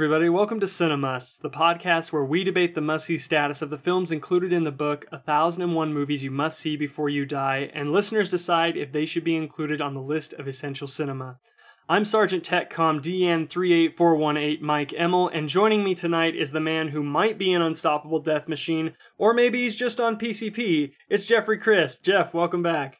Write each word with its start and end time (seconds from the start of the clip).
Everybody, 0.00 0.30
welcome 0.30 0.60
to 0.60 0.66
Cinemust, 0.66 1.42
the 1.42 1.50
podcast 1.50 2.10
where 2.10 2.24
we 2.24 2.42
debate 2.42 2.74
the 2.74 2.80
must 2.80 3.04
see 3.04 3.18
status 3.18 3.60
of 3.60 3.68
the 3.68 3.76
films 3.76 4.10
included 4.10 4.50
in 4.50 4.64
the 4.64 4.72
book 4.72 5.04
A 5.12 5.18
Thousand 5.18 5.62
and 5.62 5.74
One 5.74 5.92
Movies 5.92 6.22
You 6.22 6.30
Must 6.30 6.58
See 6.58 6.74
Before 6.74 7.10
You 7.10 7.26
Die, 7.26 7.70
and 7.74 7.92
listeners 7.92 8.30
decide 8.30 8.78
if 8.78 8.92
they 8.92 9.04
should 9.04 9.24
be 9.24 9.36
included 9.36 9.82
on 9.82 9.92
the 9.92 10.00
list 10.00 10.32
of 10.32 10.48
essential 10.48 10.86
cinema. 10.86 11.38
I'm 11.86 12.06
Sergeant 12.06 12.42
TechCom 12.42 13.02
DN38418 13.02 14.62
Mike 14.62 14.94
Emmel, 14.94 15.28
and 15.34 15.50
joining 15.50 15.84
me 15.84 15.94
tonight 15.94 16.34
is 16.34 16.52
the 16.52 16.60
man 16.60 16.88
who 16.88 17.02
might 17.02 17.36
be 17.36 17.52
an 17.52 17.60
unstoppable 17.60 18.20
death 18.20 18.48
machine, 18.48 18.94
or 19.18 19.34
maybe 19.34 19.58
he's 19.58 19.76
just 19.76 20.00
on 20.00 20.18
PCP. 20.18 20.92
It's 21.10 21.26
Jeffrey 21.26 21.58
Crisp. 21.58 22.02
Jeff, 22.02 22.32
welcome 22.32 22.62
back. 22.62 22.96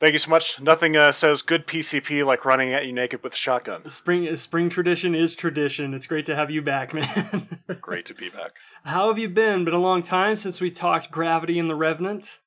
Thank 0.00 0.12
you 0.12 0.18
so 0.18 0.30
much. 0.30 0.60
Nothing 0.60 0.96
uh, 0.96 1.10
says 1.10 1.42
good 1.42 1.66
PCP 1.66 2.24
like 2.24 2.44
running 2.44 2.72
at 2.72 2.86
you 2.86 2.92
naked 2.92 3.22
with 3.22 3.32
a 3.32 3.36
shotgun. 3.36 3.88
Spring 3.90 4.34
spring 4.36 4.68
tradition 4.68 5.14
is 5.14 5.34
tradition. 5.34 5.92
It's 5.92 6.06
great 6.06 6.26
to 6.26 6.36
have 6.36 6.50
you 6.50 6.62
back, 6.62 6.94
man. 6.94 7.48
Great 7.80 8.06
to 8.06 8.14
be 8.14 8.28
back. 8.28 8.52
How 8.84 9.08
have 9.08 9.18
you 9.18 9.28
been? 9.28 9.64
Been 9.64 9.74
a 9.74 9.78
long 9.78 10.04
time 10.04 10.36
since 10.36 10.60
we 10.60 10.70
talked 10.70 11.10
Gravity 11.10 11.58
and 11.58 11.68
the 11.68 11.74
Revenant. 11.74 12.38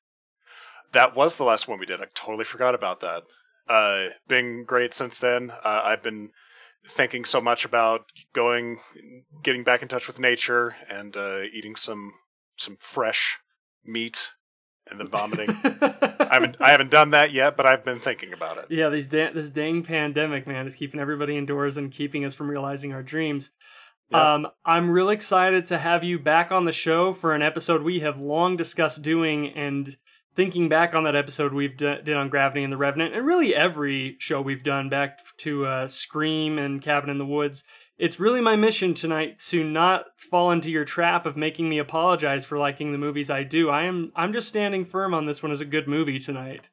That 0.92 1.14
was 1.14 1.36
the 1.36 1.44
last 1.44 1.68
one 1.68 1.78
we 1.78 1.86
did. 1.86 2.00
I 2.00 2.06
totally 2.14 2.44
forgot 2.44 2.74
about 2.74 3.00
that. 3.00 3.22
Uh, 3.68 4.12
been 4.28 4.64
great 4.64 4.94
since 4.94 5.18
then. 5.18 5.50
Uh, 5.50 5.82
I've 5.84 6.02
been 6.02 6.30
thinking 6.88 7.24
so 7.24 7.40
much 7.40 7.64
about 7.64 8.06
going, 8.34 8.78
getting 9.42 9.62
back 9.62 9.82
in 9.82 9.88
touch 9.88 10.06
with 10.06 10.18
nature, 10.18 10.74
and 10.90 11.16
uh, 11.16 11.42
eating 11.52 11.76
some 11.76 12.12
some 12.56 12.76
fresh 12.80 13.38
meat, 13.84 14.30
and 14.90 15.00
then 15.00 15.08
vomiting. 15.08 15.48
I 15.64 16.28
haven't 16.32 16.56
I 16.60 16.70
haven't 16.70 16.90
done 16.90 17.10
that 17.10 17.32
yet, 17.32 17.56
but 17.56 17.66
I've 17.66 17.84
been 17.84 17.98
thinking 17.98 18.32
about 18.32 18.58
it. 18.58 18.66
Yeah, 18.68 18.88
these 18.88 19.08
da- 19.08 19.32
this 19.32 19.50
dang 19.50 19.82
pandemic, 19.82 20.46
man, 20.46 20.66
is 20.66 20.74
keeping 20.74 21.00
everybody 21.00 21.36
indoors 21.36 21.76
and 21.76 21.90
keeping 21.90 22.24
us 22.24 22.34
from 22.34 22.48
realizing 22.48 22.92
our 22.92 23.02
dreams. 23.02 23.50
Yeah. 24.10 24.34
Um, 24.34 24.48
I'm 24.64 24.90
real 24.90 25.08
excited 25.08 25.66
to 25.66 25.78
have 25.78 26.04
you 26.04 26.18
back 26.18 26.52
on 26.52 26.64
the 26.64 26.72
show 26.72 27.12
for 27.12 27.34
an 27.34 27.42
episode 27.42 27.82
we 27.82 28.00
have 28.00 28.20
long 28.20 28.56
discussed 28.56 29.02
doing 29.02 29.48
and 29.48 29.96
thinking 30.34 30.68
back 30.68 30.94
on 30.94 31.04
that 31.04 31.16
episode 31.16 31.52
we've 31.52 31.76
d- 31.76 31.98
did 32.04 32.16
on 32.16 32.28
Gravity 32.28 32.62
and 32.62 32.72
the 32.72 32.76
Revenant, 32.76 33.14
and 33.14 33.26
really 33.26 33.54
every 33.54 34.16
show 34.18 34.40
we've 34.40 34.62
done 34.62 34.88
back 34.88 35.20
to 35.38 35.66
uh, 35.66 35.86
Scream 35.86 36.58
and 36.58 36.82
Cabin 36.82 37.10
in 37.10 37.18
the 37.18 37.26
Woods. 37.26 37.64
It's 38.02 38.18
really 38.18 38.40
my 38.40 38.56
mission 38.56 38.94
tonight 38.94 39.38
to 39.50 39.62
not 39.62 40.06
fall 40.18 40.50
into 40.50 40.72
your 40.72 40.84
trap 40.84 41.24
of 41.24 41.36
making 41.36 41.68
me 41.68 41.78
apologize 41.78 42.44
for 42.44 42.58
liking 42.58 42.90
the 42.90 42.98
movies 42.98 43.30
I 43.30 43.44
do. 43.44 43.70
I 43.70 43.84
am 43.84 44.10
I'm 44.16 44.32
just 44.32 44.48
standing 44.48 44.84
firm 44.84 45.14
on 45.14 45.26
this 45.26 45.40
one 45.40 45.52
as 45.52 45.60
a 45.60 45.64
good 45.64 45.86
movie 45.86 46.18
tonight. 46.18 46.68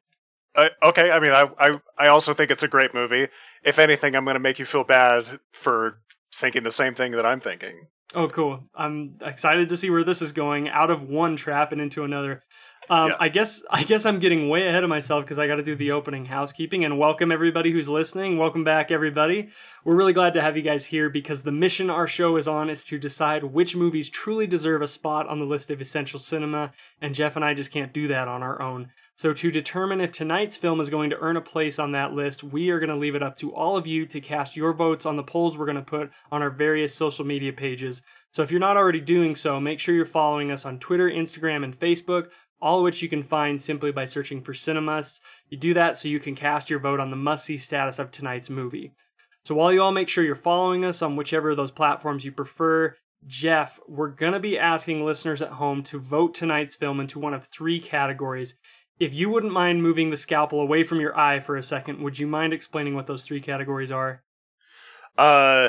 Uh, 0.56 0.70
okay, 0.82 1.12
I 1.12 1.20
mean, 1.20 1.30
I, 1.30 1.48
I 1.56 1.70
I 1.96 2.08
also 2.08 2.34
think 2.34 2.50
it's 2.50 2.64
a 2.64 2.68
great 2.68 2.94
movie. 2.94 3.28
If 3.62 3.78
anything, 3.78 4.16
I'm 4.16 4.24
going 4.24 4.34
to 4.34 4.40
make 4.40 4.58
you 4.58 4.64
feel 4.64 4.82
bad 4.82 5.24
for 5.52 6.00
thinking 6.34 6.64
the 6.64 6.72
same 6.72 6.94
thing 6.94 7.12
that 7.12 7.24
I'm 7.24 7.38
thinking. 7.38 7.86
Oh, 8.12 8.26
cool. 8.26 8.64
I'm 8.74 9.14
excited 9.22 9.68
to 9.68 9.76
see 9.76 9.88
where 9.88 10.02
this 10.02 10.22
is 10.22 10.32
going 10.32 10.68
out 10.68 10.90
of 10.90 11.04
one 11.04 11.36
trap 11.36 11.70
and 11.70 11.80
into 11.80 12.02
another. 12.02 12.42
Um, 12.90 13.10
Yeah. 13.10 13.16
I 13.20 13.28
guess 13.28 13.62
I 13.70 13.84
guess 13.84 14.04
I'm 14.04 14.18
getting 14.18 14.48
way 14.48 14.66
ahead 14.66 14.82
of 14.82 14.90
myself 14.90 15.24
because 15.24 15.38
I 15.38 15.46
got 15.46 15.56
to 15.56 15.62
do 15.62 15.76
the 15.76 15.92
opening 15.92 16.24
housekeeping 16.24 16.84
and 16.84 16.98
welcome 16.98 17.30
everybody 17.30 17.70
who's 17.70 17.88
listening. 17.88 18.36
Welcome 18.36 18.64
back, 18.64 18.90
everybody. 18.90 19.50
We're 19.84 19.94
really 19.94 20.12
glad 20.12 20.34
to 20.34 20.42
have 20.42 20.56
you 20.56 20.62
guys 20.62 20.86
here 20.86 21.08
because 21.08 21.44
the 21.44 21.52
mission 21.52 21.88
our 21.88 22.08
show 22.08 22.36
is 22.36 22.48
on 22.48 22.68
is 22.68 22.82
to 22.86 22.98
decide 22.98 23.44
which 23.44 23.76
movies 23.76 24.10
truly 24.10 24.48
deserve 24.48 24.82
a 24.82 24.88
spot 24.88 25.28
on 25.28 25.38
the 25.38 25.46
list 25.46 25.70
of 25.70 25.80
essential 25.80 26.18
cinema, 26.18 26.72
and 27.00 27.14
Jeff 27.14 27.36
and 27.36 27.44
I 27.44 27.54
just 27.54 27.70
can't 27.70 27.92
do 27.92 28.08
that 28.08 28.26
on 28.26 28.42
our 28.42 28.60
own. 28.60 28.90
So, 29.14 29.32
to 29.34 29.50
determine 29.52 30.00
if 30.00 30.10
tonight's 30.10 30.56
film 30.56 30.80
is 30.80 30.90
going 30.90 31.10
to 31.10 31.18
earn 31.20 31.36
a 31.36 31.42
place 31.42 31.78
on 31.78 31.92
that 31.92 32.14
list, 32.14 32.42
we 32.42 32.70
are 32.70 32.80
going 32.80 32.90
to 32.90 32.96
leave 32.96 33.14
it 33.14 33.22
up 33.22 33.36
to 33.36 33.54
all 33.54 33.76
of 33.76 33.86
you 33.86 34.04
to 34.06 34.20
cast 34.20 34.56
your 34.56 34.72
votes 34.72 35.06
on 35.06 35.14
the 35.16 35.22
polls 35.22 35.56
we're 35.56 35.66
going 35.66 35.76
to 35.76 35.82
put 35.82 36.10
on 36.32 36.42
our 36.42 36.50
various 36.50 36.92
social 36.94 37.24
media 37.24 37.52
pages. 37.52 38.02
So, 38.32 38.42
if 38.42 38.50
you're 38.50 38.58
not 38.58 38.76
already 38.76 39.00
doing 39.00 39.36
so, 39.36 39.60
make 39.60 39.78
sure 39.78 39.94
you're 39.94 40.06
following 40.06 40.50
us 40.50 40.64
on 40.64 40.78
Twitter, 40.78 41.08
Instagram, 41.08 41.62
and 41.64 41.78
Facebook, 41.78 42.28
all 42.60 42.78
of 42.78 42.84
which 42.84 43.02
you 43.02 43.08
can 43.08 43.22
find 43.22 43.60
simply 43.60 43.90
by 43.92 44.04
searching 44.04 44.42
for 44.42 44.52
Cinemust. 44.52 45.20
You 45.48 45.58
do 45.58 45.74
that 45.74 45.96
so 45.96 46.08
you 46.08 46.20
can 46.20 46.34
cast 46.34 46.70
your 46.70 46.78
vote 46.78 47.00
on 47.00 47.10
the 47.10 47.16
must 47.16 47.44
see 47.44 47.56
status 47.56 47.98
of 47.98 48.10
tonight's 48.10 48.50
movie. 48.50 48.92
So, 49.44 49.54
while 49.54 49.72
you 49.72 49.82
all 49.82 49.92
make 49.92 50.08
sure 50.08 50.22
you're 50.22 50.34
following 50.34 50.84
us 50.84 51.00
on 51.02 51.16
whichever 51.16 51.50
of 51.50 51.56
those 51.56 51.70
platforms 51.70 52.24
you 52.24 52.32
prefer, 52.32 52.94
Jeff, 53.26 53.78
we're 53.88 54.08
going 54.08 54.32
to 54.32 54.40
be 54.40 54.58
asking 54.58 55.04
listeners 55.04 55.42
at 55.42 55.50
home 55.52 55.82
to 55.84 55.98
vote 55.98 56.34
tonight's 56.34 56.74
film 56.76 57.00
into 57.00 57.18
one 57.18 57.34
of 57.34 57.44
three 57.46 57.80
categories. 57.80 58.54
If 58.98 59.14
you 59.14 59.30
wouldn't 59.30 59.52
mind 59.52 59.82
moving 59.82 60.10
the 60.10 60.16
scalpel 60.18 60.60
away 60.60 60.84
from 60.84 61.00
your 61.00 61.18
eye 61.18 61.40
for 61.40 61.56
a 61.56 61.62
second, 61.62 62.02
would 62.02 62.18
you 62.18 62.26
mind 62.26 62.52
explaining 62.52 62.94
what 62.94 63.06
those 63.06 63.24
three 63.24 63.40
categories 63.40 63.90
are? 63.90 64.22
Uh, 65.16 65.68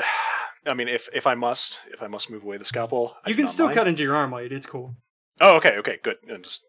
I 0.66 0.74
mean, 0.74 0.88
if 0.88 1.08
if 1.14 1.26
I 1.26 1.34
must, 1.34 1.80
if 1.92 2.02
I 2.02 2.06
must 2.06 2.30
move 2.30 2.42
away 2.42 2.56
the 2.58 2.64
scalpel, 2.64 3.16
You 3.26 3.34
do 3.34 3.38
can 3.38 3.48
still 3.48 3.66
mind. 3.66 3.76
cut 3.76 3.88
into 3.88 4.02
your 4.02 4.14
arm 4.14 4.30
while 4.30 4.42
you 4.42 4.48
It's 4.50 4.66
cool. 4.66 4.94
Oh, 5.40 5.56
okay, 5.56 5.76
okay, 5.78 5.98
good. 6.02 6.16
And 6.28 6.44
just 6.44 6.62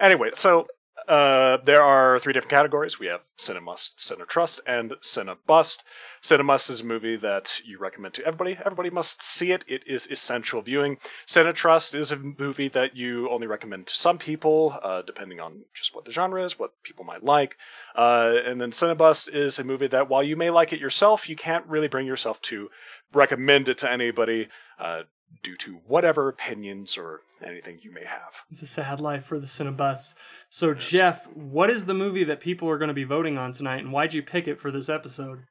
anyway, 0.00 0.30
so 0.34 0.66
uh, 1.08 1.58
there 1.64 1.82
are 1.82 2.18
three 2.18 2.32
different 2.32 2.50
categories. 2.50 2.98
We 2.98 3.08
have 3.08 3.20
Cinemust, 3.36 3.96
Cinetrust, 3.96 4.60
and 4.66 4.92
Cinebust. 5.02 5.82
Cinemust 6.22 6.70
is 6.70 6.80
a 6.80 6.84
movie 6.84 7.16
that 7.16 7.60
you 7.64 7.78
recommend 7.78 8.14
to 8.14 8.24
everybody. 8.24 8.56
Everybody 8.58 8.90
must 8.90 9.22
see 9.22 9.52
it. 9.52 9.64
It 9.66 9.82
is 9.86 10.06
essential 10.06 10.62
viewing. 10.62 10.98
Cinetrust 11.26 11.94
is 11.94 12.12
a 12.12 12.16
movie 12.16 12.68
that 12.68 12.96
you 12.96 13.28
only 13.28 13.46
recommend 13.46 13.88
to 13.88 13.94
some 13.94 14.18
people, 14.18 14.78
uh, 14.82 15.02
depending 15.02 15.40
on 15.40 15.64
just 15.74 15.94
what 15.94 16.04
the 16.04 16.12
genre 16.12 16.42
is, 16.42 16.58
what 16.58 16.70
people 16.82 17.04
might 17.04 17.22
like. 17.22 17.56
Uh, 17.94 18.36
and 18.46 18.60
then 18.60 18.70
Cinebust 18.70 19.32
is 19.32 19.58
a 19.58 19.64
movie 19.64 19.88
that, 19.88 20.08
while 20.08 20.22
you 20.22 20.36
may 20.36 20.50
like 20.50 20.72
it 20.72 20.80
yourself, 20.80 21.28
you 21.28 21.36
can't 21.36 21.66
really 21.66 21.88
bring 21.88 22.06
yourself 22.06 22.40
to 22.42 22.70
recommend 23.12 23.68
it 23.68 23.78
to 23.78 23.90
anybody. 23.92 24.48
Uh, 24.78 25.02
due 25.42 25.56
to 25.56 25.80
whatever 25.86 26.28
opinions 26.28 26.96
or 26.96 27.20
anything 27.44 27.78
you 27.82 27.90
may 27.92 28.04
have. 28.04 28.32
It's 28.50 28.62
a 28.62 28.66
sad 28.66 29.00
life 29.00 29.24
for 29.24 29.38
the 29.38 29.46
Cinebust. 29.46 30.14
So, 30.48 30.74
Jeff, 30.74 31.26
what 31.34 31.70
is 31.70 31.86
the 31.86 31.94
movie 31.94 32.24
that 32.24 32.40
people 32.40 32.68
are 32.70 32.78
going 32.78 32.88
to 32.88 32.94
be 32.94 33.04
voting 33.04 33.36
on 33.38 33.52
tonight, 33.52 33.78
and 33.80 33.92
why'd 33.92 34.14
you 34.14 34.22
pick 34.22 34.46
it 34.48 34.60
for 34.60 34.70
this 34.70 34.88
episode? 34.88 35.44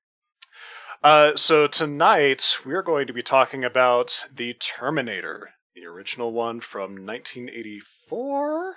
Uh, 1.04 1.36
so 1.36 1.68
tonight 1.68 2.58
we're 2.66 2.82
going 2.82 3.08
to 3.08 3.14
be 3.14 3.22
talking 3.22 3.66
about 3.66 4.26
the 4.34 4.54
Terminator, 4.54 5.50
the 5.76 5.86
original 5.86 6.32
one 6.32 6.62
from 6.62 7.06
1984. 7.06 8.76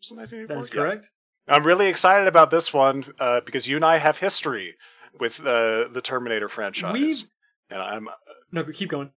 Was 0.00 0.10
it 0.10 0.14
1984? 0.14 0.46
That 0.46 0.58
is 0.58 0.70
Yeah. 0.70 0.74
correct. 0.82 1.10
I'm 1.46 1.66
really 1.66 1.88
excited 1.88 2.26
about 2.28 2.50
this 2.50 2.72
one 2.72 3.04
uh, 3.18 3.40
because 3.44 3.66
you 3.66 3.76
and 3.76 3.84
I 3.84 3.98
have 3.98 4.18
history 4.18 4.76
with 5.18 5.40
uh, 5.40 5.88
the 5.88 6.00
Terminator 6.02 6.48
franchise, 6.48 6.92
We've 6.92 7.22
and 7.70 7.80
I'm 7.82 8.08
no, 8.50 8.64
keep 8.64 8.88
going. 8.88 9.10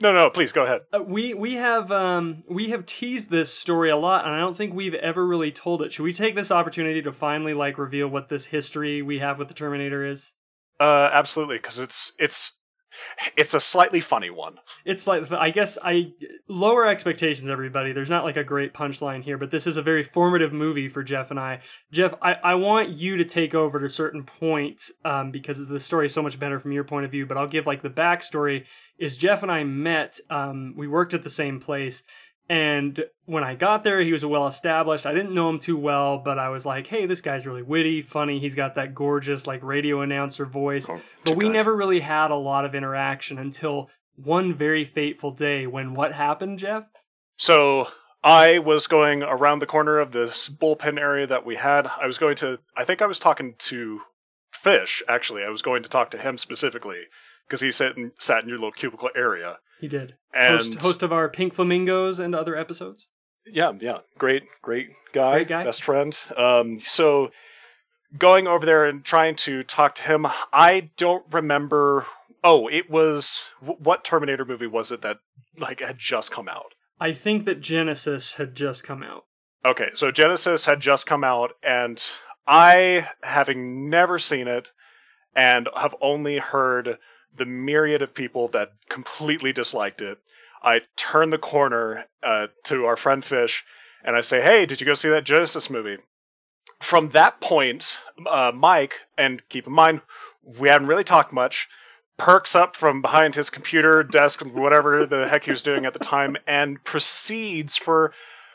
No, 0.00 0.12
no. 0.12 0.30
Please 0.30 0.52
go 0.52 0.64
ahead. 0.64 0.82
Uh, 0.92 1.02
we 1.02 1.34
we 1.34 1.54
have 1.54 1.92
um 1.92 2.42
we 2.48 2.70
have 2.70 2.86
teased 2.86 3.30
this 3.30 3.52
story 3.52 3.90
a 3.90 3.96
lot, 3.96 4.24
and 4.24 4.34
I 4.34 4.40
don't 4.40 4.56
think 4.56 4.74
we've 4.74 4.94
ever 4.94 5.26
really 5.26 5.52
told 5.52 5.82
it. 5.82 5.92
Should 5.92 6.04
we 6.04 6.12
take 6.12 6.34
this 6.34 6.50
opportunity 6.50 7.02
to 7.02 7.12
finally 7.12 7.54
like 7.54 7.78
reveal 7.78 8.08
what 8.08 8.28
this 8.28 8.46
history 8.46 9.02
we 9.02 9.18
have 9.18 9.38
with 9.38 9.48
the 9.48 9.54
Terminator 9.54 10.04
is? 10.04 10.32
Uh, 10.80 11.10
absolutely, 11.12 11.58
because 11.58 11.78
it's 11.78 12.12
it's 12.18 12.58
it's 13.36 13.54
a 13.54 13.60
slightly 13.60 14.00
funny 14.00 14.30
one. 14.30 14.58
It's 14.84 15.06
like 15.06 15.30
I 15.32 15.50
guess 15.50 15.78
I 15.82 16.12
lower 16.48 16.86
expectations, 16.86 17.48
everybody. 17.48 17.92
There's 17.92 18.10
not 18.10 18.24
like 18.24 18.36
a 18.36 18.44
great 18.44 18.74
punchline 18.74 19.22
here, 19.22 19.38
but 19.38 19.50
this 19.50 19.66
is 19.66 19.76
a 19.76 19.82
very 19.82 20.02
formative 20.02 20.52
movie 20.52 20.88
for 20.88 21.02
Jeff 21.02 21.30
and 21.30 21.40
I. 21.40 21.60
Jeff, 21.90 22.14
I, 22.22 22.34
I 22.34 22.54
want 22.54 22.90
you 22.90 23.16
to 23.16 23.24
take 23.24 23.54
over 23.54 23.80
to 23.80 23.88
certain 23.88 24.24
points 24.24 24.92
um, 25.04 25.30
because 25.30 25.68
the 25.68 25.80
story 25.80 26.06
is 26.06 26.14
so 26.14 26.22
much 26.22 26.38
better 26.38 26.58
from 26.58 26.72
your 26.72 26.84
point 26.84 27.04
of 27.04 27.10
view. 27.10 27.26
But 27.26 27.36
I'll 27.36 27.48
give 27.48 27.66
like 27.66 27.82
the 27.82 27.90
backstory. 27.90 28.66
Is 28.98 29.16
Jeff 29.16 29.42
and 29.42 29.50
I 29.50 29.64
met? 29.64 30.20
Um, 30.30 30.74
we 30.76 30.86
worked 30.86 31.14
at 31.14 31.22
the 31.22 31.30
same 31.30 31.60
place, 31.60 32.02
and 32.52 33.02
when 33.24 33.44
I 33.44 33.54
got 33.54 33.82
there, 33.82 34.02
he 34.02 34.12
was 34.12 34.26
well 34.26 34.46
established. 34.46 35.06
I 35.06 35.14
didn't 35.14 35.32
know 35.32 35.48
him 35.48 35.58
too 35.58 35.78
well, 35.78 36.18
but 36.18 36.38
I 36.38 36.50
was 36.50 36.66
like, 36.66 36.86
"Hey, 36.86 37.06
this 37.06 37.22
guy's 37.22 37.46
really 37.46 37.62
witty, 37.62 38.02
funny. 38.02 38.40
He's 38.40 38.54
got 38.54 38.74
that 38.74 38.94
gorgeous 38.94 39.46
like 39.46 39.62
radio 39.62 40.02
announcer 40.02 40.44
voice." 40.44 40.86
Oh, 40.86 41.00
but 41.24 41.34
we 41.34 41.46
kind. 41.46 41.54
never 41.54 41.74
really 41.74 42.00
had 42.00 42.30
a 42.30 42.36
lot 42.36 42.66
of 42.66 42.74
interaction 42.74 43.38
until 43.38 43.88
one 44.16 44.52
very 44.52 44.84
fateful 44.84 45.30
day 45.30 45.66
when 45.66 45.94
what 45.94 46.12
happened, 46.12 46.58
Jeff? 46.58 46.86
So 47.36 47.88
I 48.22 48.58
was 48.58 48.86
going 48.86 49.22
around 49.22 49.60
the 49.60 49.66
corner 49.66 49.98
of 49.98 50.12
this 50.12 50.50
bullpen 50.50 50.98
area 50.98 51.28
that 51.28 51.46
we 51.46 51.56
had. 51.56 51.86
I 51.86 52.06
was 52.06 52.18
going 52.18 52.36
to, 52.36 52.58
I 52.76 52.84
think 52.84 53.00
I 53.00 53.06
was 53.06 53.18
talking 53.18 53.54
to 53.70 54.02
Fish, 54.50 55.02
actually. 55.08 55.42
I 55.42 55.48
was 55.48 55.62
going 55.62 55.84
to 55.84 55.88
talk 55.88 56.10
to 56.10 56.18
him 56.18 56.36
specifically 56.36 57.04
because 57.52 57.60
he 57.60 57.70
sat 57.70 57.98
in, 57.98 58.10
sat 58.18 58.42
in 58.42 58.48
your 58.48 58.56
little 58.56 58.72
cubicle 58.72 59.10
area. 59.14 59.58
He 59.78 59.86
did. 59.86 60.14
And 60.32 60.56
host, 60.56 60.80
host 60.80 61.02
of 61.02 61.12
our 61.12 61.28
Pink 61.28 61.52
Flamingos 61.52 62.18
and 62.18 62.34
other 62.34 62.56
episodes. 62.56 63.08
yeah, 63.46 63.72
yeah, 63.78 63.98
great, 64.16 64.44
great 64.62 64.88
guy, 65.12 65.32
Great 65.40 65.48
guy. 65.48 65.64
best 65.64 65.82
friend. 65.84 66.16
Um, 66.34 66.80
so 66.80 67.30
going 68.16 68.46
over 68.46 68.64
there 68.64 68.86
and 68.86 69.04
trying 69.04 69.36
to 69.36 69.64
talk 69.64 69.96
to 69.96 70.02
him, 70.02 70.26
I 70.50 70.90
don't 70.96 71.26
remember. 71.30 72.06
Oh, 72.42 72.68
it 72.68 72.88
was 72.88 73.44
what 73.60 74.02
Terminator 74.02 74.46
movie 74.46 74.66
was 74.66 74.90
it 74.90 75.02
that 75.02 75.18
like 75.58 75.80
had 75.80 75.98
just 75.98 76.30
come 76.30 76.48
out? 76.48 76.72
I 76.98 77.12
think 77.12 77.44
that 77.44 77.60
Genisys 77.60 78.36
had 78.36 78.54
just 78.54 78.82
come 78.82 79.02
out. 79.02 79.24
Okay, 79.66 79.90
so 79.92 80.10
Genisys 80.10 80.64
had 80.64 80.80
just 80.80 81.06
come 81.06 81.22
out, 81.22 81.52
and 81.62 82.02
I, 82.46 83.06
having 83.22 83.90
never 83.90 84.18
seen 84.18 84.48
it, 84.48 84.72
and 85.36 85.68
have 85.76 85.94
only 86.00 86.38
heard 86.38 86.98
the 87.36 87.44
myriad 87.44 88.02
of 88.02 88.14
people 88.14 88.48
that 88.48 88.72
completely 88.88 89.52
disliked 89.52 90.02
it. 90.02 90.18
I 90.62 90.80
turn 90.96 91.30
the 91.30 91.38
corner 91.38 92.06
uh, 92.22 92.48
to 92.64 92.86
our 92.86 92.96
friend 92.96 93.24
Fish, 93.24 93.64
and 94.04 94.14
I 94.14 94.20
say, 94.20 94.40
"Hey, 94.40 94.66
did 94.66 94.80
you 94.80 94.86
go 94.86 94.94
see 94.94 95.08
that 95.10 95.24
Genisys 95.24 95.70
movie?" 95.70 95.98
From 96.80 97.10
that 97.10 97.40
point, 97.40 97.98
uh, 98.26 98.52
Mike, 98.54 99.00
and 99.16 99.46
keep 99.48 99.66
in 99.66 99.72
mind, 99.72 100.02
we 100.42 100.68
hadn't 100.68 100.88
really 100.88 101.04
talked 101.04 101.32
much, 101.32 101.68
perks 102.16 102.54
up 102.54 102.76
from 102.76 103.02
behind 103.02 103.34
his 103.34 103.50
computer 103.50 104.02
desk, 104.02 104.40
whatever 104.44 105.06
the 105.06 105.26
heck 105.28 105.44
he 105.44 105.50
was 105.50 105.62
doing 105.62 105.86
at 105.86 105.92
the 105.92 105.98
time, 105.98 106.36
and 106.46 106.82
proceeds 106.84 107.76
for 107.76 108.12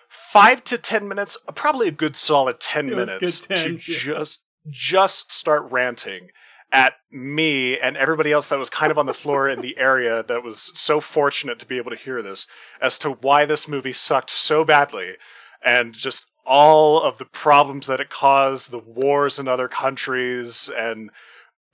five 0.09 0.63
to 0.65 0.77
ten 0.77 1.07
minutes, 1.07 1.37
probably 1.55 1.87
a 1.89 1.91
good 1.91 2.15
solid 2.15 2.59
ten 2.59 2.89
It 2.89 2.95
minutes, 2.95 3.47
good 3.47 3.55
10, 3.55 3.65
to 3.65 3.71
yeah. 3.73 3.97
just 3.99 4.43
just 4.69 5.31
start 5.31 5.71
ranting 5.71 6.29
at 6.71 6.93
me 7.11 7.79
and 7.79 7.95
everybody 7.95 8.31
else 8.31 8.49
that 8.49 8.59
was 8.59 8.69
kind 8.69 8.91
of 8.91 8.97
on 8.97 9.05
the 9.05 9.13
floor 9.13 9.47
in 9.47 9.61
the 9.61 9.77
area 9.77 10.23
that 10.23 10.43
was 10.43 10.71
so 10.75 10.99
fortunate 10.99 11.59
to 11.59 11.65
be 11.65 11.77
able 11.77 11.91
to 11.91 11.97
hear 11.97 12.21
this 12.21 12.47
as 12.81 12.97
to 12.99 13.11
why 13.11 13.45
this 13.45 13.67
movie 13.67 13.93
sucked 13.93 14.29
so 14.29 14.65
badly 14.65 15.15
and 15.63 15.93
just 15.93 16.25
all 16.45 17.01
of 17.01 17.17
the 17.17 17.25
problems 17.25 17.87
that 17.87 17.99
it 17.99 18.09
caused, 18.09 18.71
the 18.71 18.79
wars 18.79 19.37
in 19.37 19.47
other 19.47 19.67
countries, 19.67 20.69
and 20.75 21.11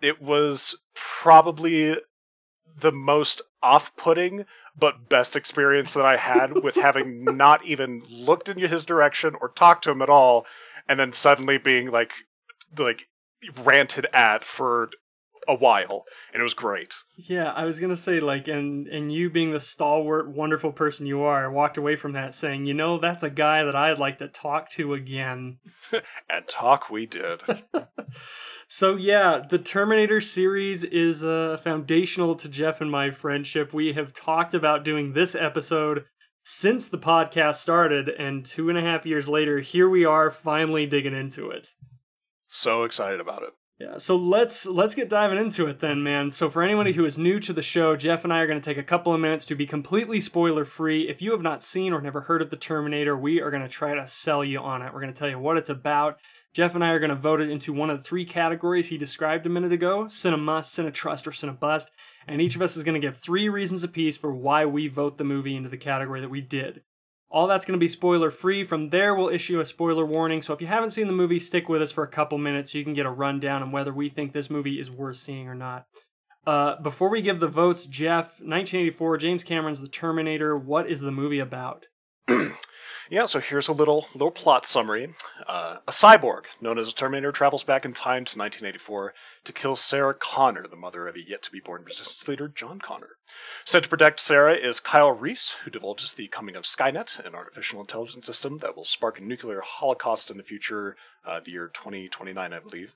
it 0.01 0.21
was 0.21 0.75
probably 0.95 1.95
the 2.79 2.91
most 2.91 3.41
off-putting 3.61 4.45
but 4.75 5.07
best 5.07 5.35
experience 5.35 5.93
that 5.93 6.05
I 6.05 6.17
had 6.17 6.63
with 6.63 6.75
having 6.75 7.23
not 7.37 7.63
even 7.65 8.03
looked 8.09 8.49
in 8.49 8.57
his 8.57 8.85
direction 8.85 9.35
or 9.39 9.49
talked 9.49 9.83
to 9.83 9.91
him 9.91 10.01
at 10.01 10.09
all, 10.09 10.47
and 10.87 10.99
then 10.99 11.11
suddenly 11.11 11.59
being 11.59 11.91
like, 11.91 12.11
like 12.75 13.07
ranted 13.63 14.07
at 14.13 14.43
for 14.43 14.89
a 15.47 15.55
while, 15.55 16.05
and 16.31 16.39
it 16.39 16.43
was 16.43 16.53
great. 16.53 16.95
Yeah, 17.17 17.51
I 17.51 17.65
was 17.65 17.79
gonna 17.79 17.97
say 17.97 18.19
like, 18.19 18.47
and 18.47 18.87
and 18.87 19.11
you 19.11 19.29
being 19.29 19.51
the 19.51 19.59
stalwart, 19.59 20.29
wonderful 20.29 20.71
person 20.71 21.05
you 21.05 21.21
are, 21.23 21.45
I 21.45 21.47
walked 21.49 21.77
away 21.77 21.95
from 21.95 22.13
that 22.13 22.33
saying, 22.33 22.65
you 22.65 22.73
know, 22.73 22.97
that's 22.97 23.23
a 23.23 23.29
guy 23.29 23.63
that 23.63 23.75
I'd 23.75 23.99
like 23.99 24.19
to 24.19 24.27
talk 24.27 24.69
to 24.71 24.93
again. 24.93 25.57
And 26.29 26.47
talk 26.47 26.89
we 26.89 27.05
did. 27.05 27.41
So 28.75 28.95
yeah, 28.95 29.43
the 29.47 29.59
Terminator 29.59 30.19
series 30.19 30.83
is 30.83 31.23
uh, 31.23 31.59
foundational 31.63 32.33
to 32.37 32.49
Jeff 32.49 32.81
and 32.81 32.89
my 32.89 33.11
friendship. 33.11 33.71
We 33.71 33.93
have 33.93 34.13
talked 34.13 34.55
about 34.55 34.83
doing 34.83 35.13
this 35.13 35.35
episode 35.35 36.05
since 36.41 36.87
the 36.87 36.97
podcast 36.97 37.55
started, 37.55 38.09
and 38.09 38.43
two 38.43 38.69
and 38.69 38.77
a 38.77 38.81
half 38.81 39.05
years 39.05 39.29
later, 39.29 39.59
here 39.59 39.87
we 39.87 40.05
are 40.05 40.31
finally 40.31 40.87
digging 40.87 41.15
into 41.15 41.51
it. 41.51 41.67
So 42.53 42.83
excited 42.83 43.19
about 43.19 43.43
it. 43.43 43.49
Yeah, 43.79 43.97
so 43.97 44.15
let's 44.15 44.65
let's 44.67 44.93
get 44.93 45.09
diving 45.09 45.39
into 45.39 45.65
it 45.65 45.79
then, 45.79 46.03
man. 46.03 46.31
So 46.31 46.49
for 46.49 46.61
anybody 46.61 46.91
mm-hmm. 46.91 47.01
who 47.01 47.05
is 47.05 47.17
new 47.17 47.39
to 47.39 47.51
the 47.51 47.63
show, 47.63 47.95
Jeff 47.95 48.23
and 48.23 48.31
I 48.31 48.39
are 48.39 48.47
going 48.47 48.61
to 48.61 48.63
take 48.63 48.77
a 48.77 48.83
couple 48.83 49.13
of 49.13 49.19
minutes 49.19 49.45
to 49.45 49.55
be 49.55 49.65
completely 49.65 50.21
spoiler 50.21 50.63
free. 50.63 51.09
If 51.09 51.21
you 51.21 51.31
have 51.31 51.41
not 51.41 51.63
seen 51.63 51.91
or 51.91 51.99
never 51.99 52.21
heard 52.21 52.41
of 52.41 52.51
the 52.51 52.55
Terminator, 52.55 53.17
we 53.17 53.41
are 53.41 53.49
going 53.49 53.63
to 53.63 53.69
try 53.69 53.95
to 53.95 54.05
sell 54.05 54.43
you 54.43 54.59
on 54.59 54.83
it. 54.83 54.93
We're 54.93 55.01
going 55.01 55.13
to 55.13 55.19
tell 55.19 55.29
you 55.29 55.39
what 55.39 55.57
it's 55.57 55.69
about. 55.69 56.19
Jeff 56.53 56.75
and 56.75 56.83
I 56.83 56.89
are 56.89 56.99
going 56.99 57.09
to 57.09 57.15
vote 57.15 57.41
it 57.41 57.49
into 57.49 57.73
one 57.73 57.89
of 57.89 57.97
the 57.97 58.03
three 58.03 58.25
categories 58.25 58.87
he 58.87 58.97
described 58.97 59.47
a 59.47 59.49
minute 59.49 59.71
ago: 59.71 60.05
Cinemust, 60.05 60.79
Cinetrust, 60.79 61.25
or 61.25 61.31
Cinebust. 61.31 61.87
And 62.27 62.39
each 62.39 62.55
of 62.55 62.61
us 62.61 62.77
is 62.77 62.83
going 62.83 62.99
to 62.99 63.05
give 63.05 63.17
three 63.17 63.49
reasons 63.49 63.83
apiece 63.83 64.17
for 64.17 64.33
why 64.33 64.65
we 64.65 64.87
vote 64.87 65.17
the 65.17 65.23
movie 65.23 65.55
into 65.55 65.69
the 65.69 65.77
category 65.77 66.21
that 66.21 66.29
we 66.29 66.41
did. 66.41 66.83
All 67.33 67.47
that's 67.47 67.65
going 67.65 67.77
to 67.77 67.83
be 67.83 67.87
spoiler 67.87 68.29
free. 68.29 68.63
From 68.63 68.89
there, 68.89 69.15
we'll 69.15 69.29
issue 69.29 69.59
a 69.59 69.65
spoiler 69.65 70.05
warning. 70.05 70.43
So 70.43 70.53
if 70.53 70.61
you 70.61 70.67
haven't 70.67 70.91
seen 70.91 71.07
the 71.07 71.13
movie, 71.13 71.39
stick 71.39 71.67
with 71.67 71.81
us 71.81 71.91
for 71.91 72.03
a 72.03 72.07
couple 72.07 72.37
minutes 72.37 72.71
so 72.71 72.77
you 72.77 72.83
can 72.83 72.93
get 72.93 73.07
a 73.07 73.11
rundown 73.11 73.63
on 73.63 73.71
whether 73.71 73.91
we 73.91 74.07
think 74.07 74.33
this 74.33 74.51
movie 74.51 74.79
is 74.79 74.91
worth 74.91 75.17
seeing 75.17 75.47
or 75.47 75.55
not. 75.55 75.87
Uh, 76.45 76.79
before 76.81 77.09
we 77.09 77.23
give 77.23 77.39
the 77.39 77.47
votes, 77.47 77.87
Jeff, 77.87 78.33
1984, 78.33 79.17
James 79.17 79.43
Cameron's 79.43 79.81
The 79.81 79.87
Terminator. 79.87 80.55
What 80.55 80.87
is 80.87 81.01
the 81.01 81.11
movie 81.11 81.39
about? 81.39 81.87
Yeah, 83.13 83.27
so 83.27 83.39
here's 83.39 83.67
a 83.67 83.73
little 83.73 84.07
little 84.15 84.31
plot 84.31 84.65
summary. 84.65 85.13
Uh, 85.47 85.77
a 85.87 85.91
cyborg 85.91 86.45
known 86.59 86.79
as 86.79 86.87
a 86.87 86.95
Terminator 86.95 87.31
travels 87.31 87.63
back 87.63 87.85
in 87.85 87.93
time 87.93 88.25
to 88.25 88.39
1984 88.39 89.13
to 89.43 89.53
kill 89.53 89.75
Sarah 89.75 90.15
Connor, 90.15 90.65
the 90.65 90.75
mother 90.75 91.07
of 91.07 91.15
a 91.15 91.19
yet 91.21 91.43
to 91.43 91.51
be 91.51 91.59
born 91.59 91.83
resistance 91.83 92.27
leader 92.27 92.47
John 92.47 92.79
Connor. 92.79 93.11
Sent 93.65 93.83
to 93.83 93.89
protect 93.91 94.19
Sarah 94.19 94.55
is 94.55 94.79
Kyle 94.79 95.11
Reese, 95.11 95.51
who 95.63 95.69
divulges 95.69 96.13
the 96.13 96.27
coming 96.27 96.55
of 96.55 96.63
Skynet, 96.63 97.23
an 97.23 97.35
artificial 97.35 97.81
intelligence 97.81 98.25
system 98.25 98.57
that 98.57 98.75
will 98.75 98.83
spark 98.83 99.19
a 99.19 99.23
nuclear 99.23 99.61
holocaust 99.61 100.31
in 100.31 100.37
the 100.37 100.43
future, 100.43 100.97
uh, 101.23 101.39
the 101.45 101.51
year 101.51 101.67
2029, 101.71 102.51
I 102.51 102.57
believe. 102.57 102.95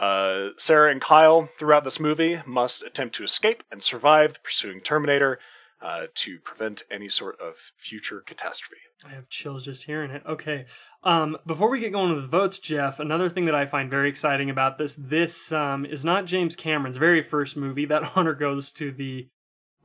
Uh, 0.00 0.48
Sarah 0.56 0.90
and 0.90 1.02
Kyle, 1.02 1.46
throughout 1.58 1.84
this 1.84 2.00
movie, 2.00 2.40
must 2.46 2.84
attempt 2.84 3.16
to 3.16 3.22
escape 3.22 3.62
and 3.70 3.82
survive 3.82 4.32
the 4.32 4.40
pursuing 4.40 4.80
Terminator 4.80 5.40
uh, 5.80 6.06
to 6.14 6.38
prevent 6.40 6.82
any 6.90 7.08
sort 7.08 7.40
of 7.40 7.54
future 7.76 8.20
catastrophe. 8.26 8.80
I 9.06 9.10
have 9.10 9.28
chills 9.28 9.64
just 9.64 9.84
hearing 9.84 10.10
it. 10.10 10.22
Okay. 10.26 10.66
Um, 11.04 11.36
before 11.46 11.70
we 11.70 11.80
get 11.80 11.92
going 11.92 12.12
with 12.12 12.22
the 12.22 12.28
votes, 12.28 12.58
Jeff, 12.58 12.98
another 12.98 13.28
thing 13.28 13.44
that 13.44 13.54
I 13.54 13.66
find 13.66 13.90
very 13.90 14.08
exciting 14.08 14.50
about 14.50 14.78
this, 14.78 14.96
this 14.96 15.52
um, 15.52 15.84
is 15.84 16.04
not 16.04 16.26
James 16.26 16.56
Cameron's 16.56 16.96
very 16.96 17.22
first 17.22 17.56
movie. 17.56 17.84
That 17.84 18.12
honor 18.16 18.34
goes 18.34 18.72
to 18.72 18.90
the 18.90 19.28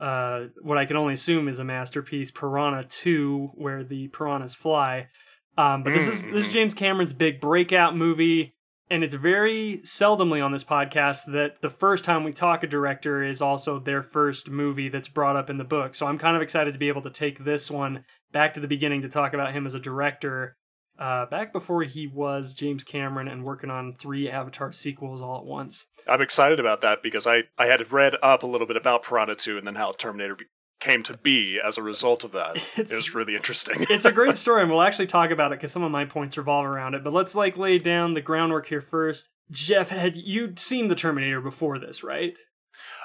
uh, 0.00 0.46
what 0.60 0.76
I 0.76 0.84
can 0.84 0.96
only 0.96 1.14
assume 1.14 1.48
is 1.48 1.60
a 1.60 1.64
masterpiece, 1.64 2.30
Piranha 2.30 2.82
2, 2.82 3.52
where 3.54 3.84
the 3.84 4.08
piranhas 4.08 4.54
fly. 4.54 5.08
Um, 5.56 5.84
but 5.84 5.92
this 5.92 6.08
is 6.08 6.24
this 6.24 6.48
is 6.48 6.52
James 6.52 6.74
Cameron's 6.74 7.12
big 7.12 7.40
breakout 7.40 7.96
movie, 7.96 8.56
and 8.90 9.02
it's 9.02 9.14
very 9.14 9.80
seldomly 9.84 10.44
on 10.44 10.52
this 10.52 10.64
podcast 10.64 11.32
that 11.32 11.60
the 11.62 11.70
first 11.70 12.04
time 12.04 12.24
we 12.24 12.32
talk 12.32 12.62
a 12.62 12.66
director 12.66 13.22
is 13.22 13.40
also 13.40 13.78
their 13.78 14.02
first 14.02 14.50
movie 14.50 14.88
that's 14.88 15.08
brought 15.08 15.36
up 15.36 15.48
in 15.48 15.58
the 15.58 15.64
book. 15.64 15.94
So 15.94 16.06
I'm 16.06 16.18
kind 16.18 16.36
of 16.36 16.42
excited 16.42 16.72
to 16.72 16.78
be 16.78 16.88
able 16.88 17.02
to 17.02 17.10
take 17.10 17.44
this 17.44 17.70
one 17.70 18.04
back 18.32 18.54
to 18.54 18.60
the 18.60 18.68
beginning 18.68 19.02
to 19.02 19.08
talk 19.08 19.32
about 19.32 19.52
him 19.52 19.66
as 19.66 19.74
a 19.74 19.80
director. 19.80 20.56
Uh, 20.96 21.26
back 21.26 21.52
before 21.52 21.82
he 21.82 22.06
was 22.06 22.54
James 22.54 22.84
Cameron 22.84 23.26
and 23.26 23.42
working 23.42 23.70
on 23.70 23.94
three 23.94 24.30
Avatar 24.30 24.70
sequels 24.70 25.20
all 25.20 25.38
at 25.38 25.44
once. 25.44 25.86
I'm 26.06 26.20
excited 26.20 26.60
about 26.60 26.82
that 26.82 27.02
because 27.02 27.26
I, 27.26 27.44
I 27.58 27.66
had 27.66 27.90
read 27.90 28.14
up 28.22 28.44
a 28.44 28.46
little 28.46 28.66
bit 28.66 28.76
about 28.76 29.02
Piranha 29.02 29.34
2 29.34 29.58
and 29.58 29.66
then 29.66 29.74
how 29.74 29.92
Terminator 29.92 30.36
came 30.84 31.02
to 31.04 31.16
be 31.18 31.58
as 31.64 31.78
a 31.78 31.82
result 31.82 32.24
of 32.24 32.32
that. 32.32 32.56
It's- 32.78 32.92
was 32.94 33.14
really 33.14 33.34
interesting. 33.34 33.86
it's 33.90 34.04
a 34.04 34.12
great 34.12 34.36
story, 34.36 34.62
and 34.62 34.70
we'll 34.70 34.82
actually 34.88 35.06
talk 35.06 35.30
about 35.30 35.52
it 35.52 35.58
because 35.58 35.72
some 35.72 35.82
of 35.82 35.90
my 35.90 36.04
points 36.04 36.36
revolve 36.36 36.66
around 36.66 36.94
it. 36.94 37.02
But 37.02 37.12
let's 37.12 37.34
like 37.34 37.56
lay 37.56 37.78
down 37.78 38.14
the 38.14 38.20
groundwork 38.20 38.66
here 38.66 38.80
first. 38.80 39.28
Jeff, 39.50 39.90
had 39.90 40.16
you 40.16 40.52
seen 40.56 40.88
the 40.88 40.94
Terminator 40.94 41.40
before 41.40 41.78
this, 41.78 42.02
right? 42.04 42.36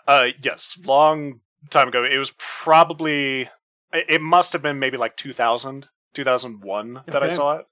uh, 0.08 0.28
yes, 0.42 0.78
long 0.86 1.40
time 1.70 1.88
ago. 1.88 2.04
It 2.04 2.18
was 2.18 2.34
probably, 2.38 3.50
it 3.94 4.22
must 4.22 4.54
have 4.54 4.62
been 4.62 4.80
maybe 4.80 4.98
like 4.98 5.16
2000, 5.18 5.88
2001 6.14 7.02
that 7.08 7.22
I 7.24 7.28
saw 7.28 7.58
it. 7.58 7.66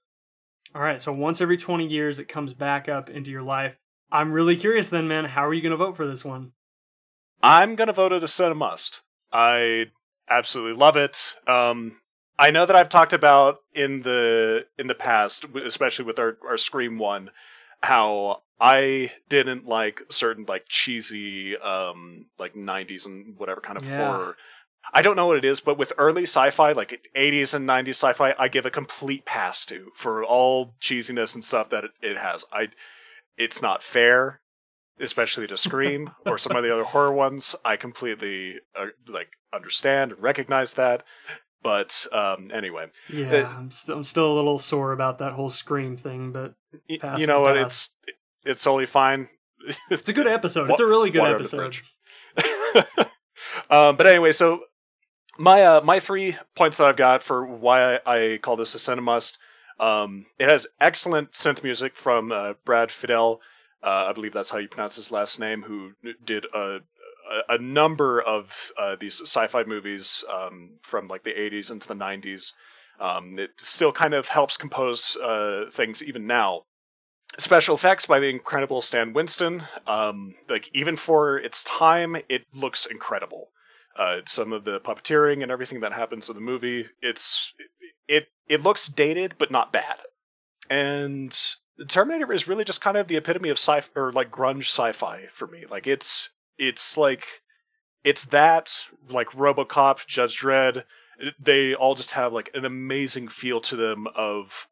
All 0.74 0.82
right, 0.82 1.00
so 1.02 1.12
once 1.12 1.40
every 1.40 1.56
20 1.56 1.86
years 1.86 2.18
it 2.18 2.28
comes 2.28 2.52
back 2.54 2.88
up 2.88 3.08
into 3.10 3.30
your 3.30 3.42
life. 3.42 3.76
I'm 4.12 4.32
really 4.32 4.56
curious 4.56 4.88
then, 4.90 5.08
man, 5.08 5.24
how 5.24 5.46
are 5.46 5.54
you 5.54 5.62
going 5.62 5.70
to 5.70 5.76
vote 5.76 5.96
for 5.96 6.06
this 6.06 6.24
one? 6.24 6.52
I'm 7.42 7.76
gonna 7.76 7.92
vote 7.92 8.12
it 8.12 8.22
a 8.24 8.26
Cinemust. 8.26 9.02
I 9.32 9.86
absolutely 10.30 10.78
love 10.78 10.96
it. 10.96 11.36
Um, 11.46 11.96
I 12.38 12.50
know 12.50 12.66
that 12.66 12.76
I've 12.76 12.88
talked 12.88 13.12
about 13.12 13.58
in 13.74 14.02
the 14.02 14.66
in 14.78 14.86
the 14.86 14.94
past, 14.94 15.44
especially 15.64 16.04
with 16.04 16.18
our 16.18 16.38
our 16.46 16.56
Scream 16.56 16.98
one, 16.98 17.30
how 17.82 18.42
I 18.60 19.12
didn't 19.28 19.66
like 19.66 20.02
certain 20.10 20.44
like 20.46 20.64
cheesy 20.68 21.56
um 21.56 22.26
like 22.38 22.54
90s 22.56 23.06
and 23.06 23.36
whatever 23.38 23.60
kind 23.60 23.76
of 23.78 23.84
Yeah. 23.84 23.96
horror. 23.96 24.36
I 24.92 25.02
don't 25.02 25.16
know 25.16 25.26
what 25.26 25.36
it 25.38 25.44
is, 25.44 25.60
but 25.60 25.78
with 25.78 25.92
early 25.98 26.22
sci-fi, 26.24 26.72
like 26.72 27.08
80s 27.14 27.54
and 27.54 27.66
90s 27.66 27.96
sci-fi, 27.98 28.34
I 28.38 28.48
give 28.48 28.66
a 28.66 28.70
complete 28.70 29.24
pass 29.24 29.66
to 29.66 29.92
for 29.96 30.24
all 30.24 30.72
cheesiness 30.80 31.34
and 31.34 31.44
stuff 31.44 31.70
that 31.70 31.84
it, 31.84 31.90
it 32.02 32.16
has. 32.16 32.44
I, 32.52 32.68
it's 33.36 33.62
not 33.62 33.82
fair, 33.82 34.40
especially 35.00 35.46
to 35.46 35.56
Scream 35.56 36.10
or 36.26 36.38
some 36.38 36.56
of 36.56 36.62
the 36.62 36.72
other 36.72 36.84
horror 36.84 37.12
ones. 37.12 37.54
I 37.64 37.76
completely 37.76 38.56
uh, 38.78 38.86
like 39.06 39.28
understand 39.52 40.12
and 40.12 40.22
recognize 40.22 40.74
that. 40.74 41.04
But 41.62 42.06
um, 42.12 42.50
anyway, 42.54 42.86
Yeah, 43.08 43.32
Uh, 43.32 43.48
I'm, 43.48 43.70
st- 43.70 43.96
I'm 43.96 44.04
still 44.04 44.32
a 44.32 44.34
little 44.34 44.58
sore 44.58 44.92
about 44.92 45.18
that 45.18 45.32
whole 45.32 45.50
Scream 45.50 45.96
thing, 45.96 46.30
but 46.32 46.54
you 46.86 47.26
know 47.26 47.40
what? 47.40 47.56
It's 47.56 47.94
it's 48.44 48.62
totally 48.62 48.86
fine. 48.86 49.28
it's 49.90 50.08
a 50.08 50.12
good 50.12 50.28
episode. 50.28 50.70
It's 50.70 50.80
a 50.80 50.86
really 50.86 51.10
good 51.10 51.22
Water 51.22 51.34
episode. 51.34 51.76
um, 53.70 53.96
but 53.96 54.06
anyway, 54.06 54.32
so 54.32 54.60
my 55.36 55.62
uh, 55.62 55.80
my 55.82 56.00
three 56.00 56.36
points 56.54 56.76
that 56.76 56.84
I've 56.84 56.96
got 56.96 57.22
for 57.22 57.44
why 57.44 57.96
I, 57.96 58.34
I 58.34 58.38
call 58.38 58.56
this 58.56 58.74
a 58.74 58.78
cinemust. 58.78 59.38
Um, 59.80 60.26
it 60.38 60.48
has 60.48 60.66
excellent 60.80 61.32
synth 61.32 61.62
music 61.62 61.96
from 61.96 62.32
uh, 62.32 62.54
Brad 62.64 62.88
Fiedel. 62.90 63.38
Uh, 63.82 64.06
I 64.08 64.12
believe 64.12 64.32
that's 64.32 64.50
how 64.50 64.58
you 64.58 64.68
pronounce 64.68 64.96
his 64.96 65.12
last 65.12 65.38
name. 65.38 65.62
Who 65.62 65.92
did 66.24 66.46
a 66.54 66.80
a, 67.48 67.58
number 67.58 68.20
of 68.20 68.72
uh, 68.78 68.96
these 68.98 69.20
sci-fi 69.20 69.64
movies 69.64 70.24
um, 70.32 70.70
from 70.82 71.06
like 71.08 71.24
the 71.24 71.32
80s 71.32 71.70
into 71.70 71.88
the 71.88 71.94
90s. 71.94 72.52
Um, 73.00 73.38
it 73.38 73.50
still 73.58 73.92
kind 73.92 74.14
of 74.14 74.28
helps 74.28 74.56
compose 74.56 75.16
uh, 75.16 75.66
things 75.70 76.02
even 76.02 76.26
now. 76.26 76.62
special 77.38 77.74
effects 77.74 78.06
by 78.06 78.20
the 78.20 78.28
incredible 78.28 78.80
Stan 78.80 79.12
Winston. 79.12 79.62
Um, 79.86 80.34
like 80.48 80.70
even 80.74 80.96
for 80.96 81.38
its 81.38 81.62
time, 81.64 82.16
it 82.28 82.46
looks 82.54 82.86
incredible. 82.86 83.50
Uh, 83.98 84.20
some 84.26 84.52
of 84.52 84.64
the 84.64 84.80
puppeteering 84.80 85.42
and 85.42 85.50
everything 85.52 85.80
that 85.80 85.92
happens 85.92 86.28
in 86.28 86.34
the 86.34 86.40
movie, 86.40 86.86
it's 87.02 87.52
it 88.08 88.28
it 88.48 88.62
looks 88.62 88.88
dated 88.88 89.34
but 89.38 89.50
not 89.50 89.72
bad. 89.72 89.98
And 90.70 91.36
the 91.78 91.84
Terminator 91.84 92.32
is 92.32 92.48
really 92.48 92.64
just 92.64 92.80
kind 92.80 92.96
of 92.96 93.06
the 93.06 93.16
epitome 93.16 93.50
of 93.50 93.58
sci 93.58 93.82
or 93.94 94.12
like 94.12 94.30
grunge 94.30 94.66
sci-fi 94.66 95.26
for 95.32 95.46
me. 95.46 95.64
Like 95.70 95.86
it's 95.86 96.30
it's 96.58 96.96
like 96.96 97.24
it's 98.04 98.24
that 98.26 98.84
like 99.08 99.28
RoboCop, 99.30 100.04
Judge 100.06 100.38
Dredd. 100.38 100.84
They 101.40 101.74
all 101.74 101.94
just 101.94 102.12
have 102.12 102.32
like 102.32 102.50
an 102.54 102.64
amazing 102.64 103.28
feel 103.28 103.60
to 103.62 103.76
them 103.76 104.06
of 104.14 104.68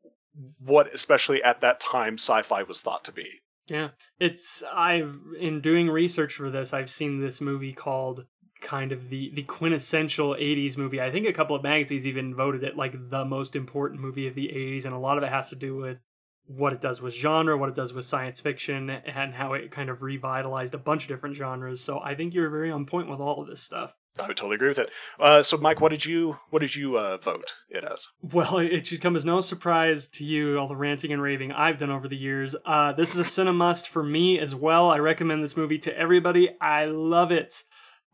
what, 0.59 0.93
especially 0.93 1.43
at 1.43 1.63
that 1.63 1.81
time, 1.81 2.15
sci-fi 2.15 2.65
was 2.65 2.83
thought 2.83 3.05
to 3.05 3.13
be. 3.13 3.29
Yeah, 3.69 3.91
it's 4.21 4.63
I've 4.73 5.19
in 5.39 5.61
doing 5.61 5.89
research 5.89 6.35
for 6.35 6.51
this, 6.51 6.73
I've 6.73 6.91
seen 6.91 7.21
this 7.21 7.41
movie 7.41 7.73
called 7.73 8.27
kind 8.61 8.91
of 8.91 9.11
the 9.11 9.31
the 9.35 9.43
quintessential 9.43 10.35
80s 10.35 10.77
movie. 10.77 11.01
I 11.01 11.13
think 11.13 11.27
a 11.27 11.33
couple 11.33 11.55
of 11.55 11.63
magazines 11.63 12.07
even 12.07 12.35
voted 12.35 12.65
it 12.65 12.77
like 12.77 13.11
the 13.11 13.25
most 13.25 13.55
important 13.55 14.01
movie 14.01 14.27
of 14.27 14.35
the 14.35 14.49
80s 14.49 14.85
and 14.85 14.95
a 14.95 14.99
lot 14.99 15.19
of 15.19 15.25
it 15.25 15.31
has 15.31 15.51
to 15.51 15.57
do 15.57 15.77
with 15.77 15.99
what 16.47 16.73
it 16.73 16.81
does 16.81 17.03
with 17.03 17.15
genre, 17.15 17.57
what 17.57 17.69
it 17.69 17.75
does 17.75 17.93
with 17.93 18.05
science 18.05 18.41
fiction 18.41 18.91
and 18.91 19.35
how 19.35 19.53
it 19.55 19.71
kind 19.71 19.91
of 19.91 20.03
revitalized 20.03 20.75
a 20.75 20.79
bunch 20.79 21.03
of 21.03 21.09
different 21.09 21.37
genres. 21.37 21.81
So 21.81 22.01
I 22.01 22.15
think 22.15 22.35
you're 22.35 22.51
very 22.51 22.71
on 22.71 22.87
point 22.87 23.09
with 23.09 23.21
all 23.21 23.41
of 23.41 23.49
this 23.49 23.63
stuff. 23.63 23.95
I 24.19 24.27
would 24.27 24.37
totally 24.37 24.55
agree 24.55 24.69
with 24.69 24.79
it. 24.79 24.91
Uh, 25.21 25.43
so, 25.43 25.59
Mike, 25.59 25.81
what 25.81 25.91
did 25.91 26.05
you 26.05 26.39
what 26.51 26.61
did 26.61 26.75
you 26.75 26.99
uh, 26.99 27.19
vote 27.19 27.53
it 27.69 27.85
as? 27.85 28.09
Well, 28.23 28.59
it 28.59 28.87
should 28.87 29.01
come 29.01 29.17
as 29.17 29.25
no 29.25 29.41
surprise 29.41 30.09
to 30.09 30.25
you 30.25 30.59
all 30.59 30.69
the 30.69 30.77
ranting 30.77 31.13
and 31.13 31.21
raving 31.21 31.53
I've 31.53 31.79
done 31.79 31.91
over 31.91 32.09
the 32.09 32.17
years. 32.17 32.57
Uh, 32.65 32.93
this 32.93 33.15
is 33.15 33.21
a 33.21 33.31
cinemust 33.31 33.89
for 33.89 34.03
me 34.03 34.39
as 34.39 34.55
well. 34.55 34.91
I 34.91 34.99
recommend 34.99 35.43
this 35.43 35.57
movie 35.57 35.79
to 35.81 35.97
everybody. 35.97 36.51
I 36.61 36.87
love 36.87 37.31
it. 37.31 37.63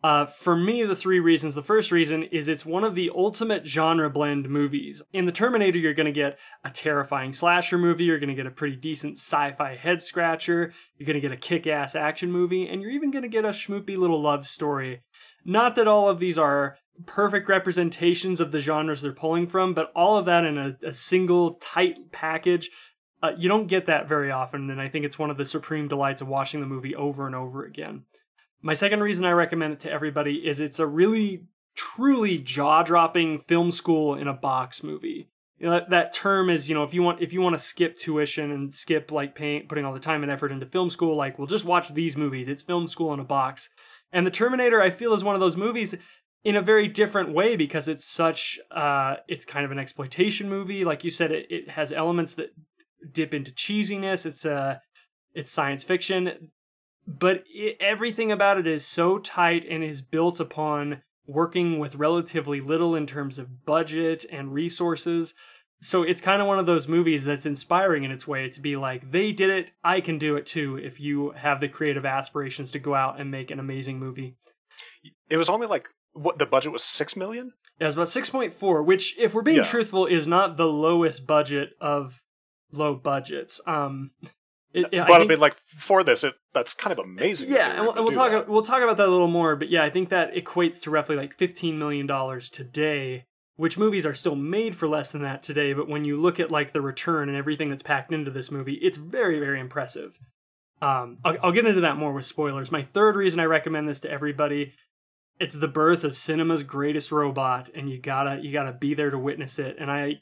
Uh, 0.03 0.27
for 0.27 0.57
me, 0.57 0.83
the 0.83 0.97
three 0.97 1.21
reasons. 1.21 1.55
The 1.55 1.63
first 1.63 1.93
reason 1.93 2.25
is 2.25 2.49
it's 2.49 2.67
one 2.67 2.83
of 2.83 2.97
the 2.97 3.13
ultimate 3.15 3.67
genre 3.67 4.11
blend 4.11 4.49
movies. 4.49 5.01
In 5.13 5.27
The 5.27 5.33
Terminator, 5.33 5.79
you're 5.79 5.95
going 5.95 6.07
to 6.07 6.13
get 6.13 6.41
a 6.65 6.71
terrifying 6.71 7.33
slasher 7.33 7.79
movie, 7.79 8.05
you're 8.05 8.19
going 8.19 8.29
to 8.29 8.35
get 8.35 8.47
a 8.47 8.51
pretty 8.51 8.75
decent 8.75 9.17
sci 9.17 9.53
fi 9.53 9.77
head 9.77 10.03
scratcher, 10.03 10.73
you're 10.97 11.07
going 11.07 11.15
to 11.15 11.21
get 11.21 11.31
a 11.31 11.37
kick 11.37 11.69
ass 11.69 11.95
action 11.95 12.33
movie, 12.33 12.67
and 12.67 12.83
you're 12.83 12.91
even 12.91 13.13
going 13.13 13.23
to 13.23 13.29
get 13.29 13.45
a 13.45 13.51
schmoopy 13.51 13.97
little 13.97 14.21
love 14.21 14.45
story. 14.45 15.03
Not 15.45 15.77
that 15.77 15.87
all 15.87 16.09
of 16.09 16.19
these 16.19 16.37
are 16.37 16.79
perfect 17.07 17.49
representations 17.49 18.41
of 18.41 18.51
the 18.51 18.61
genres 18.61 19.03
they're 19.03 19.13
pulling 19.13 19.47
from, 19.47 19.73
but 19.73 19.93
all 19.95 20.17
of 20.17 20.25
that 20.25 20.45
in 20.45 20.59
a, 20.59 20.77
a 20.85 20.93
single 20.93 21.55
tight 21.55 22.11
package. 22.11 22.71
Uh, 23.23 23.33
you 23.39 23.49
don't 23.49 23.69
get 23.69 23.87
that 23.87 24.09
very 24.09 24.33
often, 24.33 24.69
and 24.69 24.81
I 24.81 24.89
think 24.89 25.05
it's 25.05 25.19
one 25.19 25.31
of 25.31 25.37
the 25.37 25.45
supreme 25.45 25.87
delights 25.87 26.21
of 26.21 26.27
watching 26.27 26.61
the 26.61 26.67
movie 26.67 26.97
over 26.97 27.27
and 27.27 27.37
over 27.37 27.65
again. 27.65 28.03
My 28.63 28.75
second 28.75 29.01
reason 29.01 29.25
I 29.25 29.33
recommend 29.33 29.73
it 29.73 29.81
to 29.81 29.91
everybody 29.91 30.47
is 30.47 30.61
it's 30.61 30.79
a 30.79 30.87
really, 30.87 31.47
truly 31.75 32.39
jaw-dropping 32.39 33.41
film 33.41 33.73
school 33.73 34.15
in 34.15 34.29
a 34.29 34.33
box 34.33 34.85
movie. 34.85 35.29
You 35.59 35.67
know, 35.67 35.73
that, 35.73 35.91
that 35.91 36.13
term 36.13 36.49
is, 36.49 36.69
you 36.69 36.75
know, 36.75 36.83
if 36.83 36.95
you 36.95 37.03
want 37.03 37.21
if 37.21 37.33
you 37.33 37.41
want 37.41 37.55
to 37.55 37.59
skip 37.59 37.97
tuition 37.97 38.51
and 38.51 38.73
skip 38.73 39.13
like 39.13 39.35
paying 39.35 39.69
putting 39.69 39.85
all 39.85 39.93
the 39.93 40.01
time 40.01 40.23
and 40.23 40.33
effort 40.33 40.53
into 40.53 40.67
film 40.67 40.91
school, 40.91 41.17
like, 41.17 41.39
well, 41.39 41.47
just 41.47 41.65
watch 41.65 41.93
these 41.93 42.17
movies. 42.17 42.49
It's 42.49 42.63
film 42.63 42.89
school 42.89 43.13
in 43.15 43.21
a 43.21 43.25
box. 43.25 43.71
And 44.13 44.27
the 44.27 44.31
Terminator, 44.31 44.83
I 44.83 44.91
feel, 44.91 45.15
is 45.15 45.25
one 45.25 45.35
of 45.35 45.41
those 45.41 45.57
movies 45.57 45.95
in 46.45 46.57
a 46.57 46.63
very 46.63 46.89
different 46.89 47.33
way 47.33 47.57
because 47.57 47.89
it's 47.89 48.05
such 48.05 48.59
uh 48.71 49.17
it's 49.29 49.45
kind 49.45 49.65
of 49.65 49.71
an 49.71 49.79
exploitation 49.79 50.49
movie 50.49 50.85
like 50.85 51.05
you 51.05 51.11
said 51.11 51.31
it, 51.31 51.47
it 51.51 51.71
has 51.71 51.93
elements 51.93 52.35
that 52.35 52.53
dip 53.13 53.33
into 53.35 53.53
cheesiness 53.53 54.27
it's 54.27 54.45
uh 54.45 54.77
it's 55.35 55.51
science 55.51 55.85
fiction 55.85 56.51
but 57.07 57.45
it, 57.49 57.77
everything 57.81 58.33
about 58.33 58.59
it 58.59 58.67
is 58.67 58.87
so 58.87 59.19
tight 59.19 59.65
and 59.69 59.83
is 59.83 60.03
built 60.03 60.41
upon 60.41 61.03
working 61.27 61.79
with 61.79 61.95
relatively 61.95 62.61
little 62.61 62.95
in 62.95 63.07
terms 63.07 63.39
of 63.39 63.65
budget 63.65 64.25
and 64.31 64.53
resources. 64.53 65.35
So 65.81 66.03
it's 66.03 66.21
kind 66.21 66.41
of 66.41 66.47
one 66.47 66.59
of 66.59 66.67
those 66.67 66.87
movies 66.87 67.25
that's 67.25 67.47
inspiring 67.47 68.05
in 68.05 68.13
its 68.13 68.27
way 68.27 68.49
to 68.49 68.61
be 68.61 68.77
like, 68.77 69.11
they 69.11 69.33
did 69.33 69.51
it, 69.51 69.73
I 69.83 70.01
can 70.01 70.19
do 70.19 70.37
it 70.37 70.47
too, 70.47 70.77
if 70.77 71.01
you 71.01 71.31
have 71.33 71.61
the 71.61 71.69
creative 71.69 72.07
aspirations 72.07 72.71
to 72.73 72.79
go 72.79 72.95
out 72.95 73.21
and 73.21 73.31
make 73.31 73.51
an 73.51 73.59
amazing 73.59 73.99
movie. 73.99 74.37
It 75.29 75.37
was 75.37 75.49
only 75.49 75.67
like, 75.67 75.89
what, 76.13 76.39
the 76.39 76.47
budget 76.47 76.73
was 76.73 76.85
6 76.85 77.17
million? 77.17 77.53
Yeah, 77.81 77.87
it 77.87 77.97
was 77.97 77.97
about 77.97 78.07
6.4, 78.09 78.85
which, 78.85 79.19
if 79.19 79.35
we're 79.35 79.43
being 79.43 79.59
yeah. 79.59 79.63
truthful, 79.65 80.07
is 80.07 80.27
not 80.27 80.57
the 80.57 80.67
lowest 80.67 81.27
budget 81.27 81.71
of 81.81 82.23
low 82.71 82.95
budgets. 82.95 83.61
Um, 83.67 84.13
it, 84.75 84.91
but 84.91 84.95
I, 84.95 85.07
think, 85.07 85.21
I, 85.21 85.25
mean, 85.25 85.41
like 85.41 85.57
for 85.67 86.03
this, 86.03 86.25
it 86.25 86.35
that's 86.55 86.73
kind 86.73 86.93
of 86.93 87.05
amazing. 87.05 87.51
Yeah, 87.51 87.71
and 87.71 87.83
we'll, 87.83 87.95
we'll 88.05 88.13
talk. 88.13 88.33
That. 88.33 88.49
We'll 88.49 88.63
talk 88.63 88.83
about 88.83 88.97
that 88.97 89.07
a 89.07 89.11
little 89.11 89.29
more. 89.29 89.57
But 89.57 89.71
yeah, 89.71 89.85
I 89.85 89.91
think 89.91 90.09
that 90.11 90.35
equates 90.35 90.83
to 90.83 90.91
roughly 90.91 91.17
like 91.17 91.35
fifteen 91.35 91.79
million 91.79 92.07
dollars 92.07 92.51
today. 92.51 93.27
Which 93.57 93.77
movies 93.77 94.07
are 94.07 94.15
still 94.15 94.35
made 94.35 94.75
for 94.75 94.89
less 94.89 95.13
than 95.13 95.23
that 95.23 95.43
today? 95.43 95.75
But 95.75 95.89
when 95.89 96.05
you 96.05 96.21
look 96.21 96.41
at 96.41 96.51
like 96.51 96.73
the 96.73 96.81
return 96.81 97.29
and 97.29 97.37
everything 97.37 97.69
that's 97.69 97.83
packed 97.83 98.13
into 98.13 98.31
this 98.31 98.51
movie, 98.51 98.75
it's 98.75 98.97
very, 98.97 99.39
very 99.39 99.61
impressive. 99.61 100.19
Um, 100.81 101.19
I'll, 101.23 101.37
I'll 101.43 101.53
get 101.53 101.67
into 101.67 101.83
that 101.83 101.97
more 101.97 102.13
with 102.13 102.25
spoilers. 102.25 102.73
My 102.73 102.83
third 102.83 103.15
reason 103.15 103.39
I 103.41 103.45
recommend 103.45 103.89
this 103.89 104.01
to 104.01 104.11
everybody 104.11 104.73
it's 105.43 105.55
the 105.57 105.69
birth 105.69 106.05
of 106.05 106.17
cinema's 106.17 106.63
greatest 106.63 107.11
robot 107.11 107.69
and 107.75 107.91
you 107.91 107.99
gotta 107.99 108.41
you 108.41 108.53
gotta 108.53 108.73
be 108.73 108.95
there 108.95 109.11
to 109.11 109.19
witness 109.19 109.59
it 109.59 109.77
and 109.79 109.91
i 109.91 110.15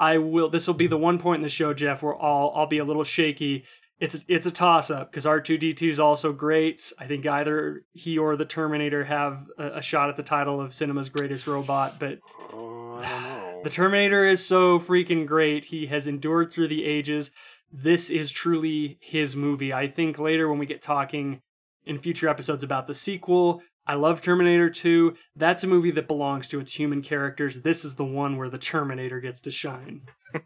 i 0.00 0.18
will 0.18 0.48
this 0.48 0.66
will 0.66 0.74
be 0.74 0.88
the 0.88 0.98
one 0.98 1.18
point 1.18 1.38
in 1.38 1.42
the 1.42 1.48
show 1.48 1.72
jeff 1.72 2.02
where 2.02 2.20
i'll 2.20 2.52
i'll 2.54 2.66
be 2.66 2.78
a 2.78 2.84
little 2.84 3.04
shaky 3.04 3.64
it's 3.98 4.24
it's 4.28 4.46
a 4.46 4.50
toss 4.50 4.90
up 4.90 5.10
because 5.10 5.24
R2D2 5.24 5.90
is 5.90 6.00
also 6.00 6.32
great. 6.32 6.92
I 6.98 7.06
think 7.06 7.26
either 7.26 7.82
he 7.92 8.18
or 8.18 8.36
the 8.36 8.44
Terminator 8.44 9.04
have 9.04 9.46
a, 9.58 9.78
a 9.78 9.82
shot 9.82 10.10
at 10.10 10.16
the 10.16 10.22
title 10.22 10.60
of 10.60 10.74
cinema's 10.74 11.08
greatest 11.08 11.46
robot, 11.46 11.98
but 11.98 12.18
uh, 12.52 13.62
the 13.62 13.70
Terminator 13.70 14.24
is 14.24 14.44
so 14.44 14.78
freaking 14.78 15.26
great. 15.26 15.66
He 15.66 15.86
has 15.86 16.06
endured 16.06 16.52
through 16.52 16.68
the 16.68 16.84
ages. 16.84 17.30
This 17.72 18.10
is 18.10 18.30
truly 18.30 18.98
his 19.00 19.34
movie. 19.34 19.72
I 19.72 19.88
think 19.88 20.18
later 20.18 20.48
when 20.48 20.58
we 20.58 20.66
get 20.66 20.82
talking 20.82 21.40
in 21.84 21.98
future 21.98 22.28
episodes 22.28 22.64
about 22.64 22.86
the 22.86 22.94
sequel, 22.94 23.62
I 23.86 23.94
love 23.94 24.20
Terminator 24.20 24.68
2. 24.68 25.14
That's 25.36 25.64
a 25.64 25.68
movie 25.68 25.92
that 25.92 26.08
belongs 26.08 26.48
to 26.48 26.60
its 26.60 26.74
human 26.74 27.02
characters. 27.02 27.62
This 27.62 27.84
is 27.84 27.94
the 27.94 28.04
one 28.04 28.36
where 28.36 28.50
the 28.50 28.58
Terminator 28.58 29.20
gets 29.20 29.40
to 29.42 29.50
shine. 29.50 30.02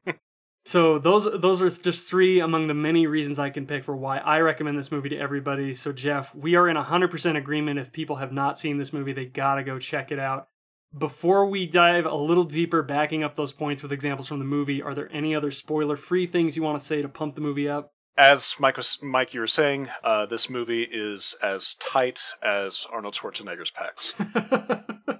So 0.64 0.99
those 0.99 1.25
those 1.40 1.62
are 1.62 1.71
just 1.71 2.09
three 2.09 2.40
among 2.40 2.67
the 2.67 2.75
many 2.75 3.07
reasons 3.07 3.38
I 3.38 3.50
can 3.50 3.67
pick 3.67 3.83
for 3.83 3.97
why 3.97 4.19
I 4.19 4.40
recommend 4.40 4.79
this 4.79 4.93
movie 4.93 5.09
to 5.11 5.17
everybody. 5.17 5.73
So 5.75 5.93
Jeff, 5.93 6.35
we 6.35 6.55
are 6.55 6.69
in 6.69 6.76
100% 6.76 7.37
agreement 7.37 7.79
if 7.79 7.93
people 7.93 8.17
have 8.17 8.33
not 8.33 8.59
seen 8.59 8.76
this 8.76 8.93
movie, 8.93 9.12
they 9.12 9.25
got 9.25 9.55
to 9.55 9.62
go 9.62 9.79
check 9.79 10.12
it 10.12 10.19
out. 10.19 10.49
Before 10.97 11.47
we 11.47 11.67
dive 11.67 12.05
a 12.05 12.14
little 12.14 12.45
deeper 12.45 12.83
backing 12.83 13.23
up 13.23 13.37
those 13.37 13.52
points 13.52 13.83
with 13.83 13.93
examples 13.93 14.26
from 14.26 14.40
the 14.40 14.45
movie, 14.45 14.83
are 14.83 14.95
there 14.95 15.09
any 15.12 15.37
other 15.37 15.52
spoiler-free 15.52 16.26
things 16.26 16.57
you 16.57 16.64
want 16.64 16.81
to 16.81 16.85
say 16.85 17.00
to 17.00 17.09
pump 17.09 17.37
the 17.37 17.40
movie 17.40 17.69
up? 17.69 17.93
As 18.19 18.57
Mike, 18.59 18.76
was, 18.76 18.99
Mike 19.00 19.33
you 19.33 19.40
were 19.40 19.47
saying, 19.47 19.88
uh, 20.02 20.26
this 20.26 20.50
movie 20.50 20.83
is 20.83 21.37
as 21.43 21.75
tight 21.75 22.21
as 22.43 22.87
Arnold 22.93 23.14
Schwarzenegger's 23.14 23.71
pecs. 23.71 25.20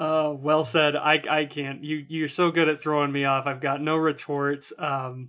Uh, 0.00 0.32
well 0.34 0.62
said. 0.64 0.96
I 0.96 1.20
I 1.28 1.44
can't. 1.44 1.84
You 1.84 2.06
you're 2.08 2.26
so 2.26 2.50
good 2.50 2.70
at 2.70 2.80
throwing 2.80 3.12
me 3.12 3.26
off. 3.26 3.46
I've 3.46 3.60
got 3.60 3.82
no 3.82 3.96
retorts. 3.96 4.72
Um, 4.78 5.28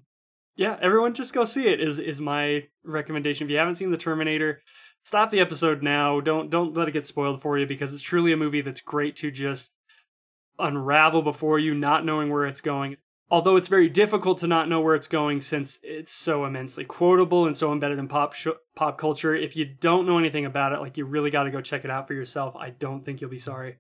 yeah, 0.55 0.77
everyone 0.81 1.13
just 1.13 1.33
go 1.33 1.43
see 1.43 1.67
it. 1.67 1.81
Is 1.81 1.99
is 1.99 2.21
my 2.21 2.63
recommendation. 2.85 3.45
If 3.45 3.51
you 3.51 3.57
haven't 3.57 3.75
seen 3.75 3.91
the 3.91 3.97
Terminator, 3.97 4.61
stop 5.03 5.29
the 5.29 5.41
episode 5.41 5.83
now. 5.83 6.21
Don't 6.21 6.49
don't 6.49 6.73
let 6.73 6.87
it 6.87 6.93
get 6.93 7.05
spoiled 7.05 7.41
for 7.41 7.59
you 7.59 7.67
because 7.67 7.93
it's 7.93 8.01
truly 8.01 8.31
a 8.31 8.37
movie 8.37 8.61
that's 8.61 8.79
great 8.79 9.17
to 9.17 9.29
just 9.29 9.71
unravel 10.57 11.21
before 11.21 11.59
you, 11.59 11.75
not 11.75 12.05
knowing 12.05 12.29
where 12.29 12.45
it's 12.45 12.61
going. 12.61 12.95
Although 13.29 13.57
it's 13.57 13.67
very 13.67 13.89
difficult 13.89 14.37
to 14.39 14.47
not 14.47 14.69
know 14.69 14.79
where 14.79 14.95
it's 14.95 15.07
going 15.09 15.41
since 15.41 15.79
it's 15.83 16.13
so 16.13 16.45
immensely 16.45 16.85
quotable 16.85 17.45
and 17.45 17.57
so 17.57 17.73
embedded 17.73 17.99
in 17.99 18.07
pop 18.07 18.33
sh- 18.33 18.47
pop 18.77 18.97
culture. 18.97 19.35
If 19.35 19.57
you 19.57 19.65
don't 19.65 20.07
know 20.07 20.17
anything 20.17 20.45
about 20.45 20.71
it, 20.71 20.79
like 20.79 20.95
you 20.95 21.03
really 21.03 21.29
got 21.29 21.43
to 21.43 21.51
go 21.51 21.59
check 21.59 21.83
it 21.83 21.91
out 21.91 22.07
for 22.07 22.13
yourself. 22.13 22.55
I 22.55 22.69
don't 22.69 23.03
think 23.03 23.19
you'll 23.19 23.29
be 23.29 23.37
sorry. 23.37 23.77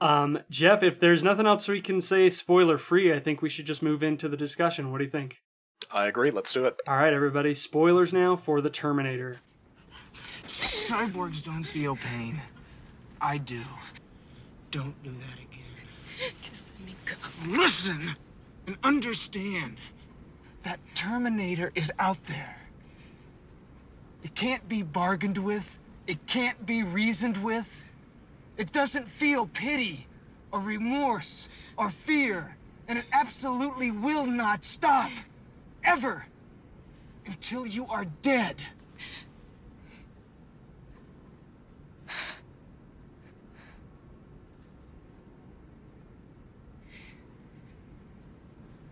Um, 0.00 0.38
Jeff, 0.48 0.82
if 0.82 0.98
there's 0.98 1.22
nothing 1.22 1.46
else 1.46 1.66
we 1.68 1.80
can 1.80 2.00
say 2.00 2.30
spoiler 2.30 2.78
free, 2.78 3.12
I 3.12 3.18
think 3.18 3.42
we 3.42 3.48
should 3.48 3.66
just 3.66 3.82
move 3.82 4.02
into 4.02 4.28
the 4.28 4.36
discussion. 4.36 4.92
What 4.92 4.98
do 4.98 5.04
you 5.04 5.10
think? 5.10 5.38
I 5.90 6.06
agree. 6.06 6.30
Let's 6.30 6.52
do 6.52 6.66
it. 6.66 6.80
All 6.86 6.96
right, 6.96 7.12
everybody. 7.12 7.54
Spoilers 7.54 8.12
now 8.12 8.36
for 8.36 8.60
the 8.60 8.70
Terminator. 8.70 9.38
Cyborgs 10.46 11.44
don't 11.44 11.64
feel 11.64 11.96
pain. 11.96 12.40
I 13.20 13.38
do. 13.38 13.60
Don't 14.70 15.00
do 15.02 15.10
that 15.10 15.34
again. 15.34 16.34
Just 16.42 16.68
let 16.78 16.86
me 16.86 16.94
go. 17.04 17.60
Listen 17.60 18.16
and 18.66 18.76
understand 18.84 19.78
that 20.62 20.78
Terminator 20.94 21.72
is 21.74 21.92
out 21.98 22.22
there. 22.26 22.56
It 24.22 24.34
can't 24.34 24.68
be 24.68 24.82
bargained 24.82 25.38
with. 25.38 25.78
It 26.06 26.26
can't 26.26 26.66
be 26.66 26.82
reasoned 26.82 27.38
with. 27.38 27.87
It 28.58 28.72
doesn't 28.72 29.08
feel 29.08 29.46
pity 29.46 30.08
or 30.52 30.60
remorse 30.60 31.48
or 31.78 31.90
fear, 31.90 32.56
and 32.88 32.98
it 32.98 33.06
absolutely 33.12 33.90
will 33.92 34.26
not 34.26 34.64
stop. 34.64 35.10
Ever. 35.84 36.24
until 37.26 37.66
you 37.66 37.86
are 37.88 38.06
dead. 38.22 38.56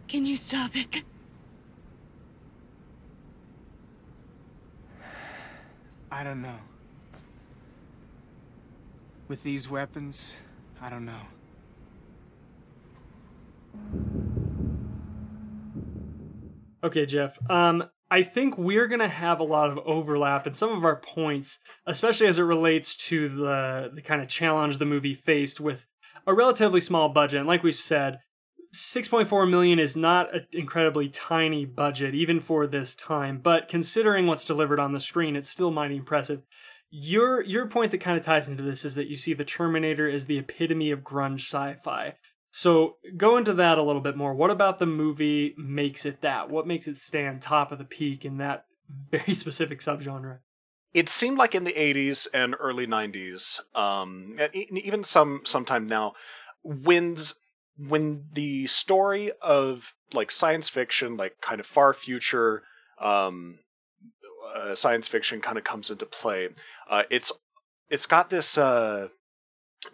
Can 0.09 0.27
you 0.27 0.37
stop 0.37 0.73
it? 0.77 1.05
I 6.11 6.25
don't 6.25 6.43
know. 6.43 6.76
With 9.29 9.43
these 9.43 9.69
weapons, 9.69 10.37
I 10.81 10.89
don't 10.89 11.05
know. 11.05 11.13
Okay, 16.85 17.07
Jeff. 17.07 17.39
Um, 17.51 17.85
I 18.09 18.23
think 18.23 18.57
we're 18.57 18.87
gonna 18.87 19.09
have 19.09 19.41
a 19.41 19.45
lot 19.45 19.71
of 19.71 19.79
overlap 19.85 20.47
in 20.47 20.55
some 20.55 20.71
of 20.71 20.85
our 20.85 21.01
points, 21.01 21.59
especially 21.87 22.29
as 22.29 22.39
it 22.39 22.43
relates 22.43 22.97
to 23.09 23.29
the 23.29 23.91
the 23.93 24.03
kind 24.03 24.23
of 24.23 24.29
challenge 24.29 24.79
the 24.79 24.85
movie 24.85 25.15
faced 25.15 25.61
with 25.61 25.87
a 26.27 26.33
relatively 26.33 26.81
small 26.81 27.09
budget. 27.09 27.41
And 27.41 27.49
like 27.49 27.65
we 27.65 27.73
said, 27.73 28.21
6.4 28.73 29.49
million 29.49 29.79
is 29.79 29.97
not 29.97 30.35
an 30.35 30.47
incredibly 30.53 31.09
tiny 31.09 31.65
budget, 31.65 32.15
even 32.15 32.41
for 32.41 32.67
this 32.67 32.95
time. 32.95 33.39
But 33.43 33.69
considering 33.69 34.27
what's 34.27 34.45
delivered 34.45 34.79
on 34.79 34.93
the 34.93 35.01
screen, 35.01 35.35
it's 35.35 35.49
still 35.49 35.71
mighty 35.71 35.97
impressive. 35.97 36.43
Your 36.91 37.43
your 37.43 37.67
point 37.67 37.91
that 37.91 37.99
kind 37.99 38.17
of 38.17 38.25
ties 38.25 38.49
into 38.49 38.63
this 38.63 38.85
is 38.85 38.95
that 38.95 39.09
you 39.09 39.17
see 39.17 39.35
the 39.35 39.45
Terminator 39.45 40.09
as 40.09 40.27
the 40.27 40.39
epitome 40.39 40.91
of 40.91 41.01
grunge 41.01 41.41
sci-fi. 41.41 42.15
So 42.51 42.97
go 43.17 43.37
into 43.37 43.53
that 43.55 43.77
a 43.77 43.83
little 43.83 44.01
bit 44.01 44.17
more. 44.17 44.33
What 44.33 44.51
about 44.51 44.79
the 44.79 44.87
movie 44.87 45.55
makes 45.59 46.07
it 46.07 46.23
that? 46.23 46.49
What 46.49 46.67
makes 46.67 46.89
it 46.89 46.97
stand 46.97 47.43
top 47.43 47.71
of 47.71 47.79
the 47.79 47.85
peak 47.85 48.25
in 48.25 48.39
that 48.39 48.65
very 49.11 49.35
specific 49.35 49.81
subgenre? 49.81 50.39
It 50.95 51.11
seemed 51.11 51.37
like 51.37 51.55
in 51.55 51.65
the 51.65 51.75
80s 51.75 52.29
and 52.33 52.55
early 52.59 52.87
90s, 52.87 53.61
um, 53.75 54.39
even 54.55 55.05
some 55.05 55.43
sometime 55.45 55.87
now, 55.87 56.15
when 56.63 57.17
when 57.77 58.25
the 58.33 58.67
story 58.67 59.33
of 59.43 59.93
like 60.15 60.31
science 60.31 60.71
fiction, 60.71 61.19
like 61.19 61.39
kind 61.43 61.61
of 61.61 61.67
far 61.67 61.93
future 61.93 62.63
um, 62.99 63.59
uh, 64.55 64.75
science 64.75 65.09
fiction, 65.09 65.41
kind 65.41 65.59
of 65.59 65.65
comes 65.65 65.91
into 65.91 66.07
play, 66.07 66.49
uh, 66.89 67.03
it's 67.11 67.33
it's 67.89 68.07
got 68.07 68.31
this 68.31 68.59
uh, 68.59 69.09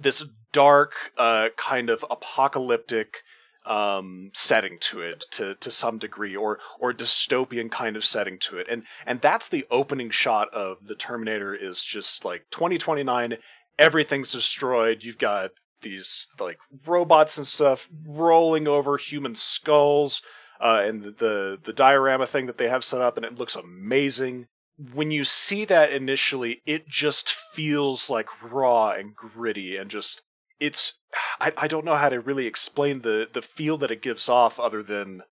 this 0.01 0.25
dark 0.53 0.93
uh, 1.19 1.49
kind 1.57 1.91
of 1.91 2.05
apocalyptic 2.11 3.23
um, 3.65 4.31
setting 4.35 4.79
to 4.81 5.03
it 5.03 5.25
to 5.33 5.55
to 5.57 5.71
some 5.71 5.99
degree, 5.99 6.37
or 6.37 6.59
or 6.81 6.93
dystopian 6.93 7.71
kind 7.71 7.97
of 7.97 8.05
setting 8.05 8.39
to 8.41 8.59
it, 8.59 8.67
and 8.69 8.85
and 9.07 9.21
that's 9.21 9.49
the 9.49 9.67
opening 9.71 10.11
shot 10.11 10.53
of 10.53 10.79
the 10.87 10.95
Terminator 10.95 11.55
is 11.55 11.83
just 11.83 12.25
like 12.25 12.45
2029, 12.51 13.37
everything's 13.79 14.33
destroyed. 14.33 15.03
You've 15.03 15.19
got 15.19 15.51
these 15.83 16.29
like 16.41 16.59
robots 16.87 17.39
and 17.39 17.47
stuff 17.47 17.89
rolling 18.07 18.69
over 18.69 18.97
human 18.97 19.35
skulls, 19.35 20.23
uh, 20.63 20.83
and 20.85 21.03
the 21.03 21.59
the 21.63 21.73
diorama 21.73 22.27
thing 22.27 22.47
that 22.47 22.57
they 22.57 22.69
have 22.69 22.85
set 22.85 23.01
up, 23.01 23.17
and 23.17 23.27
it 23.27 23.39
looks 23.39 23.57
amazing 23.57 24.47
when 24.95 25.11
you 25.11 25.25
see 25.25 25.65
that 25.67 25.93
initially, 25.93 26.63
it 26.67 26.89
just 26.89 27.31
feels 27.53 28.09
like 28.09 28.29
raw 28.51 28.91
and 28.91 29.15
gritty 29.15 29.77
and 29.77 29.91
just 29.91 30.23
it's 30.59 30.95
I, 31.41 31.53
I 31.57 31.69
don't 31.69 31.85
know 31.85 31.95
how 31.95 32.09
to 32.09 32.21
really 32.21 32.47
explain 32.47 33.01
the 33.01 33.29
the 33.33 33.43
feel 33.43 33.79
that 33.79 33.91
it 33.91 34.03
gives 34.03 34.29
off 34.29 34.61
other 34.61 34.83
than 34.83 35.23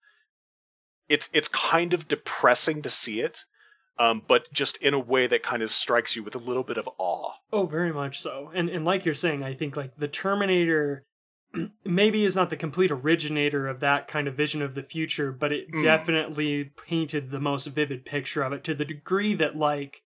it's 1.09 1.29
it's 1.33 1.47
kind 1.47 1.93
of 1.93 2.07
depressing 2.07 2.83
to 2.83 2.89
see 2.89 3.21
it. 3.21 3.43
Um, 3.99 4.23
but 4.27 4.51
just 4.51 4.77
in 4.77 4.93
a 4.93 4.99
way 4.99 5.27
that 5.27 5.43
kind 5.43 5.61
of 5.61 5.69
strikes 5.69 6.15
you 6.15 6.23
with 6.23 6.33
a 6.33 6.39
little 6.39 6.63
bit 6.63 6.77
of 6.77 6.89
awe. 6.97 7.33
Oh, 7.51 7.65
very 7.65 7.93
much 7.93 8.19
so. 8.19 8.51
And 8.53 8.69
and 8.69 8.85
like 8.85 9.05
you're 9.05 9.13
saying, 9.13 9.43
I 9.43 9.53
think 9.53 9.75
like 9.75 9.95
the 9.97 10.07
Terminator 10.07 11.05
maybe 11.85 12.25
is 12.25 12.35
not 12.35 12.49
the 12.49 12.55
complete 12.55 12.91
originator 12.91 13.67
of 13.67 13.79
that 13.79 14.07
kind 14.07 14.27
of 14.27 14.35
vision 14.35 14.61
of 14.61 14.75
the 14.75 14.83
future, 14.83 15.31
but 15.31 15.51
it 15.51 15.71
mm. 15.71 15.81
definitely 15.81 16.71
painted 16.87 17.29
the 17.29 17.39
most 17.39 17.67
vivid 17.67 18.05
picture 18.05 18.43
of 18.43 18.53
it 18.53 18.63
to 18.63 18.73
the 18.73 18.85
degree 18.85 19.33
that 19.33 19.55
like 19.55 20.03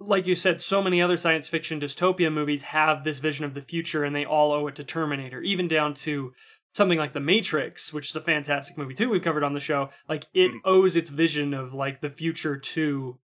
like 0.00 0.28
you 0.28 0.36
said, 0.36 0.60
so 0.60 0.80
many 0.80 1.02
other 1.02 1.16
science 1.16 1.48
fiction 1.48 1.80
dystopia 1.80 2.32
movies 2.32 2.62
have 2.62 3.02
this 3.02 3.18
vision 3.18 3.44
of 3.44 3.54
the 3.54 3.62
future 3.62 4.04
and 4.04 4.14
they 4.14 4.24
all 4.24 4.52
owe 4.52 4.68
it 4.68 4.76
to 4.76 4.84
Terminator, 4.84 5.40
even 5.40 5.66
down 5.66 5.92
to 5.92 6.32
something 6.72 6.98
like 6.98 7.12
The 7.12 7.20
Matrix, 7.20 7.92
which 7.92 8.10
is 8.10 8.16
a 8.16 8.20
fantastic 8.20 8.78
movie 8.78 8.94
too, 8.94 9.10
we've 9.10 9.22
covered 9.22 9.42
on 9.42 9.54
the 9.54 9.60
show. 9.60 9.90
Like 10.08 10.26
it 10.34 10.52
mm. 10.52 10.60
owes 10.64 10.94
its 10.94 11.10
vision 11.10 11.52
of 11.52 11.74
like 11.74 12.00
the 12.00 12.10
future 12.10 12.56
to 12.56 13.18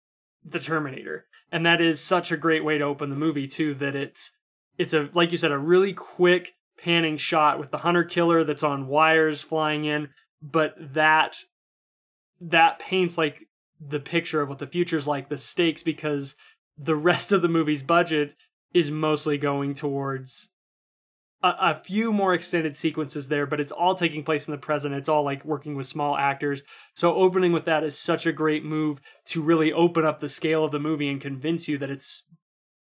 the 0.45 0.59
Terminator. 0.59 1.27
And 1.51 1.67
that 1.67 1.83
is 1.83 2.01
such 2.01 2.33
a 2.33 2.37
great 2.39 2.65
way 2.65 2.79
to 2.79 2.85
open 2.85 3.11
the 3.11 3.17
movie 3.17 3.47
too, 3.47 3.75
that 3.75 3.95
it's 3.95 4.33
it's 4.79 4.95
a 4.95 5.11
like 5.13 5.31
you 5.31 5.39
said, 5.39 5.53
a 5.53 5.59
really 5.59 5.93
quick 5.93 6.55
panning 6.83 7.17
shot 7.17 7.59
with 7.59 7.71
the 7.71 7.79
hunter 7.79 8.05
killer 8.05 8.45
that's 8.45 8.63
on 8.63 8.87
wires 8.87 9.43
flying 9.43 9.85
in, 9.85 10.09
but 10.41 10.75
that 10.95 11.39
that 12.41 12.79
paints 12.79 13.17
like 13.17 13.47
the 13.81 14.01
picture 14.01 14.41
of 14.41 14.49
what 14.49 14.59
the 14.59 14.67
future's 14.67 15.07
like, 15.07 15.29
the 15.29 15.37
stakes, 15.37 15.83
because 15.83 16.37
the 16.77 16.97
rest 16.97 17.31
of 17.33 17.43
the 17.43 17.49
movie's 17.49 17.83
budget 17.83 18.35
is 18.75 18.91
mostly 18.91 19.39
going 19.39 19.75
towards 19.75 20.51
a, 21.43 21.49
a, 21.49 21.81
few 21.85 22.13
more 22.13 22.35
extended 22.35 22.77
sequences 22.77 23.29
there, 23.29 23.47
but 23.47 23.61
it's 23.61 23.73
all 23.73 23.95
taking 23.95 24.23
place 24.25 24.49
in 24.49 24.53
the 24.53 24.59
present. 24.59 24.95
It's 24.95 25.09
all 25.09 25.25
like 25.25 25.45
working 25.45 25.75
with 25.75 25.87
small 25.87 26.17
actors. 26.17 26.63
So 26.95 27.15
opening 27.15 27.53
with 27.53 27.65
that 27.67 27.85
is 27.85 27.99
such 27.99 28.27
a 28.27 28.33
great 28.33 28.65
move 28.65 29.01
to 29.27 29.43
really 29.43 29.73
open 29.73 30.05
up 30.05 30.21
the 30.21 30.29
scale 30.29 30.65
of 30.65 30.71
the 30.71 30.81
movie 30.81 31.09
and 31.09 31.21
convince 31.21 31.69
you 31.69 31.79
that 31.79 31.91
it's 31.91 32.25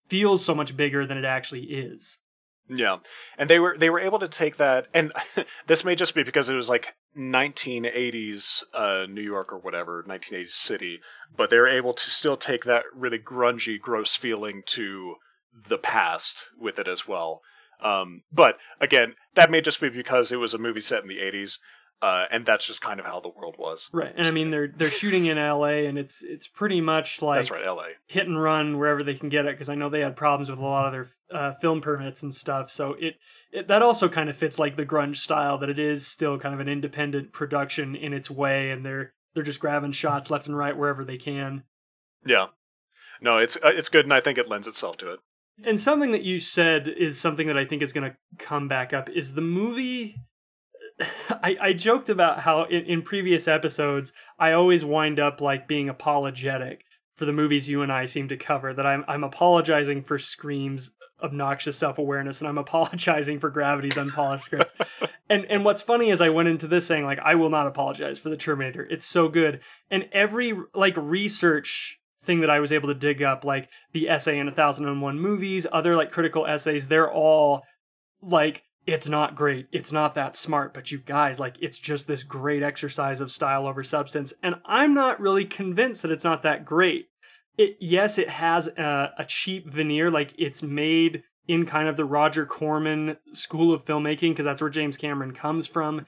feels 0.07 0.43
so 0.43 0.53
much 0.53 0.77
bigger 0.77 1.05
than 1.05 1.17
it 1.17 1.25
actually 1.25 1.63
is. 1.63 2.19
Yeah, 2.67 2.97
and 3.37 3.47
they 3.47 3.59
were 3.59 3.77
they 3.77 3.91
were 3.91 3.99
able 3.99 4.19
to 4.19 4.27
take 4.27 4.57
that, 4.57 4.87
and 4.93 5.13
this 5.67 5.83
may 5.85 5.95
just 5.95 6.15
be 6.15 6.23
because 6.23 6.49
it 6.49 6.55
was 6.55 6.67
like 6.67 6.95
1980s 7.15 8.63
uh, 8.73 9.05
New 9.07 9.21
York 9.21 9.53
or 9.53 9.59
whatever, 9.59 10.03
1980s 10.07 10.49
city, 10.49 10.99
but 11.37 11.51
they 11.51 11.57
were 11.59 11.67
able 11.67 11.93
to 11.93 12.09
still 12.09 12.37
take 12.37 12.65
that 12.65 12.85
really 12.95 13.19
grungy, 13.19 13.79
gross 13.79 14.15
feeling 14.15 14.63
to 14.67 15.15
the 15.69 15.77
past 15.77 16.45
with 16.59 16.79
it 16.79 16.87
as 16.87 17.07
well. 17.07 17.41
Um, 17.81 18.23
but 18.31 18.57
again, 18.81 19.15
that 19.35 19.51
may 19.51 19.61
just 19.61 19.79
be 19.79 19.89
because 19.89 20.31
it 20.31 20.37
was 20.39 20.53
a 20.55 20.57
movie 20.57 20.81
set 20.81 21.03
in 21.03 21.09
the 21.09 21.19
80s. 21.19 21.59
Uh, 22.01 22.25
and 22.29 22.45
that's 22.45 22.67
just 22.67 22.81
kind 22.81 22.99
of 22.99 23.05
how 23.05 23.19
the 23.19 23.29
world 23.29 23.55
was. 23.57 23.89
Right, 23.91 24.13
and 24.15 24.27
I 24.27 24.31
mean 24.31 24.49
they're 24.49 24.67
they're 24.67 24.91
shooting 25.01 25.25
in 25.25 25.37
L.A. 25.37 25.87
and 25.87 25.97
it's 25.97 26.21
it's 26.23 26.47
pretty 26.47 26.81
much 26.81 27.21
like 27.21 27.39
that's 27.39 27.51
right, 27.51 27.65
L.A. 27.65 27.91
hit 28.07 28.27
and 28.27 28.39
run 28.39 28.77
wherever 28.77 29.01
they 29.01 29.15
can 29.15 29.29
get 29.29 29.45
it 29.45 29.55
because 29.55 29.69
I 29.69 29.75
know 29.75 29.89
they 29.89 30.01
had 30.01 30.15
problems 30.15 30.49
with 30.49 30.59
a 30.59 30.63
lot 30.63 30.85
of 30.85 30.91
their 30.91 31.07
uh, 31.39 31.53
film 31.53 31.81
permits 31.81 32.21
and 32.21 32.33
stuff. 32.33 32.69
So 32.69 32.93
it, 32.99 33.15
it 33.51 33.67
that 33.69 33.81
also 33.81 34.09
kind 34.09 34.29
of 34.29 34.35
fits 34.35 34.59
like 34.59 34.75
the 34.75 34.85
grunge 34.85 35.17
style 35.17 35.57
that 35.59 35.69
it 35.69 35.79
is 35.79 36.05
still 36.05 36.37
kind 36.37 36.53
of 36.53 36.59
an 36.59 36.67
independent 36.67 37.31
production 37.31 37.95
in 37.95 38.13
its 38.13 38.29
way, 38.29 38.71
and 38.71 38.85
they're 38.85 39.13
they're 39.33 39.43
just 39.43 39.59
grabbing 39.59 39.93
shots 39.93 40.29
left 40.29 40.47
and 40.47 40.57
right 40.57 40.77
wherever 40.77 41.05
they 41.05 41.17
can. 41.17 41.63
Yeah, 42.25 42.47
no, 43.21 43.37
it's 43.37 43.55
uh, 43.57 43.71
it's 43.73 43.89
good, 43.89 44.05
and 44.05 44.13
I 44.13 44.19
think 44.19 44.37
it 44.37 44.49
lends 44.49 44.67
itself 44.67 44.97
to 44.97 45.13
it. 45.13 45.19
And 45.63 45.79
something 45.79 46.11
that 46.11 46.23
you 46.23 46.39
said 46.39 46.87
is 46.87 47.19
something 47.19 47.47
that 47.47 47.57
I 47.57 47.65
think 47.65 47.81
is 47.81 47.93
going 47.93 48.11
to 48.11 48.17
come 48.37 48.67
back 48.67 48.93
up 48.93 49.09
is 49.09 49.33
the 49.33 49.41
movie 49.41 50.17
I, 51.29 51.57
I 51.61 51.73
joked 51.73 52.09
about 52.09 52.39
how 52.39 52.63
in, 52.63 52.85
in 52.85 53.01
previous 53.01 53.47
episodes 53.47 54.13
I 54.39 54.53
always 54.53 54.85
wind 54.85 55.19
up 55.19 55.41
like 55.41 55.67
being 55.67 55.89
apologetic 55.89 56.85
for 57.15 57.25
the 57.25 57.33
movies 57.33 57.69
you 57.69 57.81
and 57.81 57.91
I 57.91 58.05
seem 58.05 58.27
to 58.29 58.37
cover. 58.37 58.73
That 58.73 58.85
I'm 58.85 59.03
I'm 59.07 59.23
apologizing 59.23 60.03
for 60.03 60.17
Scream's 60.17 60.91
obnoxious 61.21 61.77
self 61.77 61.97
awareness, 61.97 62.41
and 62.41 62.47
I'm 62.47 62.57
apologizing 62.57 63.39
for 63.39 63.49
Gravity's 63.49 63.97
unpolished 63.97 64.45
script. 64.45 64.81
and 65.29 65.45
and 65.45 65.65
what's 65.65 65.81
funny 65.81 66.09
is 66.09 66.21
I 66.21 66.29
went 66.29 66.49
into 66.49 66.67
this 66.67 66.85
saying 66.85 67.05
like 67.05 67.19
I 67.19 67.35
will 67.35 67.49
not 67.49 67.67
apologize 67.67 68.19
for 68.19 68.29
the 68.29 68.37
Terminator. 68.37 68.85
It's 68.89 69.05
so 69.05 69.27
good, 69.27 69.61
and 69.89 70.07
every 70.11 70.53
like 70.73 70.95
research 70.97 71.99
thing 72.21 72.41
that 72.41 72.49
I 72.49 72.59
was 72.59 72.71
able 72.71 72.89
to 72.89 72.95
dig 72.95 73.21
up, 73.21 73.45
like 73.45 73.69
the 73.91 74.09
essay 74.09 74.39
in 74.39 74.47
a 74.47 74.51
thousand 74.51 74.87
and 74.87 75.01
one 75.01 75.19
movies, 75.19 75.67
other 75.71 75.95
like 75.95 76.11
critical 76.11 76.45
essays, 76.45 76.87
they're 76.87 77.11
all 77.11 77.63
like 78.21 78.63
it's 78.85 79.07
not 79.07 79.35
great. 79.35 79.67
It's 79.71 79.91
not 79.91 80.13
that 80.13 80.35
smart, 80.35 80.73
but 80.73 80.91
you 80.91 80.99
guys, 80.99 81.39
like, 81.39 81.55
it's 81.59 81.79
just 81.79 82.07
this 82.07 82.23
great 82.23 82.61
exercise 82.61 83.19
of 83.19 83.31
style 83.31 83.67
over 83.67 83.81
substance. 83.81 84.33
And 84.43 84.55
I'm 84.65 84.93
not 84.93 85.19
really 85.19 85.45
convinced 85.45 86.03
that 86.03 86.11
it's 86.11 86.23
not 86.23 86.43
that 86.43 86.65
great. 86.65 87.07
It, 87.57 87.77
yes, 87.79 88.17
it 88.17 88.29
has 88.29 88.67
a, 88.67 89.11
a 89.17 89.25
cheap 89.25 89.67
veneer, 89.67 90.11
like, 90.11 90.33
it's 90.37 90.61
made 90.61 91.23
in 91.47 91.65
kind 91.65 91.87
of 91.87 91.95
the 91.95 92.05
Roger 92.05 92.45
Corman 92.45 93.17
school 93.33 93.73
of 93.73 93.85
filmmaking, 93.85 94.31
because 94.31 94.45
that's 94.45 94.61
where 94.61 94.69
James 94.69 94.97
Cameron 94.97 95.33
comes 95.33 95.67
from. 95.67 96.05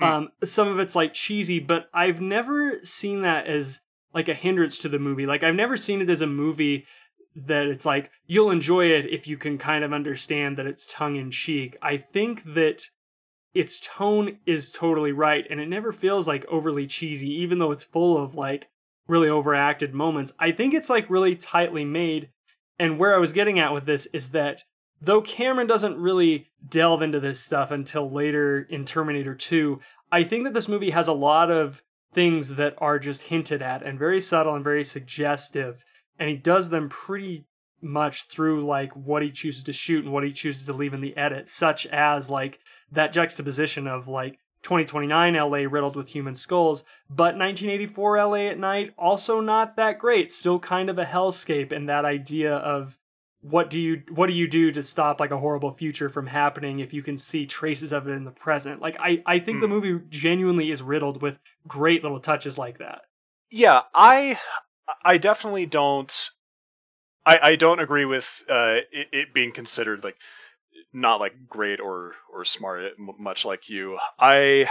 Mm. 0.00 0.06
Um, 0.06 0.28
some 0.44 0.68
of 0.68 0.78
it's 0.78 0.94
like 0.94 1.14
cheesy, 1.14 1.60
but 1.60 1.86
I've 1.94 2.20
never 2.20 2.78
seen 2.80 3.22
that 3.22 3.46
as 3.46 3.80
like 4.14 4.28
a 4.28 4.34
hindrance 4.34 4.78
to 4.78 4.88
the 4.88 4.98
movie. 4.98 5.24
Like, 5.26 5.42
I've 5.42 5.54
never 5.54 5.76
seen 5.76 6.00
it 6.00 6.10
as 6.10 6.20
a 6.20 6.26
movie 6.26 6.84
that 7.34 7.66
it's 7.66 7.84
like 7.84 8.10
you'll 8.26 8.50
enjoy 8.50 8.86
it 8.86 9.06
if 9.06 9.26
you 9.26 9.36
can 9.36 9.58
kind 9.58 9.84
of 9.84 9.92
understand 9.92 10.56
that 10.56 10.66
it's 10.66 10.86
tongue 10.86 11.16
in 11.16 11.30
cheek. 11.30 11.76
I 11.82 11.96
think 11.96 12.54
that 12.54 12.90
its 13.54 13.80
tone 13.80 14.38
is 14.46 14.70
totally 14.70 15.12
right 15.12 15.46
and 15.50 15.60
it 15.60 15.68
never 15.68 15.92
feels 15.92 16.26
like 16.26 16.46
overly 16.48 16.86
cheesy 16.86 17.30
even 17.30 17.58
though 17.58 17.72
it's 17.72 17.84
full 17.84 18.16
of 18.16 18.34
like 18.34 18.68
really 19.08 19.28
overacted 19.28 19.94
moments. 19.94 20.32
I 20.38 20.52
think 20.52 20.74
it's 20.74 20.90
like 20.90 21.10
really 21.10 21.36
tightly 21.36 21.84
made. 21.84 22.30
And 22.78 22.98
where 22.98 23.14
I 23.14 23.18
was 23.18 23.32
getting 23.32 23.58
at 23.58 23.72
with 23.72 23.84
this 23.84 24.06
is 24.12 24.30
that 24.30 24.64
though 25.00 25.20
Cameron 25.20 25.66
doesn't 25.66 25.98
really 25.98 26.48
delve 26.66 27.02
into 27.02 27.20
this 27.20 27.40
stuff 27.40 27.70
until 27.70 28.10
later 28.10 28.66
in 28.70 28.84
Terminator 28.84 29.34
2, 29.34 29.80
I 30.10 30.24
think 30.24 30.44
that 30.44 30.54
this 30.54 30.68
movie 30.68 30.90
has 30.90 31.08
a 31.08 31.12
lot 31.12 31.50
of 31.50 31.82
things 32.12 32.56
that 32.56 32.74
are 32.78 32.98
just 32.98 33.28
hinted 33.28 33.62
at 33.62 33.82
and 33.82 33.98
very 33.98 34.20
subtle 34.20 34.54
and 34.54 34.64
very 34.64 34.84
suggestive. 34.84 35.84
And 36.22 36.30
he 36.30 36.36
does 36.36 36.70
them 36.70 36.88
pretty 36.88 37.46
much 37.80 38.28
through 38.28 38.64
like 38.64 38.92
what 38.94 39.22
he 39.22 39.32
chooses 39.32 39.64
to 39.64 39.72
shoot 39.72 40.04
and 40.04 40.12
what 40.12 40.22
he 40.22 40.30
chooses 40.30 40.66
to 40.66 40.72
leave 40.72 40.94
in 40.94 41.00
the 41.00 41.16
edit, 41.16 41.48
such 41.48 41.84
as 41.88 42.30
like 42.30 42.60
that 42.92 43.12
juxtaposition 43.12 43.88
of 43.88 44.06
like 44.06 44.38
2029 44.62 45.34
LA 45.34 45.56
riddled 45.68 45.96
with 45.96 46.10
human 46.10 46.36
skulls, 46.36 46.84
but 47.10 47.36
1984 47.36 48.18
LA 48.18 48.34
at 48.36 48.56
night 48.60 48.94
also 48.96 49.40
not 49.40 49.74
that 49.74 49.98
great, 49.98 50.30
still 50.30 50.60
kind 50.60 50.88
of 50.88 50.96
a 50.96 51.04
hellscape 51.04 51.72
and 51.72 51.88
that 51.88 52.04
idea 52.04 52.54
of 52.54 52.96
what 53.40 53.68
do 53.68 53.80
you 53.80 54.04
what 54.10 54.28
do 54.28 54.32
you 54.32 54.46
do 54.46 54.70
to 54.70 54.80
stop 54.80 55.18
like 55.18 55.32
a 55.32 55.38
horrible 55.38 55.72
future 55.72 56.08
from 56.08 56.28
happening 56.28 56.78
if 56.78 56.94
you 56.94 57.02
can 57.02 57.16
see 57.16 57.46
traces 57.46 57.92
of 57.92 58.06
it 58.06 58.12
in 58.12 58.22
the 58.22 58.30
present? 58.30 58.80
Like 58.80 58.96
I 59.00 59.24
I 59.26 59.40
think 59.40 59.58
the 59.58 59.66
Hmm. 59.66 59.72
movie 59.72 60.00
genuinely 60.08 60.70
is 60.70 60.82
riddled 60.84 61.20
with 61.20 61.40
great 61.66 62.04
little 62.04 62.20
touches 62.20 62.56
like 62.58 62.78
that. 62.78 63.00
Yeah, 63.50 63.80
I 63.92 64.38
I 65.04 65.18
definitely 65.18 65.66
don't 65.66 66.30
I, 67.24 67.38
I 67.42 67.56
don't 67.56 67.80
agree 67.80 68.04
with 68.04 68.44
uh, 68.48 68.78
it, 68.90 69.08
it 69.12 69.34
being 69.34 69.52
considered 69.52 70.02
like 70.04 70.16
not 70.92 71.20
like 71.20 71.48
great 71.48 71.80
or 71.80 72.14
or 72.32 72.44
smart 72.44 72.92
much 72.98 73.44
like 73.44 73.68
you. 73.68 73.98
I 74.18 74.68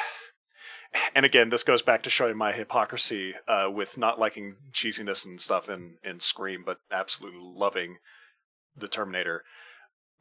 and 1.15 1.25
again 1.25 1.49
this 1.49 1.63
goes 1.63 1.81
back 1.81 2.03
to 2.03 2.09
showing 2.09 2.37
my 2.37 2.51
hypocrisy 2.51 3.33
uh, 3.47 3.69
with 3.71 3.97
not 3.97 4.19
liking 4.19 4.55
cheesiness 4.73 5.25
and 5.25 5.39
stuff 5.39 5.69
in 5.69 5.97
in 6.03 6.19
Scream, 6.19 6.63
but 6.65 6.77
absolutely 6.91 7.41
loving 7.41 7.97
the 8.75 8.87
Terminator. 8.87 9.43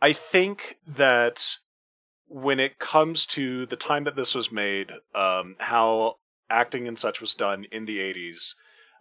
I 0.00 0.12
think 0.12 0.79
that 0.96 1.57
when 2.29 2.61
it 2.61 2.79
comes 2.79 3.26
to 3.26 3.66
the 3.66 3.76
time 3.76 4.05
that 4.05 4.16
this 4.16 4.35
was 4.35 4.53
made, 4.53 4.92
um, 5.14 5.57
how 5.59 6.16
acting 6.48 6.88
and 6.88 6.98
such 6.98 7.20
was 7.20 7.35
done 7.35 7.64
in 7.72 7.85
the 7.85 7.98
80s, 7.98 8.55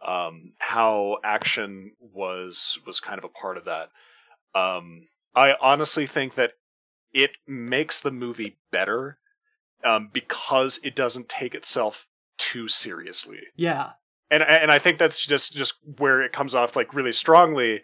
um, 0.05 0.53
how 0.57 1.17
action 1.23 1.91
was 1.99 2.79
was 2.85 2.99
kind 2.99 3.17
of 3.17 3.25
a 3.25 3.29
part 3.29 3.57
of 3.57 3.65
that. 3.65 3.89
Um, 4.55 5.07
I 5.35 5.53
honestly 5.61 6.07
think 6.07 6.35
that 6.35 6.53
it 7.13 7.31
makes 7.47 8.01
the 8.01 8.11
movie 8.11 8.57
better 8.71 9.17
um, 9.83 10.09
because 10.11 10.79
it 10.83 10.95
doesn't 10.95 11.29
take 11.29 11.55
itself 11.55 12.05
too 12.37 12.67
seriously 12.67 13.39
Yeah. 13.55 13.91
and 14.31 14.41
and 14.41 14.71
I 14.71 14.79
think 14.79 14.97
that's 14.97 15.25
just 15.25 15.53
just 15.53 15.73
where 15.97 16.21
it 16.21 16.31
comes 16.31 16.55
off 16.55 16.75
like 16.75 16.93
really 16.93 17.11
strongly 17.11 17.81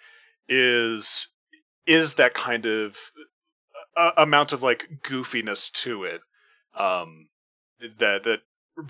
is 0.47 1.27
is 1.85 2.13
that 2.13 2.33
kind 2.33 2.65
of 2.65 2.95
uh, 3.97 4.11
amount 4.17 4.53
of 4.53 4.63
like 4.63 4.87
goofiness 5.03 5.71
to 5.73 6.05
it 6.05 6.21
um 6.77 7.27
that 7.99 8.23
that 8.23 8.39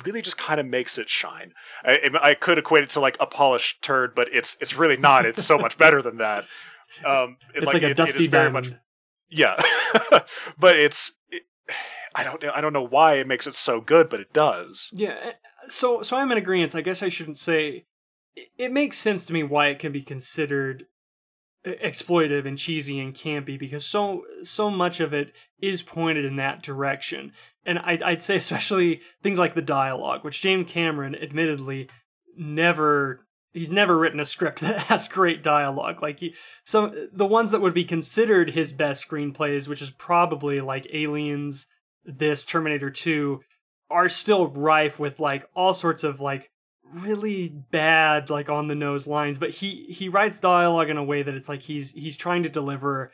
really 0.05 0.21
just 0.21 0.37
kind 0.37 0.59
of 0.59 0.65
makes 0.65 0.97
it 0.97 1.09
shine 1.09 1.53
I, 1.83 2.09
I 2.21 2.33
could 2.33 2.57
equate 2.57 2.83
it 2.83 2.89
to 2.91 2.99
like 2.99 3.17
a 3.19 3.25
polished 3.25 3.81
turd 3.81 4.15
but 4.15 4.29
it's 4.33 4.57
it's 4.59 4.77
really 4.77 4.97
not 4.97 5.25
it's 5.25 5.43
so 5.45 5.57
much 5.57 5.77
better 5.77 6.01
than 6.01 6.17
that 6.17 6.45
um 7.05 7.37
it, 7.53 7.63
It's 7.63 7.65
like, 7.67 7.83
a 7.83 7.87
it- 7.87 7.91
it 7.91 7.95
dusty 7.97 8.27
very 8.27 8.45
diamond. 8.49 8.71
much 8.73 8.79
yeah 9.29 9.55
but 10.59 10.77
it's 10.77 11.11
it, 11.29 11.43
I 12.15 12.23
don't 12.23 12.41
know 12.41 12.51
I 12.53 12.61
don't 12.61 12.73
know 12.73 12.85
why 12.87 13.15
it 13.15 13.27
makes 13.27 13.45
it 13.47 13.55
so 13.55 13.81
good 13.81 14.09
but 14.09 14.19
it 14.19 14.31
does 14.33 14.89
Yeah. 14.93 15.17
eh, 15.21 15.31
So 15.67 16.01
so 16.01 16.17
I'm 16.17 16.31
in 16.31 16.37
agreement. 16.37 16.75
I 16.75 16.81
guess 16.81 17.03
I 17.03 17.09
shouldn't 17.09 17.37
say 17.37 17.85
it, 18.35 18.49
it 18.57 18.71
makes 18.71 18.97
sense 18.97 19.25
to 19.25 19.33
me 19.33 19.43
why 19.43 19.67
it 19.67 19.79
can 19.79 19.91
be 19.91 20.01
considered 20.01 20.85
e- 21.67 21.71
exploitive 21.83 22.45
and 22.45 22.57
cheesy 22.57 22.99
and 22.99 23.13
campy 23.13 23.57
because 23.59 23.85
so 23.85 24.23
so 24.43 24.69
much 24.69 24.99
of 24.99 25.13
it 25.13 25.35
is 25.59 25.81
pointed 25.81 26.23
in 26.25 26.35
that 26.37 26.61
direction. 26.61 27.31
And 27.65 27.79
I'd, 27.79 28.03
I'd 28.03 28.21
say 28.21 28.35
especially 28.35 29.01
things 29.23 29.39
like 29.39 29.53
the 29.53 29.61
dialogue, 29.61 30.23
which 30.23 30.41
James 30.41 30.71
Cameron 30.71 31.15
admittedly 31.15 31.89
never 32.37 33.25
he's 33.53 33.71
never 33.71 33.97
written 33.97 34.19
a 34.19 34.25
script 34.25 34.59
that 34.61 34.81
has 34.81 35.07
great 35.07 35.41
dialogue. 35.41 36.01
Like 36.01 36.19
he, 36.19 36.35
some 36.63 36.93
the 37.11 37.25
ones 37.25 37.51
that 37.51 37.61
would 37.61 37.73
be 37.73 37.85
considered 37.85 38.51
his 38.51 38.71
best 38.71 39.07
screenplays, 39.07 39.67
which 39.67 39.81
is 39.81 39.91
probably 39.91 40.61
like 40.61 40.87
Aliens, 40.93 41.65
this 42.03 42.45
Terminator 42.45 42.91
2, 42.91 43.41
are 43.89 44.09
still 44.09 44.47
rife 44.47 44.99
with 44.99 45.19
like 45.19 45.47
all 45.55 45.73
sorts 45.73 46.03
of 46.03 46.19
like 46.19 46.51
really 46.93 47.49
bad 47.49 48.29
like 48.29 48.47
on 48.47 48.67
the 48.67 48.75
nose 48.75 49.07
lines 49.07 49.39
but 49.39 49.49
he 49.49 49.85
he 49.89 50.07
writes 50.07 50.39
dialogue 50.39 50.87
in 50.87 50.97
a 50.97 51.03
way 51.03 51.23
that 51.23 51.33
it's 51.33 51.49
like 51.49 51.63
he's 51.63 51.91
he's 51.91 52.15
trying 52.15 52.43
to 52.43 52.49
deliver 52.49 53.11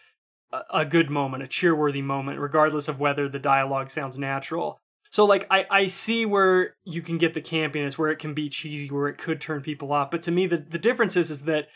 a, 0.72 0.86
good 0.86 1.10
moment 1.10 1.44
a 1.44 1.48
cheerworthy 1.48 2.04
moment 2.04 2.40
regardless 2.40 2.88
of 2.88 3.00
whether 3.00 3.30
the 3.30 3.40
dialogue 3.40 3.90
sounds 3.90 4.18
natural 4.18 4.80
so 5.10 5.26
like 5.26 5.46
I, 5.52 5.66
I 5.70 5.88
see 5.88 6.26
where 6.26 6.76
you 6.84 7.02
can 7.02 7.18
get 7.18 7.34
the 7.34 7.42
campiness 7.42 7.98
where 7.98 8.10
it 8.10 8.20
can 8.20 8.34
be 8.34 8.50
cheesy 8.50 8.90
where 8.90 9.08
it 9.08 9.18
could 9.18 9.40
turn 9.42 9.62
people 9.62 9.92
off 9.92 10.12
but 10.12 10.22
to 10.24 10.32
me 10.32 10.48
the, 10.48 10.58
the 10.58 10.80
difference 10.80 11.16
is 11.16 11.32
is 11.32 11.44
that 11.44 11.68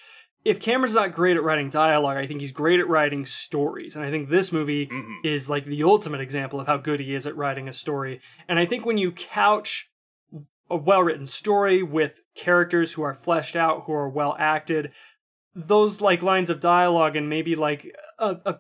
if 0.44 0.60
Cameron's 0.60 0.94
not 0.94 1.12
great 1.12 1.36
at 1.38 1.42
writing 1.42 1.72
dialogue, 1.72 2.18
I 2.18 2.28
think 2.28 2.40
he's 2.40 2.52
great 2.52 2.80
at 2.80 2.88
writing 2.88 3.26
stories. 3.26 3.96
And 3.96 4.06
I 4.06 4.12
think 4.12 4.30
this 4.30 4.52
movie 4.52 4.86
Mhm. 4.86 5.26
is 5.26 5.50
like 5.50 5.66
the 5.66 5.82
ultimate 5.82 6.22
example 6.22 6.60
of 6.60 6.68
how 6.68 6.78
good 6.78 7.00
he 7.00 7.16
is 7.16 7.26
at 7.26 7.36
writing 7.36 7.68
a 7.68 7.74
story. 7.74 8.22
And 8.48 8.60
I 8.60 8.68
think 8.68 8.86
when 8.86 9.00
you 9.00 9.12
couch 9.12 9.90
a 10.70 10.78
well 10.78 11.02
written 11.02 11.26
story 11.26 11.82
with 11.82 12.22
characters 12.36 12.94
who 12.94 13.02
are 13.02 13.16
fleshed 13.16 13.56
out, 13.56 13.86
who 13.86 13.94
are 13.94 14.08
well 14.08 14.36
acted, 14.38 14.92
those 15.56 16.02
like 16.02 16.22
lines 16.22 16.50
of 16.50 16.60
dialogue 16.60 17.16
and 17.16 17.30
maybe 17.30 17.56
like 17.56 17.96
a, 18.20 18.38
a 18.46 18.60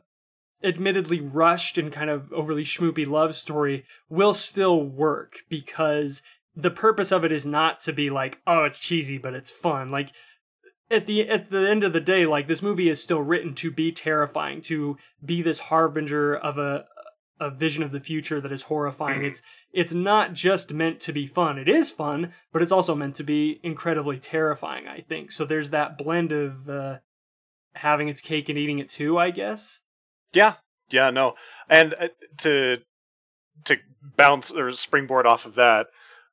admittedly 0.64 1.20
rushed 1.20 1.78
and 1.78 1.92
kind 1.92 2.10
of 2.10 2.32
overly 2.34 2.64
schmoopy 2.64 3.06
love 3.06 3.36
story 3.36 3.84
will 4.10 4.34
still 4.34 4.82
work 4.82 5.40
because 5.50 6.22
the 6.56 6.72
purpose 6.72 7.12
of 7.12 7.26
it 7.26 7.32
is 7.32 7.46
not 7.46 7.80
to 7.82 7.92
be 7.92 8.10
like, 8.10 8.40
oh, 8.48 8.64
it's 8.64 8.80
cheesy, 8.80 9.18
but 9.18 9.34
it's 9.34 9.52
fun. 9.52 9.92
Like 9.92 10.12
at 10.90 11.06
the 11.06 11.28
at 11.30 11.50
the 11.50 11.70
end 11.70 11.84
of 11.84 11.94
the 11.94 12.00
day, 12.00 12.26
like 12.26 12.48
this 12.48 12.62
movie 12.62 12.90
is 12.90 13.04
still 13.04 13.22
written 13.22 13.54
to 13.56 13.72
be 13.72 13.92
terrifying, 13.92 14.62
to 14.62 14.98
be 15.24 15.42
this 15.42 15.60
harbinger 15.60 16.36
of 16.36 16.58
a 16.58 16.86
a 17.40 17.50
vision 17.50 17.84
of 17.84 17.92
the 17.92 18.00
future 18.00 18.40
that 18.40 18.52
is 18.52 18.64
horrifying. 18.64 19.24
It's 19.24 19.42
it's 19.74 19.94
not 19.94 20.34
just 20.34 20.74
meant 20.74 21.00
to 21.02 21.14
be 21.14 21.28
fun. 21.28 21.58
It 21.58 21.68
is 21.68 21.92
fun, 21.92 22.34
but 22.52 22.62
it's 22.62 22.72
also 22.72 22.96
meant 22.96 23.16
to 23.16 23.24
be 23.24 23.60
incredibly 23.64 24.18
terrifying. 24.18 24.88
I 24.88 25.02
think 25.02 25.32
so. 25.32 25.46
There's 25.46 25.72
that 25.72 25.98
blend 25.98 26.32
of 26.32 26.70
uh, 26.70 27.00
having 27.74 28.08
its 28.08 28.22
cake 28.22 28.50
and 28.50 28.58
eating 28.58 28.80
it 28.80 28.90
too. 28.90 29.18
I 29.18 29.32
guess. 29.32 29.82
Yeah, 30.34 30.56
yeah, 30.90 31.10
no, 31.10 31.36
and 31.70 31.94
uh, 31.94 32.08
to 32.40 32.78
to 33.66 33.78
bounce 34.18 34.52
or 34.52 34.72
springboard 34.72 35.26
off 35.26 35.46
of 35.46 35.56
that 35.56 35.88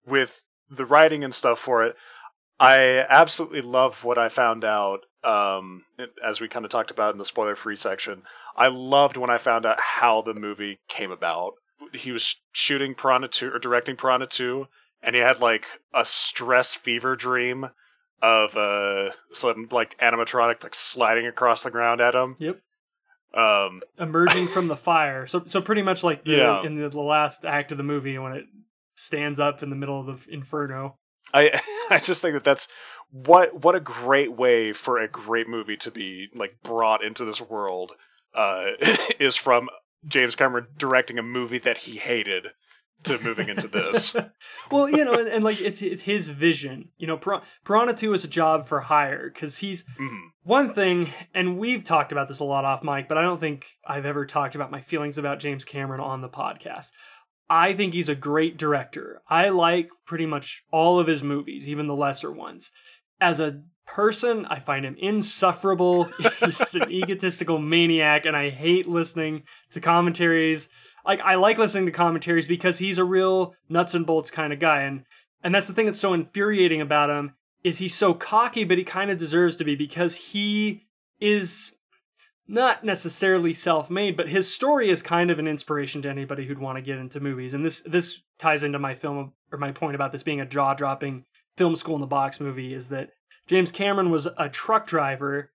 with 0.07 0.43
the 0.71 0.87
writing 0.87 1.25
and 1.25 1.35
stuff 1.35 1.59
for 1.59 1.85
it, 1.85 1.97
I 2.59 3.05
absolutely 3.09 3.63
love 3.63 4.05
what 4.05 4.19
I 4.19 4.29
found 4.29 4.65
out. 4.65 5.01
Um, 5.25 5.85
as 6.27 6.41
we 6.41 6.49
kind 6.49 6.65
of 6.65 6.71
talked 6.71 6.91
about 6.91 7.13
in 7.15 7.19
the 7.19 7.25
spoiler-free 7.25 7.77
section, 7.77 8.23
I 8.57 8.69
loved 8.69 9.17
when 9.17 9.31
I 9.31 9.39
found 9.39 9.67
out 9.67 9.81
how 9.81 10.23
the 10.23 10.35
movie 10.35 10.79
came 10.89 11.13
about. 11.13 11.53
He 11.93 12.11
was 12.13 12.37
shooting 12.53 12.95
Piranha 12.95 13.29
2 13.29 13.51
or 13.53 13.59
directing 13.59 13.97
Piranha 13.97 14.27
2, 14.27 14.67
and 15.03 15.15
he 15.15 15.21
had 15.23 15.41
like 15.41 15.65
a 15.95 16.05
stress 16.05 16.75
fever 16.75 17.17
dream 17.17 17.67
of 18.21 18.57
uh 18.57 19.11
some 19.33 19.67
like 19.73 19.99
animatronic 19.99 20.63
like 20.63 20.77
sliding 20.77 21.27
across 21.27 21.65
the 21.65 21.71
ground 21.73 22.01
at 22.01 22.15
him. 22.15 22.37
Yep. 22.39 22.61
Um, 23.35 23.81
Emerging 23.99 24.47
from 24.49 24.69
the 24.69 24.77
fire. 24.77 25.27
So 25.27 25.43
so 25.47 25.61
pretty 25.63 25.83
much 25.83 26.05
like 26.05 26.25
the, 26.25 26.33
Yeah. 26.33 26.63
in 26.65 26.81
the, 26.81 26.89
the 26.89 27.01
last 27.01 27.45
act 27.45 27.73
of 27.73 27.79
the 27.79 27.85
movie 27.85 28.19
when 28.19 28.33
it 28.33 28.45
stands 28.95 29.41
up 29.41 29.63
in 29.63 29.71
the 29.71 29.77
middle 29.77 29.99
of 29.99 30.07
the 30.27 30.33
inferno. 30.35 30.99
I 31.35 31.61
I 31.97 31.99
just 31.99 32.23
think 32.23 32.35
that 32.35 32.45
that's 32.45 32.69
what 33.11 33.63
what 33.63 33.75
a 33.75 33.81
great 33.81 34.33
way 34.33 34.73
for 34.73 34.99
a 34.99 35.09
great 35.09 35.49
movie 35.49 35.77
to 35.79 35.91
be 35.91 36.29
like 36.35 36.57
brought 36.63 37.05
into 37.05 37.25
this 37.25 37.41
world 37.41 37.93
uh, 38.35 38.65
is 39.21 39.37
from 39.37 39.69
James 40.07 40.35
Cameron 40.35 40.67
directing 40.77 41.19
a 41.19 41.23
movie 41.23 41.59
that 41.61 41.79
he 41.79 41.97
hated 41.97 42.47
to 43.05 43.19
moving 43.19 43.49
into 43.49 43.67
this. 43.67 44.15
well, 44.71 44.89
you 44.89 45.05
know, 45.05 45.15
and, 45.15 45.27
and 45.29 45.43
like 45.45 45.61
it's 45.61 45.83
it's 45.83 46.03
his 46.03 46.29
vision. 46.29 46.91
You 46.99 47.07
know, 47.09 47.17
Pir- 47.17 47.43
Piranha 47.65 47.95
Two 47.95 48.13
is 48.15 48.25
a 48.25 48.29
job 48.29 48.67
for 48.67 48.81
hire 48.81 49.29
because 49.29 49.59
he's 49.59 49.85
Mhm. 50.01 50.29
one 50.45 50.73
thing, 50.73 51.13
and 51.35 51.59
we've 51.59 51.83
talked 51.85 52.13
about 52.13 52.29
this 52.29 52.39
a 52.39 52.45
lot 52.45 52.65
off 52.65 52.83
mic, 52.85 53.09
but 53.09 53.19
I 53.19 53.23
don't 53.23 53.41
think 53.41 53.67
I've 53.87 54.07
ever 54.07 54.25
talked 54.25 54.55
about 54.55 54.71
my 54.71 54.81
feelings 54.81 55.19
about 55.19 55.41
James 55.41 55.65
Cameron 55.65 56.01
on 56.01 56.21
the 56.21 56.29
podcast. 56.29 56.91
I 57.55 57.75
think 57.75 57.93
he's 57.93 58.09
a 58.09 58.15
great 58.15 58.57
director. 58.57 59.21
I 59.29 59.51
like 59.51 59.91
pretty 60.07 60.25
much 60.25 60.65
all 60.73 60.99
of 60.99 61.07
his 61.07 61.23
movies, 61.23 61.69
even 61.69 61.87
the 61.87 61.95
lesser 61.95 62.33
ones. 62.33 62.71
As 63.21 63.41
a 63.41 63.61
person, 63.87 64.47
I 64.47 64.59
find 64.59 64.87
him 64.87 64.97
insufferable. 64.99 66.05
He's 66.41 66.75
an 66.75 66.91
egotistical 66.91 67.59
maniac, 67.59 68.25
and 68.25 68.35
I 68.35 68.49
hate 68.49 68.89
listening 68.89 69.43
to 69.73 69.83
commentaries. 69.83 70.71
Like 71.05 71.21
I 71.21 71.35
like 71.35 71.59
listening 71.59 71.85
to 71.85 71.93
commentaries 71.93 72.49
because 72.49 72.79
he's 72.79 72.97
a 72.97 73.05
real 73.05 73.55
nuts 73.69 73.93
and 73.93 74.07
bolts 74.07 74.31
kind 74.31 74.55
of 74.55 74.59
guy, 74.59 74.83
and 74.83 75.05
and 75.45 75.55
that's 75.55 75.67
the 75.67 75.75
thing 75.75 75.85
that's 75.85 76.01
so 76.01 76.15
infuriating 76.15 76.81
about 76.81 77.11
him 77.11 77.35
is 77.63 77.79
he's 77.79 77.95
so 77.95 78.15
cocky, 78.15 78.65
but 78.65 78.79
he 78.79 78.85
kind 78.85 79.11
of 79.11 79.19
deserves 79.19 79.57
to 79.57 79.65
be 79.65 79.77
because 79.77 80.15
he 80.15 80.87
is 81.21 81.73
not 82.49 82.85
necessarily 82.85 83.55
self-made, 83.55 84.17
but 84.17 84.29
his 84.29 84.53
story 84.53 84.91
is 84.91 85.03
kind 85.03 85.31
of 85.31 85.39
an 85.39 85.47
inspiration 85.47 86.03
to 86.03 86.09
anybody 86.09 86.47
who'd 86.47 86.59
want 86.59 86.79
to 86.79 86.85
get 86.85 86.99
into 86.99 87.21
movies. 87.21 87.55
And 87.55 87.65
this 87.65 87.83
this 87.83 88.23
ties 88.39 88.65
into 88.65 88.79
my 88.79 88.95
film 88.95 89.33
or 89.51 89.59
my 89.59 89.73
point 89.73 89.95
about 89.95 90.13
this 90.13 90.23
being 90.23 90.41
a 90.41 90.47
jaw-dropping 90.47 91.25
film 91.57 91.77
school 91.77 91.95
in 91.95 92.01
the 92.01 92.07
box 92.07 92.41
movie 92.41 92.75
is 92.75 92.89
that 92.89 93.11
James 93.47 93.73
Cameron 93.73 94.11
was 94.11 94.27
a 94.37 94.49
truck 94.49 94.87
driver. 94.87 95.51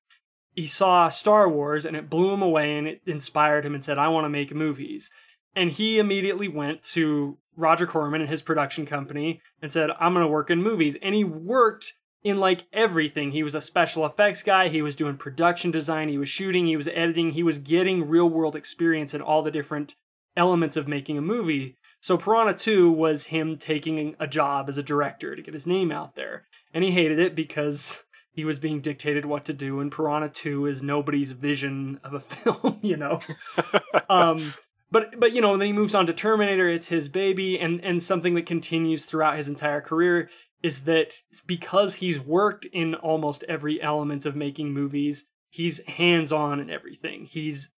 He 0.54 0.67
saw 0.67 1.10
Star 1.10 1.50
Wars 1.50 1.86
and 1.86 1.95
it 1.95 2.10
blew 2.10 2.32
him 2.32 2.41
away 2.41 2.78
and 2.78 2.88
it 2.88 3.02
inspired 3.06 3.65
him 3.65 3.73
and 3.73 3.84
said, 3.84 3.97
"I 3.97 4.08
want 4.08 4.26
to 4.26 4.30
make 4.30 4.54
movies." 4.54 5.10
And 5.56 5.71
he 5.71 5.97
immediately 5.97 6.47
went 6.47 6.84
to 6.93 7.39
Roger 7.56 7.88
Corman 7.88 8.21
and 8.21 8.30
his 8.30 8.43
production 8.43 8.86
company 8.86 9.41
and 9.60 9.71
said, 9.71 9.89
I'm 10.00 10.13
going 10.13 10.23
to 10.23 10.32
work 10.32 10.52
in 10.52 10.62
movies. 10.62 10.95
And 11.02 11.15
he 11.15 11.23
worked 11.23 11.93
in 12.28 12.40
like 12.40 12.66
everything. 12.74 13.32
He 13.32 13.44
was 13.44 13.56
a 13.56 13.62
special 13.62 14.06
effects 14.06 14.44
guy, 14.44 14.68
he 14.70 14.82
was 14.82 14.96
doing 14.96 15.18
production 15.18 15.72
design, 15.72 16.10
he 16.10 16.18
was 16.18 16.30
shooting, 16.30 16.68
he 16.68 16.78
was 16.78 16.88
editing, 16.90 17.32
he 17.32 17.44
was 17.44 17.60
getting 17.60 18.08
real 18.08 18.30
world 18.30 18.56
experience 18.56 19.13
in 19.13 19.22
all 19.22 19.42
the 19.42 19.52
different 19.52 19.96
elements 20.36 20.78
of 20.78 20.88
making 20.88 21.18
a 21.18 21.22
movie. 21.22 21.76
So 22.00 22.18
Piranha 22.18 22.54
2 22.54 22.92
was 22.92 23.26
him 23.26 23.58
taking 23.58 24.16
a 24.20 24.28
job 24.28 24.70
as 24.70 24.78
a 24.78 24.84
director 24.84 25.36
to 25.36 25.42
get 25.42 25.54
his 25.54 25.68
name 25.68 25.92
out 25.92 26.16
there. 26.16 26.46
And 26.74 26.84
he 26.84 26.92
hated 26.92 27.20
it 27.20 27.36
because 27.36 28.04
he 28.32 28.46
was 28.46 28.60
being 28.60 28.82
dictated 28.82 29.26
what 29.26 29.46
to 29.46 29.54
do 29.54 29.80
and 29.80 29.92
Piranha 29.92 30.30
2 30.30 30.68
is 30.68 30.84
nobody's 30.84 31.32
vision 31.32 32.00
of 32.04 32.13
a 32.13 32.20
film, 32.22 32.80
you 32.82 32.98
know. 32.98 33.20
um 34.10 34.54
but 34.90 35.20
but 35.20 35.34
you 35.34 35.42
know, 35.42 35.58
then 35.58 35.68
he 35.68 35.74
moves 35.74 35.96
on 35.96 36.08
to 36.08 36.13
Terminator. 36.13 36.70
It's 36.70 36.88
his 36.88 37.10
baby, 37.10 37.60
and 37.60 37.84
and 37.84 38.02
something 38.02 38.36
that 38.36 38.46
continues 38.46 39.06
throughout 39.06 39.38
his 39.38 39.48
entire 39.48 39.82
career 39.82 40.30
is 40.63 40.82
that 40.82 41.22
because 41.46 41.96
he's 41.96 42.20
worked 42.20 42.65
in 42.65 42.96
almost 42.96 43.43
every 43.48 43.82
element 43.82 44.26
of 44.26 44.36
making 44.36 44.74
movies, 44.74 45.26
he's 45.50 45.86
hands 45.88 46.32
on 46.32 46.60
in 46.60 46.70
everything. 46.70 47.26
He's, 47.26 47.70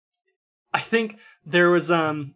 I 0.72 0.80
think 0.80 1.18
there 1.44 1.70
was 1.70 1.90
um 1.90 2.34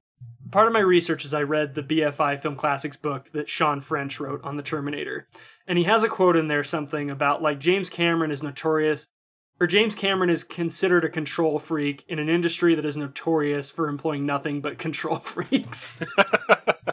part 0.50 0.66
of 0.66 0.72
my 0.72 0.80
research 0.80 1.24
is 1.24 1.34
I 1.34 1.42
read 1.42 1.74
the 1.74 1.82
BFI 1.82 2.38
Film 2.40 2.56
Classics 2.56 2.96
book 2.96 3.30
that 3.32 3.48
Sean 3.48 3.80
French 3.80 4.20
wrote 4.20 4.44
on 4.44 4.56
the 4.56 4.62
Terminator, 4.62 5.28
and 5.66 5.78
he 5.78 5.84
has 5.84 6.02
a 6.02 6.08
quote 6.08 6.36
in 6.36 6.48
there 6.48 6.64
something 6.64 7.10
about 7.10 7.42
like 7.42 7.58
James 7.60 7.90
Cameron 7.90 8.30
is 8.30 8.42
notorious 8.42 9.06
or 9.60 9.66
James 9.66 9.94
Cameron 9.94 10.30
is 10.30 10.42
considered 10.42 11.04
a 11.04 11.08
control 11.08 11.58
freak 11.58 12.04
in 12.08 12.18
an 12.18 12.28
industry 12.28 12.74
that 12.74 12.84
is 12.84 12.96
notorious 12.96 13.70
for 13.70 13.88
employing 13.88 14.26
nothing 14.26 14.60
but 14.60 14.78
control 14.78 15.16
freaks. 15.20 16.00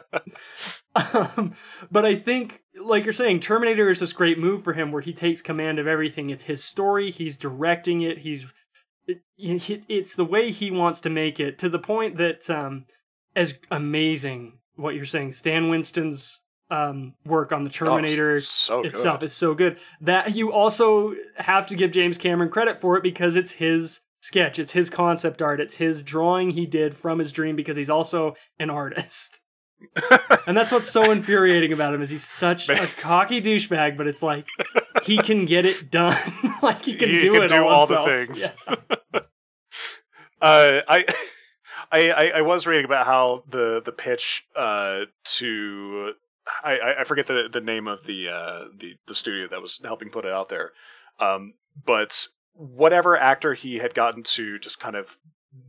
um, 1.14 1.54
but 1.90 2.04
I 2.04 2.14
think, 2.14 2.62
like 2.84 3.04
you're 3.04 3.12
saying, 3.12 3.40
Terminator 3.40 3.90
is 3.90 4.00
this 4.00 4.12
great 4.12 4.38
move 4.38 4.62
for 4.62 4.72
him 4.72 4.92
where 4.92 5.02
he 5.02 5.12
takes 5.12 5.42
command 5.42 5.78
of 5.78 5.86
everything. 5.86 6.30
It's 6.30 6.44
his 6.44 6.62
story, 6.62 7.10
he's 7.10 7.36
directing 7.36 8.02
it, 8.02 8.18
he's 8.18 8.46
it, 9.06 9.20
it's 9.38 10.14
the 10.14 10.24
way 10.24 10.50
he 10.50 10.70
wants 10.70 11.00
to 11.00 11.10
make 11.10 11.40
it 11.40 11.58
to 11.58 11.68
the 11.68 11.78
point 11.78 12.16
that 12.16 12.48
um, 12.48 12.84
as 13.34 13.54
amazing 13.70 14.58
what 14.76 14.94
you're 14.94 15.04
saying, 15.04 15.32
Stan 15.32 15.68
Winston's 15.68 16.40
um, 16.70 17.14
work 17.24 17.52
on 17.52 17.64
the 17.64 17.70
oh, 17.70 17.72
Terminator 17.86 18.32
oh, 18.32 18.36
so 18.36 18.82
itself 18.82 19.22
is 19.22 19.32
so 19.32 19.54
good. 19.54 19.78
That 20.00 20.34
you 20.34 20.52
also 20.52 21.14
have 21.36 21.66
to 21.68 21.76
give 21.76 21.90
James 21.90 22.18
Cameron 22.18 22.50
credit 22.50 22.78
for 22.78 22.96
it 22.96 23.02
because 23.02 23.36
it's 23.36 23.52
his 23.52 24.00
sketch, 24.20 24.58
it's 24.58 24.72
his 24.72 24.88
concept 24.88 25.42
art, 25.42 25.60
it's 25.60 25.74
his 25.74 26.02
drawing 26.02 26.50
he 26.50 26.64
did 26.66 26.94
from 26.94 27.18
his 27.18 27.32
dream 27.32 27.56
because 27.56 27.76
he's 27.76 27.90
also 27.90 28.34
an 28.58 28.70
artist. 28.70 29.40
and 30.46 30.56
that's 30.56 30.72
what's 30.72 30.90
so 30.90 31.10
infuriating 31.10 31.72
about 31.72 31.94
him 31.94 32.02
is 32.02 32.10
he's 32.10 32.24
such 32.24 32.68
a 32.68 32.86
cocky 32.98 33.40
douchebag, 33.40 33.96
but 33.96 34.06
it's 34.06 34.22
like 34.22 34.46
he 35.04 35.18
can 35.18 35.44
get 35.44 35.64
it 35.64 35.90
done. 35.90 36.16
like 36.62 36.84
he 36.84 36.94
can 36.94 37.08
he 37.08 37.22
do 37.22 37.32
can 37.32 37.42
it 37.44 37.48
do 37.48 37.66
all, 37.66 37.68
all 37.68 37.86
the 37.86 38.02
things. 38.04 38.40
Yeah. 38.40 38.74
uh, 40.40 40.80
I. 40.88 41.04
I, 41.94 42.32
I, 42.36 42.40
was 42.40 42.66
reading 42.66 42.86
about 42.86 43.04
how 43.04 43.44
the 43.50 43.82
the 43.84 43.92
pitch 43.92 44.46
uh, 44.56 45.00
to 45.36 46.12
I, 46.64 46.94
I 47.00 47.04
forget 47.04 47.26
the 47.26 47.48
the 47.52 47.60
name 47.60 47.86
of 47.86 48.04
the 48.06 48.28
uh, 48.28 48.64
the 48.76 48.96
the 49.06 49.14
studio 49.14 49.48
that 49.50 49.60
was 49.60 49.80
helping 49.84 50.08
put 50.08 50.24
it 50.24 50.32
out 50.32 50.48
there, 50.48 50.72
um, 51.20 51.54
but 51.84 52.26
whatever 52.54 53.16
actor 53.16 53.54
he 53.54 53.76
had 53.76 53.94
gotten 53.94 54.22
to 54.22 54.58
just 54.58 54.80
kind 54.80 54.96
of 54.96 55.16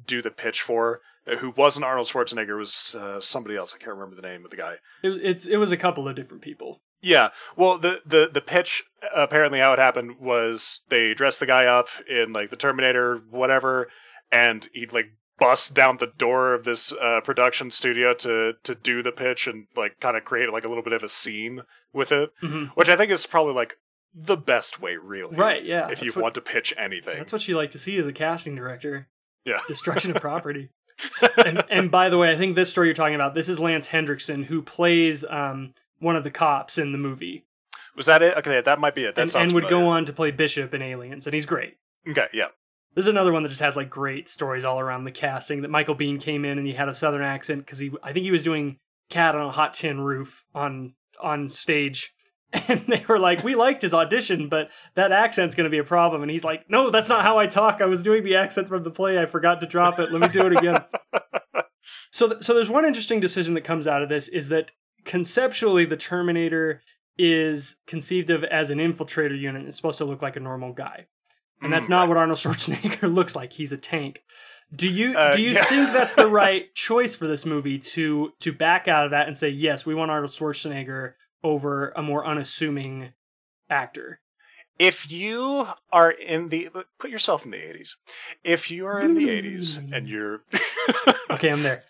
do 0.07 0.21
the 0.21 0.31
pitch 0.31 0.61
for, 0.61 1.01
who 1.39 1.53
wasn't 1.55 1.85
Arnold 1.85 2.07
Schwarzenegger, 2.07 2.57
was 2.57 2.95
uh, 2.99 3.19
somebody 3.19 3.55
else. 3.55 3.73
I 3.73 3.77
can't 3.77 3.95
remember 3.95 4.15
the 4.15 4.27
name 4.27 4.43
of 4.45 4.51
the 4.51 4.57
guy. 4.57 4.75
It 5.01 5.09
was 5.09 5.19
it's 5.21 5.45
it 5.45 5.57
was 5.57 5.71
a 5.71 5.77
couple 5.77 6.07
of 6.07 6.15
different 6.15 6.43
people. 6.43 6.81
Yeah, 7.01 7.29
well, 7.55 7.77
the 7.77 8.01
the 8.05 8.29
the 8.33 8.41
pitch 8.41 8.83
apparently 9.15 9.59
how 9.59 9.73
it 9.73 9.79
happened 9.79 10.19
was 10.19 10.81
they 10.89 11.13
dressed 11.13 11.39
the 11.39 11.45
guy 11.45 11.65
up 11.65 11.87
in 12.09 12.33
like 12.33 12.49
the 12.49 12.55
Terminator, 12.55 13.21
whatever, 13.29 13.89
and 14.31 14.67
he'd 14.73 14.93
like 14.93 15.07
bust 15.39 15.73
down 15.73 15.97
the 15.97 16.11
door 16.17 16.53
of 16.53 16.63
this 16.63 16.93
uh, 16.93 17.21
production 17.23 17.71
studio 17.71 18.13
to 18.13 18.53
to 18.63 18.75
do 18.75 19.03
the 19.03 19.11
pitch 19.11 19.47
and 19.47 19.67
like 19.75 19.99
kind 19.99 20.15
of 20.17 20.23
create 20.23 20.51
like 20.51 20.65
a 20.65 20.69
little 20.69 20.83
bit 20.83 20.93
of 20.93 21.03
a 21.03 21.09
scene 21.09 21.61
with 21.93 22.11
it, 22.11 22.31
mm-hmm. 22.41 22.65
which 22.75 22.89
I 22.89 22.95
think 22.95 23.11
is 23.11 23.25
probably 23.25 23.53
like 23.53 23.77
the 24.13 24.37
best 24.37 24.79
way, 24.79 24.95
really. 24.95 25.35
Right? 25.35 25.63
Yeah. 25.63 25.89
If 25.89 26.01
you 26.01 26.11
what, 26.13 26.23
want 26.23 26.35
to 26.35 26.41
pitch 26.41 26.73
anything, 26.77 27.17
that's 27.17 27.33
what 27.33 27.47
you 27.47 27.57
like 27.57 27.71
to 27.71 27.79
see 27.79 27.97
as 27.97 28.07
a 28.07 28.13
casting 28.13 28.55
director. 28.55 29.07
Yeah. 29.45 29.59
Destruction 29.67 30.15
of 30.15 30.21
property. 30.21 30.69
And 31.37 31.63
and 31.69 31.91
by 31.91 32.09
the 32.09 32.17
way, 32.17 32.31
I 32.31 32.35
think 32.35 32.55
this 32.55 32.69
story 32.69 32.87
you're 32.87 32.95
talking 32.95 33.15
about, 33.15 33.35
this 33.35 33.49
is 33.49 33.59
Lance 33.59 33.87
Henriksen, 33.87 34.43
who 34.43 34.61
plays 34.61 35.25
um, 35.29 35.73
one 35.99 36.15
of 36.15 36.23
the 36.23 36.31
cops 36.31 36.77
in 36.77 36.91
the 36.91 36.97
movie. 36.97 37.45
Was 37.95 38.07
that 38.07 38.21
it? 38.21 38.37
Okay, 38.37 38.61
that 38.61 38.79
might 38.79 38.95
be 38.95 39.03
it. 39.03 39.15
That 39.15 39.33
and, 39.35 39.35
and 39.35 39.53
would 39.53 39.67
go 39.67 39.87
on 39.87 40.05
to 40.05 40.13
play 40.13 40.31
Bishop 40.31 40.73
in 40.73 40.81
Aliens, 40.81 41.27
and 41.27 41.33
he's 41.33 41.45
great. 41.45 41.77
Okay, 42.09 42.27
yeah. 42.33 42.47
This 42.95 43.05
is 43.05 43.09
another 43.09 43.31
one 43.31 43.43
that 43.43 43.49
just 43.49 43.61
has 43.61 43.75
like 43.75 43.89
great 43.89 44.29
stories 44.29 44.63
all 44.63 44.79
around 44.79 45.03
the 45.03 45.11
casting. 45.11 45.61
That 45.61 45.71
Michael 45.71 45.95
Biehn 45.95 46.21
came 46.21 46.45
in 46.45 46.57
and 46.57 46.67
he 46.67 46.73
had 46.73 46.89
a 46.89 46.93
southern 46.93 47.23
accent 47.23 47.65
because 47.65 47.79
he, 47.79 47.91
I 48.03 48.13
think 48.13 48.23
he 48.23 48.31
was 48.31 48.43
doing 48.43 48.77
Cat 49.09 49.35
on 49.35 49.47
a 49.47 49.51
Hot 49.51 49.73
Tin 49.73 50.01
Roof 50.01 50.45
on 50.53 50.93
on 51.21 51.49
stage, 51.49 52.13
and 52.67 52.79
they 52.81 53.03
were 53.07 53.19
like, 53.19 53.43
"We 53.43 53.55
liked 53.55 53.81
his 53.81 53.93
audition, 53.93 54.49
but 54.49 54.69
that 54.95 55.11
accent's 55.11 55.55
going 55.55 55.65
to 55.65 55.71
be 55.71 55.79
a 55.79 55.83
problem." 55.83 56.21
And 56.21 56.31
he's 56.31 56.43
like, 56.43 56.69
"No, 56.69 56.89
that's 56.89 57.09
not 57.09 57.23
how 57.23 57.39
I 57.39 57.47
talk. 57.47 57.81
I 57.81 57.85
was 57.85 58.03
doing 58.03 58.23
the 58.23 58.35
accent 58.35 58.67
from 58.67 58.83
the 58.83 58.91
play. 58.91 59.19
I 59.19 59.25
forgot 59.25 59.61
to 59.61 59.67
drop 59.67 59.99
it. 59.99 60.11
Let 60.11 60.21
me 60.21 60.27
do 60.27 60.45
it 60.47 60.57
again." 60.57 60.83
so, 62.11 62.29
th- 62.29 62.43
so 62.43 62.53
there's 62.53 62.69
one 62.69 62.85
interesting 62.85 63.19
decision 63.19 63.53
that 63.55 63.61
comes 63.61 63.87
out 63.87 64.03
of 64.03 64.09
this 64.09 64.27
is 64.27 64.49
that 64.49 64.71
conceptually, 65.03 65.85
the 65.85 65.97
Terminator 65.97 66.81
is 67.17 67.75
conceived 67.87 68.29
of 68.29 68.43
as 68.43 68.69
an 68.69 68.79
infiltrator 68.79 69.39
unit. 69.39 69.65
It's 69.65 69.77
supposed 69.77 69.97
to 69.99 70.05
look 70.05 70.21
like 70.21 70.35
a 70.35 70.39
normal 70.39 70.73
guy 70.73 71.07
and 71.63 71.71
that's 71.71 71.87
mm, 71.87 71.91
not 71.91 72.07
what 72.07 72.17
Arnold 72.17 72.37
Schwarzenegger 72.37 73.13
looks 73.15 73.35
like. 73.35 73.53
He's 73.53 73.71
a 73.71 73.77
tank. 73.77 74.23
Do 74.75 74.89
you 74.89 75.17
uh, 75.17 75.35
do 75.35 75.41
you 75.41 75.51
yeah. 75.51 75.63
think 75.65 75.91
that's 75.91 76.15
the 76.15 76.27
right 76.27 76.73
choice 76.73 77.15
for 77.15 77.27
this 77.27 77.45
movie 77.45 77.79
to 77.79 78.33
to 78.39 78.51
back 78.51 78.87
out 78.87 79.05
of 79.05 79.11
that 79.11 79.27
and 79.27 79.37
say 79.37 79.49
yes, 79.49 79.85
we 79.85 79.95
want 79.95 80.11
Arnold 80.11 80.31
Schwarzenegger 80.31 81.13
over 81.43 81.89
a 81.95 82.01
more 82.01 82.25
unassuming 82.25 83.13
actor? 83.69 84.19
If 84.79 85.11
you 85.11 85.67
are 85.91 86.11
in 86.11 86.49
the 86.49 86.69
put 86.99 87.11
yourself 87.11 87.45
in 87.45 87.51
the 87.51 87.57
80s. 87.57 87.95
If 88.43 88.71
you 88.71 88.87
are 88.87 88.99
in 88.99 89.13
the 89.13 89.27
80s 89.27 89.77
and 89.95 90.07
you're 90.07 90.43
Okay, 91.29 91.49
I'm 91.49 91.63
there. 91.63 91.83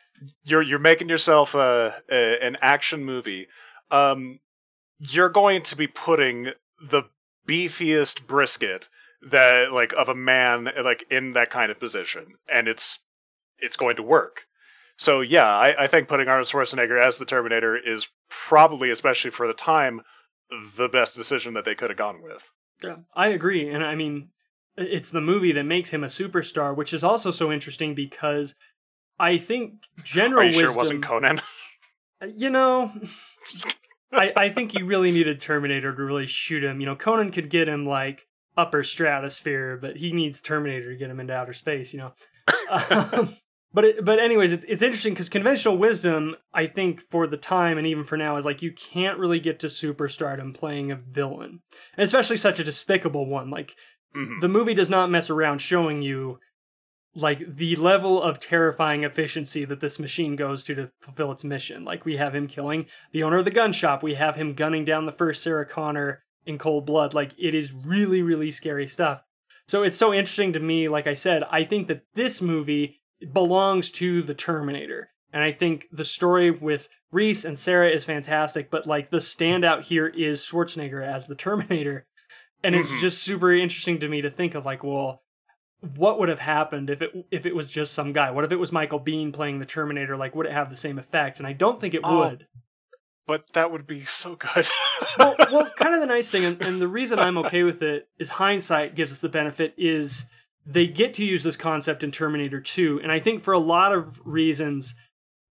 You're 0.44 0.62
you're 0.62 0.80
making 0.80 1.10
yourself 1.10 1.56
a, 1.56 1.96
a 2.12 2.46
an 2.46 2.58
action 2.62 3.04
movie. 3.06 3.48
Um 3.90 4.40
you're 5.00 5.30
going 5.30 5.64
to 5.64 5.76
be 5.76 5.88
putting 5.88 6.50
the 6.90 7.04
beefiest 7.48 8.26
brisket 8.26 8.90
that 9.32 9.72
like 9.72 9.94
of 9.94 10.10
a 10.10 10.16
man 10.16 10.70
like 10.84 11.06
in 11.10 11.34
that 11.34 11.50
kind 11.50 11.72
of 11.72 11.80
position, 11.80 12.36
and 12.52 12.68
it's 12.68 13.00
it's 13.60 13.78
going 13.78 13.96
to 13.98 14.04
work. 14.04 14.46
So 14.98 15.22
yeah, 15.22 15.48
I, 15.48 15.84
I 15.84 15.88
think 15.88 16.08
putting 16.08 16.28
Arnold 16.28 16.48
Schwarzenegger 16.48 17.02
as 17.02 17.18
the 17.18 17.26
Terminator 17.26 17.76
is 17.78 18.08
probably, 18.30 18.90
especially 18.90 19.32
for 19.32 19.48
the 19.48 19.54
time, 19.54 20.02
the 20.78 20.88
best 20.88 21.16
decision 21.16 21.56
that 21.56 21.66
they 21.66 21.76
could 21.76 21.90
have 21.90 21.98
gone 21.98 22.22
with. 22.22 22.50
Yeah, 22.84 22.98
I 23.16 23.30
agree, 23.30 23.70
and 23.70 23.84
I 23.84 23.96
mean, 23.96 24.30
it's 24.78 25.12
the 25.12 25.22
movie 25.22 25.52
that 25.54 25.64
makes 25.64 25.90
him 25.90 26.04
a 26.04 26.08
superstar, 26.08 26.76
which 26.76 26.94
is 26.94 27.04
also 27.04 27.32
so 27.32 27.52
interesting 27.52 27.96
because 27.96 28.56
I 29.20 29.38
think 29.38 29.88
general 30.04 30.42
Are 30.42 30.44
you 30.44 30.50
wisdom. 30.50 30.68
Sure 30.70 30.78
wasn't 30.78 31.06
Conan? 31.06 31.42
You 32.38 32.52
know, 32.52 32.90
I 34.14 34.32
I 34.38 34.50
think 34.50 34.74
you 34.74 34.86
really 34.86 35.12
needed 35.12 35.42
Terminator 35.42 35.94
to 35.94 36.04
really 36.04 36.26
shoot 36.26 36.64
him. 36.64 36.80
You 36.80 36.86
know, 36.86 36.96
Conan 36.96 37.32
could 37.32 37.50
get 37.50 37.68
him 37.68 37.86
like 37.86 38.26
upper 38.56 38.82
stratosphere, 38.82 39.78
but 39.82 39.98
he 39.98 40.14
needs 40.14 40.42
Terminator 40.42 40.94
to 40.94 40.98
get 40.98 41.10
him 41.10 41.20
into 41.20 41.34
outer 41.34 41.52
space, 41.52 41.94
you 41.94 42.00
know. 42.00 42.14
um, 42.92 43.36
but 43.74 43.86
it, 43.86 44.06
but 44.06 44.20
anyways, 44.20 44.52
it's 44.52 44.66
it's 44.66 44.82
interesting 44.82 45.14
because 45.14 45.30
conventional 45.30 45.78
wisdom, 45.78 46.36
I 46.54 46.68
think, 46.68 47.02
for 47.10 47.26
the 47.26 47.38
time 47.38 47.78
and 47.78 47.88
even 47.88 48.04
for 48.04 48.18
now, 48.18 48.38
is 48.38 48.46
like 48.46 48.62
you 48.62 48.72
can't 48.72 49.18
really 49.18 49.40
get 49.40 49.60
to 49.60 49.68
superstardom 49.68 50.54
playing 50.54 50.92
a 50.92 50.96
villain, 50.96 51.62
and 51.98 52.04
especially 52.04 52.38
such 52.38 52.60
a 52.60 52.64
despicable 52.64 53.26
one. 53.26 53.50
Like 53.50 53.76
mm-hmm. 54.16 54.40
the 54.42 54.48
movie 54.48 54.76
does 54.76 54.90
not 54.90 55.10
mess 55.10 55.30
around 55.30 55.60
showing 55.60 56.02
you 56.02 56.40
like 57.16 57.56
the 57.56 57.76
level 57.76 58.22
of 58.22 58.40
terrifying 58.40 59.04
efficiency 59.04 59.66
that 59.66 59.80
this 59.80 60.00
machine 60.00 60.36
goes 60.36 60.64
to 60.64 60.76
to 60.76 60.92
fulfill 61.02 61.32
its 61.32 61.44
mission. 61.44 61.84
Like 61.84 62.06
we 62.06 62.18
have 62.18 62.36
him 62.36 62.48
killing 62.48 62.86
the 63.12 63.24
owner 63.24 63.38
of 63.38 63.46
the 63.46 63.52
gun 63.52 63.74
shop, 63.74 64.04
we 64.04 64.16
have 64.16 64.36
him 64.36 64.54
gunning 64.54 64.86
down 64.86 65.06
the 65.06 65.12
first 65.12 65.42
Sarah 65.42 65.66
Connor 65.66 66.24
in 66.46 66.58
cold 66.60 66.86
blood. 66.86 67.14
Like 67.14 67.32
it 67.40 67.56
is 67.56 67.74
really, 67.74 68.22
really 68.22 68.52
scary 68.52 68.88
stuff. 68.88 69.22
So 69.68 69.84
it's 69.84 69.98
so 69.98 70.14
interesting 70.14 70.54
to 70.54 70.60
me. 70.60 70.90
Like 70.90 71.08
I 71.08 71.14
said, 71.14 71.44
I 71.50 71.64
think 71.64 71.88
that 71.88 72.04
this 72.14 72.42
movie 72.42 73.00
belongs 73.32 73.92
to 73.92 74.24
the 74.24 74.34
Terminator. 74.34 75.10
And 75.32 75.44
I 75.44 75.52
think 75.52 75.88
the 75.92 76.04
story 76.06 76.52
with 76.52 76.88
Reese 77.12 77.46
and 77.46 77.58
Sarah 77.58 77.90
is 77.90 78.06
fantastic, 78.06 78.70
but 78.72 78.88
like 78.88 79.10
the 79.12 79.18
standout 79.18 79.82
here 79.84 80.08
is 80.08 80.42
Schwarzenegger 80.42 81.06
as 81.06 81.28
the 81.28 81.36
Terminator. 81.36 82.06
And 82.64 82.76
it's 82.76 82.90
Mhm. 82.90 83.00
just 83.02 83.22
super 83.24 83.54
interesting 83.54 84.00
to 84.00 84.08
me 84.08 84.22
to 84.22 84.30
think 84.30 84.56
of 84.56 84.66
like, 84.66 84.84
well, 84.84 85.22
what 85.98 86.18
would 86.18 86.30
have 86.30 86.40
happened 86.40 86.90
if 86.90 87.02
it 87.02 87.12
if 87.30 87.46
it 87.46 87.54
was 87.56 87.70
just 87.72 87.94
some 87.94 88.14
guy? 88.14 88.32
What 88.32 88.46
if 88.46 88.52
it 88.54 88.56
was 88.60 88.72
Michael 88.72 89.02
Biehn 89.02 89.34
playing 89.34 89.60
the 89.60 89.66
Terminator? 89.66 90.16
Like, 90.16 90.34
would 90.34 90.46
it 90.46 90.54
have 90.54 90.70
the 90.70 90.76
same 90.78 90.98
effect? 90.98 91.40
And 91.40 91.48
I 91.48 91.52
don't 91.54 91.80
think 91.82 91.94
it 91.94 92.02
Oh. 92.04 92.20
would. 92.20 92.48
But 93.28 93.46
that 93.54 93.72
would 93.72 93.86
be 93.88 94.04
so 94.06 94.36
good. 94.36 94.68
well, 95.18 95.36
well, 95.52 95.72
kind 95.78 95.94
of 95.96 96.02
the 96.02 96.08
nice 96.08 96.30
thing, 96.30 96.44
and, 96.46 96.62
and 96.62 96.82
the 96.82 96.88
reason 96.90 97.20
I'm 97.20 97.38
okay 97.40 97.64
with 97.64 97.82
it 97.82 98.08
is 98.20 98.30
hindsight 98.30 98.96
gives 98.96 99.12
us 99.14 99.20
the 99.22 99.30
benefit 99.30 99.74
is 99.78 100.26
they 100.66 100.88
get 100.88 101.14
to 101.16 101.26
use 101.26 101.44
this 101.44 101.58
concept 101.58 102.04
in 102.04 102.12
Terminator 102.12 102.60
2, 102.62 103.00
and 103.02 103.12
I 103.12 103.20
think 103.20 103.42
for 103.42 103.54
a 103.54 103.60
lot 103.60 103.94
of 103.94 104.22
reasons 104.26 104.96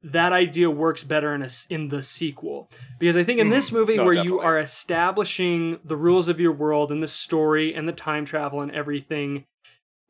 that 0.05 0.33
idea 0.33 0.68
works 0.68 1.05
better 1.05 1.33
in 1.35 1.42
a 1.42 1.48
in 1.70 1.88
the 1.88 2.03
sequel 2.03 2.68
because 2.98 3.16
I 3.16 3.22
think 3.22 3.38
in 3.38 3.51
this 3.51 3.70
Mhm. 3.70 3.72
movie 3.75 3.96
No, 3.96 4.05
where 4.05 4.25
you 4.25 4.40
are 4.40 4.59
establishing 4.59 5.79
the 5.85 5.96
rules 5.96 6.27
of 6.29 6.40
your 6.40 6.51
world 6.53 6.90
and 6.90 7.01
the 7.03 7.07
story 7.09 7.72
and 7.72 7.87
the 7.87 7.92
time 7.92 8.25
travel 8.25 8.61
and 8.61 8.72
everything, 8.72 9.44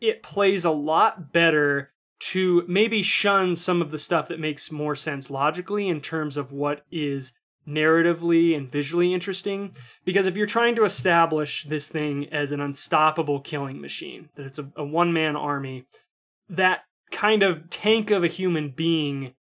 it 0.01 0.23
plays 0.23 0.65
a 0.65 0.71
lot 0.71 1.33
better 1.33 1.91
to 2.21 2.65
maybe 2.67 3.03
shun 3.03 3.55
some 3.55 3.83
of 3.83 3.91
the 3.91 3.99
stuff 3.99 4.29
that 4.29 4.41
makes 4.41 4.73
more 4.73 4.95
sense 4.95 5.29
logically 5.29 5.89
in 5.89 6.01
terms 6.01 6.37
of 6.39 6.53
what 6.53 6.85
is 6.91 7.33
narratively 7.67 8.57
and 8.57 8.71
visually 8.71 9.15
interesting. 9.15 9.73
Because 10.05 10.27
if 10.27 10.37
you're 10.37 10.47
trying 10.47 10.75
to 10.77 10.85
establish 10.85 11.65
this 11.65 11.89
thing 11.89 12.29
as 12.33 12.53
an 12.53 12.61
unstoppable 12.61 13.41
killing 13.41 13.81
machine, 13.81 14.29
that 14.35 14.47
it's 14.47 14.59
a, 14.59 14.71
a 14.77 14.85
one 14.85 15.13
man 15.13 15.37
army, 15.37 15.87
that 16.49 16.85
kind 17.13 17.43
of 17.43 17.71
tank 17.71 18.11
of 18.11 18.25
a 18.25 18.29
human 18.29 18.71
being 18.71 19.35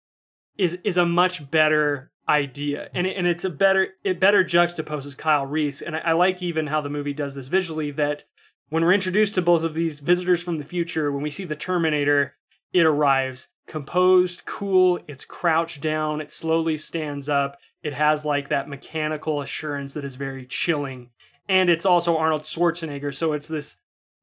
is 0.58 0.78
is 0.84 0.98
a 0.98 1.06
much 1.06 1.50
better 1.50 2.12
idea 2.30 2.90
and 2.94 3.08
it, 3.08 3.18
and 3.18 3.26
it's 3.26 3.44
a 3.44 3.50
better 3.50 3.90
it 4.04 4.20
better 4.20 4.44
juxtaposes 4.44 5.18
Kyle 5.18 5.46
Reese 5.46 5.82
and 5.82 5.96
I, 5.96 6.00
I 6.00 6.12
like 6.12 6.44
even 6.44 6.68
how 6.68 6.82
the 6.82 6.90
movie 6.90 7.14
does 7.14 7.34
this 7.34 7.48
visually 7.48 7.90
that 7.92 8.26
when 8.70 8.84
we're 8.84 8.94
introduced 8.94 9.34
to 9.36 9.42
both 9.42 9.64
of 9.64 9.74
these 9.74 10.02
visitors 10.02 10.44
from 10.44 10.58
the 10.58 10.64
future 10.64 11.12
when 11.12 11.24
we 11.24 11.30
see 11.30 11.46
the 11.46 11.56
Terminator 11.56 12.36
it 12.74 12.86
arrives 12.86 13.50
composed 13.68 14.46
cool 14.46 15.00
it's 15.08 15.26
crouched 15.26 15.82
down 15.82 16.22
it 16.22 16.30
slowly 16.30 16.78
stands 16.78 17.28
up 17.28 17.58
it 17.84 17.94
has 17.94 18.26
like 18.26 18.50
that 18.50 18.70
mechanical 18.70 19.42
assurance 19.42 19.94
that 19.94 20.06
is 20.06 20.16
very 20.16 20.46
chilling. 20.46 21.10
And 21.50 21.70
it's 21.70 21.86
also 21.86 22.18
Arnold 22.18 22.44
Schwarzenegger 22.44 23.14
so 23.14 23.34
it's 23.34 23.48
this 23.48 23.78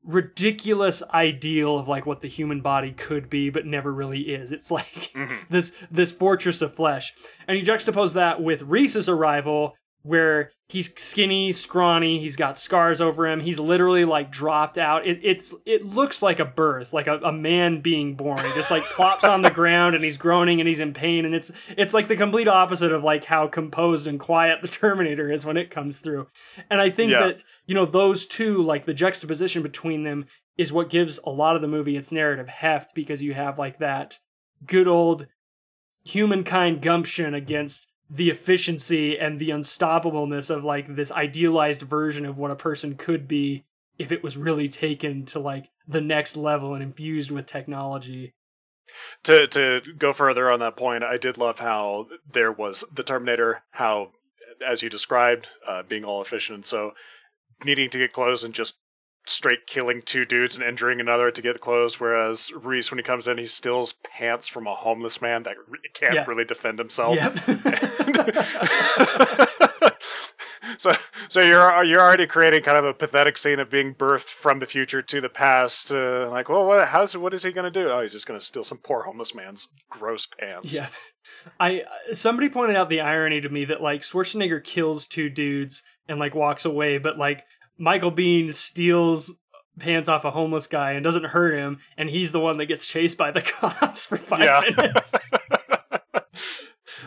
ridiculous 0.05 1.03
ideal 1.13 1.77
of 1.77 1.89
like 1.89 2.07
what 2.07 2.21
the 2.23 2.29
human 2.29 2.61
body 2.61 2.93
could 2.93 3.29
be 3.29 3.51
but 3.51 3.67
never 3.67 3.93
really 3.93 4.21
is. 4.21 4.53
It's 4.53 4.71
like 4.71 4.87
Mhm. 5.15 5.37
this 5.51 5.73
this 5.91 6.13
fortress 6.13 6.63
of 6.63 6.73
flesh. 6.73 7.13
And 7.47 7.59
you 7.59 7.65
juxtapose 7.65 8.15
that 8.15 8.43
with 8.43 8.63
reese's 8.63 9.09
arrival 9.09 9.75
where 10.03 10.53
he's 10.69 10.91
skinny 11.01 11.53
scrawny 11.53 12.21
he's 12.21 12.37
got 12.37 12.59
scars 12.59 13.01
over 13.01 13.27
him. 13.27 13.41
He's 13.41 13.59
literally 13.59 14.05
like 14.05 14.31
dropped 14.31 14.79
out. 14.79 15.07
It, 15.07 15.21
it's 15.23 15.55
it 15.67 15.85
looks 15.85 16.23
like 16.23 16.39
a 16.39 16.45
birth 16.45 16.93
like 16.93 17.07
a, 17.09 17.17
a 17.19 17.33
man 17.33 17.81
being 17.81 18.15
born. 18.15 18.39
He 18.45 18.53
just 18.53 18.71
like 18.71 18.85
plops 18.85 19.25
on 19.25 19.43
the 19.43 19.51
ground 19.51 19.95
and 19.95 20.05
he's 20.05 20.17
groaning 20.17 20.61
and 20.61 20.69
he's 20.69 20.81
in 20.81 20.95
pain. 20.95 21.25
And 21.25 21.35
it's 21.35 21.51
it's 21.77 21.93
like 21.95 22.07
the 22.09 22.17
complete 22.17 22.49
opposite 22.49 22.93
of 22.93 23.03
like 23.03 23.25
how 23.25 23.49
composed 23.49 24.07
and 24.07 24.21
quiet 24.21 24.63
the 24.63 24.69
terminator 24.69 25.31
is 25.33 25.45
when 25.45 25.57
it 25.57 25.71
comes 25.71 26.01
through. 26.01 26.29
And 26.71 26.81
i 26.81 26.91
think 26.91 27.11
Yeah. 27.11 27.27
that 27.27 27.45
you 27.67 27.75
know 27.75 27.85
those 27.87 28.25
two 28.27 28.63
like 28.63 28.85
the 28.85 28.95
juxtaposition 28.95 29.63
between 29.63 30.05
them 30.05 30.27
is 30.57 30.73
what 30.73 30.91
gives 30.91 31.19
a 31.25 31.31
lot 31.31 31.57
of 31.57 31.63
the 31.63 31.69
movie 31.69 31.97
its 31.97 32.13
narrative 32.13 32.49
heft 32.49 32.95
because 32.95 33.23
you 33.23 33.35
have 33.35 33.59
like 33.59 33.79
that 33.79 34.19
good 34.67 34.87
old 34.89 35.27
humankind 36.05 36.81
gumption 36.83 37.35
against 37.35 37.88
the 38.11 38.31
efficiency 38.31 39.19
and 39.19 39.39
the 39.39 39.51
unstoppableness 39.51 40.51
of 40.51 40.65
like 40.65 40.95
this 40.95 41.13
idealized 41.13 41.83
version 41.83 42.25
of 42.25 42.39
what 42.39 42.51
a 42.51 42.57
person 42.57 42.95
could 42.95 43.29
be 43.29 43.65
if 43.99 44.13
it 44.13 44.23
was 44.23 44.37
really 44.37 44.69
taken 44.69 45.25
to 45.27 45.39
like 45.39 45.69
the 45.87 46.01
next 46.01 46.37
level 46.37 46.75
and 46.75 46.83
infused 46.83 47.31
with 47.31 47.47
technology. 47.47 48.35
to 49.25 49.47
to 49.49 49.81
go 49.99 50.13
further 50.13 50.53
on 50.53 50.61
that 50.61 50.77
point, 50.77 51.05
I 51.05 51.17
did 51.17 51.39
love 51.39 51.59
how 51.59 52.07
there 52.33 52.53
was 52.53 52.85
the 52.93 53.03
Terminator, 53.03 53.63
how 53.71 54.13
as 54.67 54.83
you 54.83 54.91
described, 54.91 55.47
uh, 55.67 55.83
being 55.83 56.05
all 56.05 56.23
efficient, 56.23 56.67
so 56.67 56.93
needing 57.65 57.91
to 57.91 57.99
get 57.99 58.13
close 58.13 58.45
and 58.45 58.55
just 58.55 58.79
straight 59.29 59.67
killing 59.67 60.03
two 60.03 60.25
dudes 60.25 60.57
and 60.57 60.65
injuring 60.65 61.01
another 61.01 61.31
to 61.31 61.43
get 61.43 61.61
close. 61.61 62.01
Whereas 62.01 62.53
Reese, 62.53 62.91
when 62.91 62.99
he 62.99 63.05
comes 63.05 63.29
in, 63.29 63.39
he 63.39 63.47
steals 63.47 63.93
pants 63.93 64.49
from 64.49 64.67
a 64.67 64.75
homeless 64.75 65.21
man 65.23 65.45
that 65.45 65.57
can't 65.95 66.15
Yeah. 66.15 66.25
really 66.27 66.45
defend 66.45 66.79
himself. 66.79 67.17
Yep. 67.17 67.39
so 70.79 70.93
so 71.29 71.41
you're 71.41 71.85
you're 71.85 72.01
already 72.01 72.27
creating 72.27 72.63
kind 72.63 72.79
of 72.79 72.85
a 72.85 72.95
pathetic 72.95 73.37
scene 73.39 73.59
of 73.59 73.71
being 73.71 73.95
birthed 73.95 74.29
from 74.29 74.59
the 74.59 74.67
future 74.67 75.03
to 75.03 75.21
the 75.21 75.29
past. 75.29 75.93
Uh, 75.93 76.29
like, 76.31 76.49
well, 76.49 76.67
what 76.67 76.87
how's 76.89 77.17
what 77.17 77.35
is 77.35 77.43
he 77.43 77.53
gonna 77.53 77.71
do? 77.71 77.91
Oh, 77.91 78.01
he's 78.01 78.13
just 78.13 78.27
gonna 78.27 78.41
steal 78.41 78.65
some 78.65 78.79
poor 78.79 79.03
homeless 79.03 79.35
man's 79.35 79.69
gross 79.89 80.27
pants. 80.27 80.73
Yeah. 80.73 80.89
I 81.61 81.83
somebody 82.13 82.49
pointed 82.49 82.77
out 82.77 82.89
the 82.89 83.01
irony 83.01 83.41
to 83.41 83.49
me 83.49 83.65
that 83.67 83.83
like 83.83 84.03
Schwarzenegger 84.03 84.63
kills 84.63 85.07
two 85.07 85.29
dudes 85.31 85.83
and 86.09 86.19
like 86.19 86.35
walks 86.35 86.65
away, 86.65 86.99
but 86.99 87.19
like 87.19 87.45
Michael 87.79 88.13
Biehn 88.13 88.53
steals 88.53 89.33
pants 89.79 90.09
off 90.09 90.25
a 90.25 90.31
homeless 90.33 90.67
guy 90.67 90.93
and 90.93 91.05
doesn't 91.05 91.27
hurt 91.27 91.55
him, 91.55 91.79
and 91.97 92.11
he's 92.11 92.33
the 92.33 92.41
one 92.41 92.59
that 92.59 92.67
gets 92.67 92.87
chased 92.89 93.17
by 93.17 93.31
the 93.31 93.41
cops 93.61 94.07
for 94.07 94.17
five 94.17 94.41
Yeah. 94.41 94.61
minutes. 94.77 95.31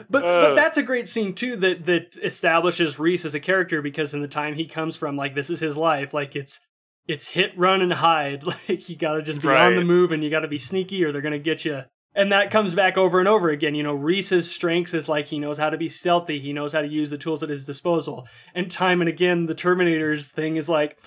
But 0.10 0.24
Uh. 0.24 0.42
but 0.50 0.56
that's 0.56 0.78
a 0.78 0.84
great 0.84 1.08
scene 1.08 1.34
too 1.34 1.56
that 1.58 1.86
that 1.86 2.18
establishes 2.24 2.98
Reese 3.00 3.26
as 3.26 3.36
a 3.36 3.40
character 3.40 3.82
because 3.82 4.14
in 4.14 4.22
the 4.22 4.28
time 4.28 4.56
he 4.56 4.66
comes 4.66 4.96
from, 4.96 5.16
like 5.18 5.36
this 5.36 5.50
is 5.50 5.60
his 5.60 5.76
life. 5.78 6.14
Like 6.14 6.36
it's 6.36 6.60
it's 7.08 7.28
hit, 7.28 7.58
run, 7.58 7.82
and 7.82 7.92
hide. 7.94 8.44
Like 8.46 8.90
you 8.90 8.96
gotta 8.96 9.22
just 9.22 9.42
be 9.42 9.50
on 9.50 9.76
the 9.76 9.84
move 9.84 10.12
and 10.12 10.24
you 10.24 10.30
gotta 10.30 10.48
be 10.48 10.58
sneaky 10.58 11.04
or 11.04 11.12
they're 11.12 11.22
gonna 11.22 11.40
get 11.40 11.66
you. 11.66 11.84
And 12.14 12.32
that 12.32 12.52
comes 12.52 12.74
back 12.74 12.98
over 12.98 13.20
and 13.20 13.28
over 13.28 13.50
again. 13.50 13.74
You 13.74 13.84
know, 13.84 13.94
Reese's 13.94 14.52
strengths 14.52 14.94
is 14.94 15.08
like 15.08 15.28
he 15.28 15.40
knows 15.40 15.58
how 15.58 15.70
to 15.70 15.78
be 15.78 15.88
stealthy. 15.88 16.40
He 16.40 16.52
knows 16.52 16.74
how 16.74 16.82
to 16.82 16.88
use 16.88 17.10
the 17.10 17.18
tools 17.18 17.42
at 17.42 17.50
his 17.50 17.64
disposal. 17.64 18.28
And 18.54 18.70
time 18.70 19.02
and 19.02 19.10
again, 19.10 19.46
the 19.46 19.56
Terminator's 19.56 20.30
thing 20.30 20.58
is 20.58 20.68
like, 20.68 20.98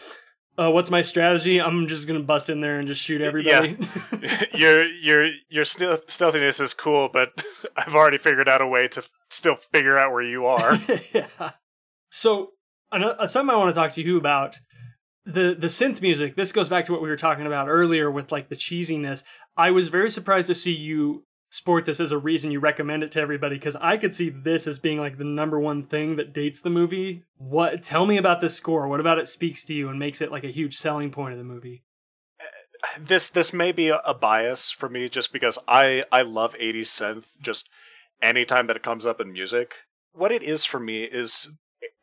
uh, 0.57 0.71
what's 0.71 0.91
my 0.91 1.03
strategy? 1.03 1.61
I'm 1.61 1.89
just 1.89 2.07
gonna 2.07 2.21
bust 2.21 2.49
in 2.49 2.61
there 2.61 2.79
and 2.79 2.87
just 2.87 3.03
shoot 3.03 3.21
everybody. 3.21 3.77
Yeah. 4.21 4.45
your 4.55 4.87
your 4.87 5.31
your 5.49 5.65
stealthiness 5.65 6.61
is 6.61 6.75
cool, 6.75 7.11
but 7.13 7.45
I've 7.77 7.95
already 7.95 8.19
figured 8.19 8.49
out 8.49 8.63
a 8.63 8.67
way 8.67 8.89
to 8.89 9.03
still 9.31 9.57
figure 9.73 9.99
out 9.99 10.13
where 10.13 10.23
you 10.23 10.47
are. 10.47 10.79
yeah. 11.13 11.51
So 12.11 12.53
ano- 12.93 13.27
something 13.27 13.53
I 13.53 13.59
want 13.59 13.75
to 13.75 13.81
talk 13.81 13.93
to 13.93 14.03
you 14.03 14.17
about 14.17 14.57
the 15.25 15.57
the 15.59 15.69
synth 15.69 16.03
music. 16.03 16.37
This 16.37 16.53
goes 16.53 16.69
back 16.69 16.85
to 16.87 16.93
what 16.93 17.03
we 17.03 17.09
were 17.09 17.17
talking 17.17 17.47
about 17.47 17.69
earlier 17.69 18.11
with 18.11 18.33
like 18.33 18.49
the 18.49 18.57
cheesiness. 18.57 19.25
I 19.57 19.71
was 19.71 19.89
very 19.89 20.11
surprised 20.11 20.49
to 20.49 20.55
see 20.55 20.73
you 20.73 21.25
sport 21.51 21.85
this 21.85 22.01
as 22.01 22.11
a 22.11 22.19
reason 22.19 22.51
you 22.51 22.59
recommend 22.59 23.05
it 23.05 23.13
to 23.13 23.21
everybody 23.21 23.55
because 23.55 23.77
I 23.77 23.97
could 23.97 24.13
see 24.13 24.29
this 24.29 24.67
as 24.67 24.81
being 24.81 24.99
like 24.99 25.19
the 25.19 25.25
number 25.25 25.59
one 25.61 25.85
thing 25.85 26.17
that 26.17 26.35
dates 26.35 26.61
the 26.61 26.71
movie. 26.71 27.23
What? 27.37 27.83
Tell 27.83 28.07
me 28.07 28.17
about 28.17 28.41
this 28.41 28.57
score. 28.57 28.89
What 28.89 29.01
about 29.01 29.19
it 29.19 29.29
speaks 29.29 29.65
to 29.67 29.75
you 29.75 29.89
and 29.89 29.99
makes 29.99 30.21
it 30.21 30.33
like 30.33 30.45
a 30.45 30.49
huge 30.49 30.77
selling 30.77 31.11
point 31.11 31.33
of 31.33 31.39
the 31.39 31.45
movie? 31.45 31.85
Uh, 32.41 32.99
this 33.01 33.31
this 33.31 33.53
may 33.53 33.73
be 33.73 33.89
a, 33.89 33.99
a 33.99 34.15
bias 34.15 34.73
for 34.73 34.89
me 34.89 35.09
just 35.09 35.33
because 35.33 35.59
I 35.67 36.05
I 36.13 36.23
love 36.23 36.55
80s 36.55 36.83
synth 36.83 37.27
just 37.41 37.69
anytime 38.21 38.67
that 38.67 38.77
it 38.77 38.83
comes 38.83 39.07
up 39.07 39.21
in 39.21 39.33
music. 39.33 39.75
What 40.13 40.33
it 40.33 40.43
is 40.43 40.65
for 40.65 40.79
me 40.79 41.03
is 41.05 41.51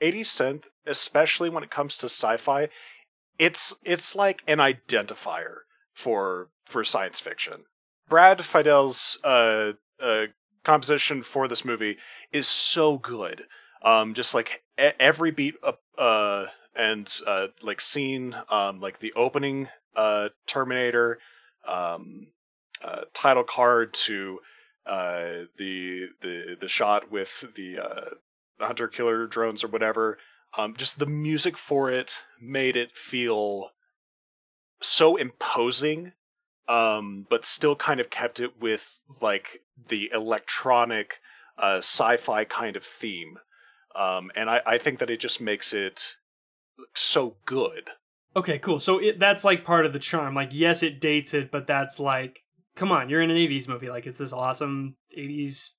80s 0.01 0.21
synth, 0.21 0.63
especially 0.85 1.49
when 1.49 1.63
it 1.63 1.69
comes 1.71 1.97
to 1.97 2.07
sci-fi, 2.07 2.69
it's 3.39 3.75
it's 3.85 4.15
like 4.15 4.43
an 4.47 4.59
identifier 4.59 5.59
for 5.93 6.49
for 6.65 6.83
science 6.83 7.19
fiction. 7.19 7.63
Brad 8.07 8.43
Fiedel's 8.43 9.19
uh, 9.23 9.71
uh, 10.01 10.25
composition 10.63 11.23
for 11.23 11.47
this 11.47 11.63
movie 11.65 11.97
is 12.31 12.47
so 12.47 12.97
good. 12.97 13.43
Um, 13.83 14.13
just 14.13 14.33
like 14.33 14.63
every 14.77 15.31
beat 15.31 15.55
up, 15.63 15.81
uh, 15.97 16.45
and 16.75 17.11
uh, 17.25 17.47
like 17.61 17.81
scene, 17.81 18.35
um, 18.49 18.79
like 18.79 18.99
the 18.99 19.13
opening 19.13 19.69
uh, 19.95 20.29
Terminator 20.45 21.19
um, 21.67 22.27
uh, 22.83 23.01
title 23.13 23.43
card 23.43 23.93
to 23.93 24.39
uh, 24.85 25.45
the 25.57 26.07
the 26.21 26.57
the 26.59 26.67
shot 26.67 27.11
with 27.11 27.43
the 27.55 27.79
uh, 27.79 28.09
hunter 28.59 28.87
killer 28.87 29.27
drones 29.27 29.63
or 29.63 29.67
whatever. 29.67 30.17
Um, 30.57 30.75
just 30.75 30.99
the 30.99 31.05
music 31.05 31.57
for 31.57 31.91
it 31.91 32.19
made 32.39 32.75
it 32.75 32.91
feel 32.91 33.71
so 34.81 35.15
imposing, 35.15 36.11
um, 36.67 37.25
but 37.29 37.45
still 37.45 37.75
kind 37.75 37.99
of 37.99 38.09
kept 38.09 38.39
it 38.39 38.59
with 38.59 39.01
like 39.21 39.61
the 39.87 40.11
electronic 40.13 41.19
uh, 41.57 41.77
sci-fi 41.77 42.43
kind 42.45 42.75
of 42.75 42.83
theme. 42.83 43.37
Um, 43.95 44.31
and 44.35 44.49
I, 44.49 44.61
I 44.65 44.77
think 44.77 44.99
that 44.99 45.09
it 45.09 45.19
just 45.19 45.41
makes 45.41 45.73
it 45.73 46.15
so 46.93 47.35
good. 47.45 47.89
Okay, 48.35 48.59
cool. 48.59 48.79
So 48.79 48.99
it, 48.99 49.19
that's 49.19 49.43
like 49.43 49.63
part 49.63 49.85
of 49.85 49.93
the 49.93 49.99
charm. 49.99 50.33
Like, 50.33 50.53
yes, 50.53 50.83
it 50.83 51.01
dates 51.01 51.33
it, 51.33 51.51
but 51.51 51.67
that's 51.67 51.99
like, 51.99 52.43
come 52.75 52.91
on, 52.91 53.09
you're 53.09 53.21
in 53.21 53.29
an 53.29 53.37
'80s 53.37 53.67
movie. 53.67 53.89
Like, 53.89 54.07
it's 54.07 54.19
this 54.19 54.31
awesome 54.31 54.95
'80s 55.17 55.73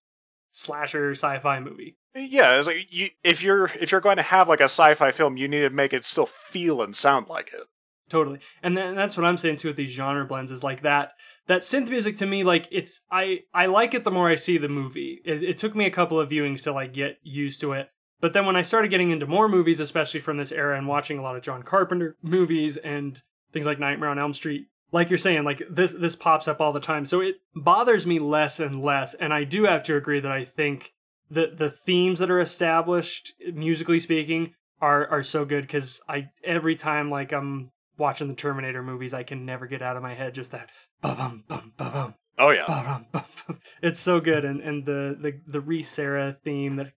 slasher 0.51 1.13
sci-fi 1.13 1.61
movie. 1.61 1.97
Yeah, 2.15 2.59
it's 2.59 2.67
like 2.67 2.89
you, 2.91 3.11
if 3.25 3.43
you're 3.43 3.65
if 3.81 3.91
you're 3.91 4.01
going 4.01 4.19
to 4.19 4.23
have 4.23 4.49
like 4.49 4.61
a 4.61 4.65
sci-fi 4.65 5.13
film, 5.13 5.37
you 5.37 5.49
need 5.49 5.61
to 5.61 5.71
make 5.71 5.93
it 5.93 6.05
still 6.05 6.27
feel 6.27 6.83
and 6.83 6.95
sound 6.95 7.29
like 7.29 7.53
it. 7.53 7.67
Totally, 8.09 8.41
and 8.63 8.77
then 8.77 8.95
that's 8.95 9.17
what 9.17 9.25
I'm 9.25 9.39
saying 9.39 9.57
too 9.57 9.69
with 9.69 9.77
these 9.77 9.91
genre 9.91 10.27
blends 10.27 10.53
is 10.53 10.63
like 10.63 10.83
that. 10.83 11.13
That 11.47 11.63
synth 11.63 11.89
music 11.89 12.17
to 12.19 12.27
me, 12.27 12.45
like 12.45 12.69
it's 12.71 13.01
I 13.11 13.41
I 13.55 13.67
like 13.67 13.95
it 13.95 14.05
the 14.05 14.11
more 14.11 14.29
I 14.29 14.35
see 14.35 14.59
the 14.59 14.69
movie. 14.69 15.23
It, 15.25 15.43
it 15.43 15.59
took 15.59 15.75
me 15.75 15.87
a 15.87 15.91
couple 15.91 16.21
of 16.21 16.29
viewings 16.29 16.63
to 16.65 16.73
like 16.73 16.93
get 16.93 17.19
used 17.23 17.61
to 17.63 17.73
it, 17.73 17.89
but 18.21 18.35
then 18.35 18.45
when 18.45 18.57
I 18.57 18.63
started 18.63 18.91
getting 18.91 19.11
into 19.11 19.27
more 19.27 19.49
movies, 19.49 19.81
especially 19.81 20.21
from 20.21 20.37
this 20.37 20.53
era, 20.53 20.77
and 20.77 20.87
watching 20.87 21.19
a 21.19 21.23
lot 21.23 21.37
of 21.37 21.43
John 21.43 21.63
Carpenter 21.63 22.17
movies 22.23 22.77
and 22.77 23.21
things 23.53 23.67
like 23.67 23.81
Nightmare 23.81 24.11
on 24.11 24.19
Elm 24.19 24.35
Street, 24.35 24.67
like 24.93 25.09
you're 25.09 25.19
saying, 25.19 25.45
like 25.45 25.63
this 25.71 25.93
this 25.93 26.15
pops 26.15 26.47
up 26.47 26.61
all 26.61 26.73
the 26.73 26.81
time. 26.81 27.07
So 27.07 27.21
it 27.21 27.37
bothers 27.55 28.07
me 28.07 28.19
less 28.19 28.61
and 28.61 28.83
less. 28.83 29.15
And 29.15 29.33
I 29.33 29.45
do 29.45 29.65
have 29.65 29.83
to 29.85 29.97
agree 29.97 30.21
that 30.21 30.31
I 30.31 30.45
think 30.45 30.93
that 31.33 31.59
the 31.59 31.71
themes 31.71 32.19
that 32.19 32.31
are 32.31 32.41
established, 32.41 33.33
musically 33.53 33.99
speaking, 33.99 34.55
are 34.81 35.09
are 35.09 35.23
so 35.23 35.45
good 35.45 35.63
because 35.63 36.01
I 36.09 36.29
every 36.45 36.75
time 36.77 37.11
like 37.11 37.33
I'm 37.33 37.71
watching 37.99 38.29
the 38.29 38.35
Terminator 38.35 38.83
movies, 38.83 39.15
I 39.15 39.23
can 39.23 39.47
never 39.47 39.67
get 39.67 39.83
out 39.83 39.97
of 39.97 40.03
my 40.03 40.15
head 40.15 40.35
just 40.35 40.51
that 40.51 40.71
bum 41.01 41.45
bum 41.49 41.73
bum 41.77 41.93
bum. 41.93 42.15
Oh 42.39 42.51
yeah, 42.51 42.65
ba-bum, 42.67 43.07
bum, 43.13 43.25
bum. 43.47 43.61
it's 43.83 43.99
so 43.99 44.21
good, 44.21 44.45
and 44.45 44.61
and 44.61 44.85
the 44.85 45.17
the 45.21 45.41
the 45.47 45.61
Reese 45.61 45.89
Sarah 45.89 46.37
theme 46.45 46.77
that 46.77 46.93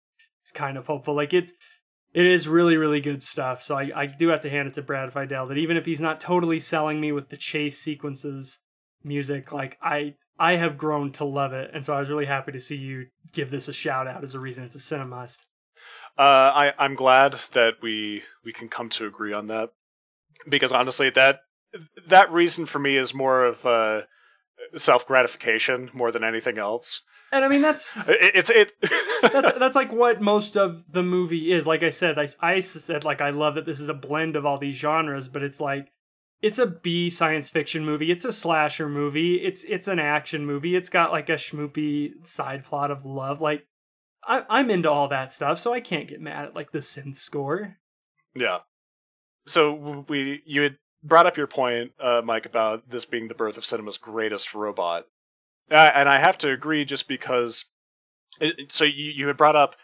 is 0.45 0.51
kind 0.51 0.77
of 0.77 0.87
hopeful. 0.87 1.15
Like 1.15 1.33
it's 1.33 1.53
it 2.13 2.25
is 2.25 2.47
really 2.47 2.77
really 2.77 3.01
good 3.01 3.21
stuff. 3.21 3.61
So 3.61 3.75
I 3.75 3.91
I 3.95 4.05
do 4.07 4.29
have 4.29 4.41
to 4.41 4.49
hand 4.49 4.67
it 4.67 4.73
to 4.75 4.81
Brad 4.81 5.11
Fiedel 5.11 5.47
that 5.49 5.57
even 5.57 5.77
if 5.77 5.85
he's 5.85 6.01
not 6.01 6.19
totally 6.19 6.59
selling 6.59 6.99
me 6.99 7.11
with 7.11 7.29
the 7.29 7.37
chase 7.37 7.77
sequences 7.79 8.59
music, 9.03 9.51
like 9.51 9.77
I 9.81 10.15
I 10.39 10.55
have 10.55 10.77
grown 10.77 11.11
to 11.13 11.25
love 11.25 11.53
it, 11.53 11.71
and 11.73 11.85
so 11.85 11.93
I 11.93 11.99
was 11.99 12.09
really 12.09 12.25
happy 12.25 12.51
to 12.51 12.59
see 12.59 12.75
you 12.75 13.07
give 13.31 13.51
this 13.51 13.67
a 13.67 13.73
shout 13.73 14.07
out 14.07 14.23
as 14.23 14.35
a 14.35 14.39
reason 14.39 14.63
it's 14.63 14.75
a 14.75 14.79
cinemust. 14.79 15.45
Uh, 16.17 16.21
I 16.53 16.73
I'm 16.77 16.95
glad 16.95 17.35
that 17.53 17.75
we 17.81 18.23
we 18.45 18.53
can 18.53 18.69
come 18.69 18.89
to 18.89 19.05
agree 19.05 19.33
on 19.33 19.47
that 19.47 19.69
because 20.47 20.71
honestly 20.71 21.09
that 21.11 21.39
that 22.07 22.31
reason 22.31 22.65
for 22.65 22.79
me 22.79 22.97
is 22.97 23.13
more 23.13 23.45
of 23.45 23.65
uh, 23.65 24.01
self 24.75 25.07
gratification 25.07 25.89
more 25.93 26.11
than 26.11 26.23
anything 26.23 26.57
else. 26.57 27.03
And 27.31 27.43
I 27.43 27.47
mean 27.47 27.61
that's 27.61 27.97
it, 28.07 28.31
it's 28.35 28.49
it. 28.49 28.73
that's 29.21 29.53
that's 29.57 29.75
like 29.75 29.91
what 29.91 30.21
most 30.21 30.55
of 30.55 30.83
the 30.91 31.03
movie 31.03 31.51
is. 31.51 31.65
Like 31.65 31.83
I 31.83 31.89
said, 31.89 32.19
I 32.19 32.27
I 32.39 32.59
said 32.59 33.03
like 33.03 33.21
I 33.21 33.31
love 33.31 33.55
that 33.55 33.65
this 33.65 33.79
is 33.79 33.89
a 33.89 33.93
blend 33.93 34.35
of 34.35 34.45
all 34.45 34.57
these 34.59 34.75
genres, 34.75 35.27
but 35.27 35.43
it's 35.43 35.59
like 35.59 35.91
it's 36.43 36.59
a 36.59 36.67
B 36.67 37.09
science 37.09 37.49
fiction 37.49 37.85
movie. 37.85 38.11
It's 38.11 38.25
a 38.25 38.33
slasher 38.33 38.89
movie. 38.89 39.35
It's 39.35 39.63
it's 39.63 39.87
an 39.87 39.97
action 39.97 40.45
movie. 40.45 40.75
It's 40.75 40.89
got 40.89 41.13
like 41.13 41.29
a 41.29 41.35
schmoopy 41.35 42.27
side 42.27 42.65
plot 42.65 42.91
of 42.91 43.05
love. 43.05 43.39
Like 43.39 43.65
I, 44.27 44.43
I'm 44.49 44.69
into 44.69 44.91
all 44.91 45.07
that 45.07 45.31
stuff, 45.31 45.57
so 45.57 45.73
I 45.73 45.79
can't 45.79 46.07
get 46.07 46.19
mad 46.19 46.45
at 46.45 46.53
like 46.53 46.73
the 46.73 46.79
synth 46.79 47.15
score. 47.15 47.77
Yeah. 48.35 48.59
So 49.47 50.05
we 50.09 50.43
you 50.45 50.63
had 50.63 50.77
brought 51.01 51.27
up 51.27 51.37
your 51.37 51.47
point, 51.47 51.93
uh, 51.97 52.21
Mike, 52.23 52.45
about 52.45 52.89
this 52.89 53.05
being 53.05 53.29
the 53.29 53.35
birth 53.35 53.55
of 53.55 53.65
cinema's 53.65 53.97
greatest 53.97 54.53
robot, 54.53 55.05
uh, 55.71 55.91
and 55.95 56.09
I 56.09 56.19
have 56.19 56.37
to 56.39 56.51
agree, 56.51 56.83
just 56.83 57.07
because. 57.07 57.65
It, 58.41 58.71
so 58.73 58.83
you 58.83 59.11
you 59.11 59.27
had 59.27 59.37
brought 59.37 59.55
up 59.55 59.75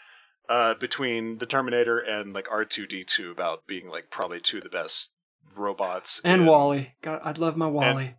uh, 0.49 0.73
between 0.73 1.37
the 1.37 1.45
Terminator 1.45 1.99
and 1.99 2.33
like 2.33 2.47
R 2.51 2.65
two 2.65 2.85
D 2.85 3.05
two 3.05 3.31
about 3.31 3.65
being 3.65 3.87
like 3.87 4.09
probably 4.09 4.41
two 4.41 4.57
of 4.57 4.63
the 4.63 4.69
best 4.69 5.09
robots 5.55 6.21
and 6.23 6.41
in, 6.41 6.47
WALL-E. 6.47 6.93
God, 7.01 7.21
I'd 7.23 7.37
love 7.37 7.57
my 7.57 7.67
WALL-E. 7.67 8.15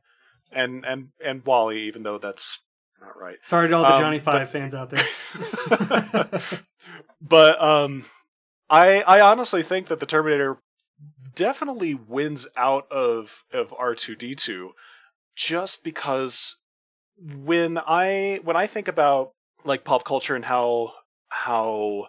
And, 0.53 0.85
and 0.85 0.85
and 0.85 1.09
and 1.25 1.45
WALL-E, 1.45 1.87
even 1.87 2.03
though 2.03 2.19
that's 2.19 2.61
not 3.01 3.19
right. 3.19 3.37
Sorry 3.43 3.69
to 3.69 3.75
all 3.75 3.83
the 3.83 3.95
um, 3.95 4.01
Johnny 4.01 4.19
Five 4.19 4.41
but, 4.41 4.49
fans 4.49 4.75
out 4.75 4.91
there. 4.91 6.41
but 7.21 7.63
um, 7.63 8.05
I 8.69 9.03
I 9.03 9.21
honestly 9.21 9.63
think 9.63 9.89
that 9.89 10.01
the 10.01 10.07
Terminator 10.07 10.59
definitely 11.35 11.95
wins 11.95 12.47
out 12.57 12.91
of 12.91 13.45
of 13.53 13.71
R2D2 13.71 14.71
just 15.37 15.85
because 15.85 16.57
when 17.19 17.79
I 17.79 18.41
when 18.43 18.57
I 18.57 18.67
think 18.67 18.89
about 18.89 19.33
like 19.65 19.85
pop 19.85 20.05
culture 20.05 20.35
and 20.35 20.45
how 20.45 20.93
how 21.29 22.09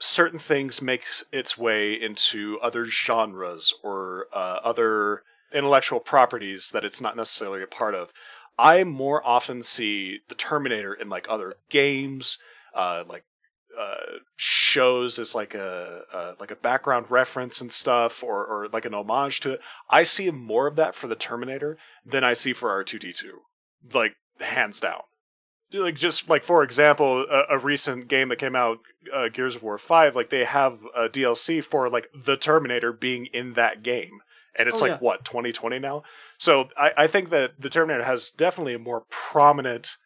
certain 0.00 0.38
things 0.38 0.80
makes 0.80 1.24
its 1.32 1.58
way 1.58 1.94
into 1.94 2.58
other 2.62 2.84
genres 2.84 3.74
or 3.82 4.26
uh, 4.34 4.58
other 4.64 5.22
intellectual 5.52 6.00
properties 6.00 6.70
that 6.72 6.84
it's 6.84 7.00
not 7.00 7.16
necessarily 7.16 7.62
a 7.62 7.66
part 7.66 7.94
of. 7.94 8.10
I 8.58 8.84
more 8.84 9.24
often 9.24 9.62
see 9.62 10.18
the 10.28 10.34
Terminator 10.34 10.92
in 10.92 11.08
like 11.08 11.26
other 11.28 11.52
games, 11.70 12.38
uh, 12.74 13.04
like 13.08 13.24
uh, 13.78 14.18
shows 14.36 15.18
as 15.18 15.34
like 15.34 15.54
a, 15.54 16.02
a, 16.12 16.34
like 16.40 16.50
a 16.50 16.56
background 16.56 17.06
reference 17.10 17.60
and 17.60 17.70
stuff, 17.70 18.24
or 18.24 18.44
or 18.44 18.68
like 18.72 18.84
an 18.84 18.94
homage 18.94 19.40
to 19.40 19.52
it. 19.52 19.60
I 19.88 20.02
see 20.02 20.30
more 20.30 20.66
of 20.66 20.76
that 20.76 20.96
for 20.96 21.06
the 21.06 21.14
Terminator 21.14 21.78
than 22.04 22.24
I 22.24 22.32
see 22.32 22.52
for 22.52 22.70
R 22.70 22.82
two 22.82 22.98
D 22.98 23.12
two, 23.12 23.38
like 23.92 24.16
hands 24.40 24.80
down. 24.80 25.02
Like 25.72 25.96
just 25.96 26.28
like 26.28 26.44
for 26.44 26.62
example, 26.62 27.26
a, 27.30 27.56
a 27.56 27.58
recent 27.58 28.08
game 28.08 28.28
that 28.30 28.38
came 28.38 28.56
out, 28.56 28.78
uh, 29.14 29.28
Gears 29.28 29.56
of 29.56 29.62
War 29.62 29.76
five, 29.78 30.16
like 30.16 30.30
they 30.30 30.44
have 30.44 30.78
a 30.96 31.08
DLC 31.08 31.62
for 31.62 31.90
like 31.90 32.08
the 32.24 32.36
Terminator 32.36 32.92
being 32.92 33.26
in 33.26 33.52
that 33.54 33.82
game, 33.82 34.20
and 34.56 34.66
it's 34.66 34.80
oh, 34.80 34.86
like 34.86 34.92
yeah. 34.92 34.98
what 34.98 35.24
2020 35.24 35.78
now. 35.78 36.04
So 36.38 36.68
I, 36.76 36.92
I 36.96 37.06
think 37.06 37.30
that 37.30 37.60
the 37.60 37.68
Terminator 37.68 38.04
has 38.04 38.30
definitely 38.30 38.74
a 38.74 38.78
more 38.78 39.04
prominent 39.10 39.96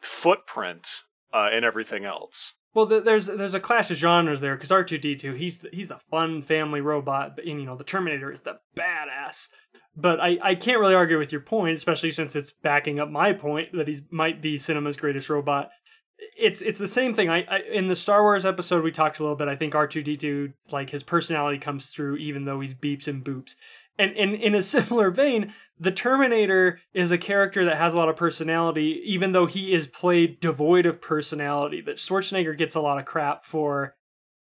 footprint 0.00 1.02
uh, 1.32 1.50
in 1.52 1.64
everything 1.64 2.04
else. 2.04 2.54
Well, 2.76 2.84
there's 2.84 3.26
there's 3.26 3.54
a 3.54 3.60
clash 3.60 3.90
of 3.90 3.96
genres 3.96 4.42
there 4.42 4.54
because 4.54 4.70
R 4.70 4.84
two 4.84 4.98
D 4.98 5.16
two 5.16 5.32
he's 5.32 5.60
the, 5.60 5.70
he's 5.72 5.90
a 5.90 5.98
fun 6.10 6.42
family 6.42 6.82
robot, 6.82 7.34
but 7.34 7.46
and, 7.46 7.58
you 7.58 7.64
know 7.64 7.74
the 7.74 7.84
Terminator 7.84 8.30
is 8.30 8.40
the 8.40 8.58
badass. 8.76 9.48
But 9.96 10.20
I, 10.20 10.38
I 10.42 10.54
can't 10.54 10.78
really 10.78 10.94
argue 10.94 11.18
with 11.18 11.32
your 11.32 11.40
point, 11.40 11.76
especially 11.76 12.10
since 12.10 12.36
it's 12.36 12.52
backing 12.52 13.00
up 13.00 13.10
my 13.10 13.32
point 13.32 13.72
that 13.72 13.88
he 13.88 14.00
might 14.10 14.42
be 14.42 14.58
cinema's 14.58 14.96
greatest 14.96 15.30
robot. 15.30 15.70
It's 16.38 16.62
it's 16.62 16.78
the 16.78 16.86
same 16.86 17.14
thing. 17.14 17.28
I, 17.28 17.44
I 17.44 17.60
in 17.72 17.88
the 17.88 17.96
Star 17.96 18.22
Wars 18.22 18.46
episode 18.46 18.84
we 18.84 18.90
talked 18.90 19.18
a 19.18 19.22
little 19.22 19.36
bit. 19.36 19.48
I 19.48 19.56
think 19.56 19.74
R 19.74 19.86
two 19.86 20.02
D 20.02 20.16
two 20.16 20.52
like 20.70 20.90
his 20.90 21.02
personality 21.02 21.58
comes 21.58 21.86
through 21.86 22.16
even 22.16 22.44
though 22.44 22.60
he's 22.60 22.74
beeps 22.74 23.08
and 23.08 23.24
boops. 23.24 23.54
And, 23.98 24.16
and 24.16 24.34
in 24.34 24.54
a 24.54 24.62
similar 24.62 25.10
vein, 25.10 25.54
the 25.78 25.90
Terminator 25.90 26.80
is 26.92 27.10
a 27.10 27.18
character 27.18 27.64
that 27.64 27.78
has 27.78 27.94
a 27.94 27.96
lot 27.96 28.08
of 28.08 28.16
personality, 28.16 29.02
even 29.04 29.32
though 29.32 29.46
he 29.46 29.72
is 29.72 29.86
played 29.86 30.40
devoid 30.40 30.86
of 30.86 31.00
personality. 31.00 31.80
That 31.80 31.96
Schwarzenegger 31.96 32.56
gets 32.56 32.74
a 32.74 32.80
lot 32.80 32.98
of 32.98 33.04
crap 33.04 33.44
for 33.44 33.94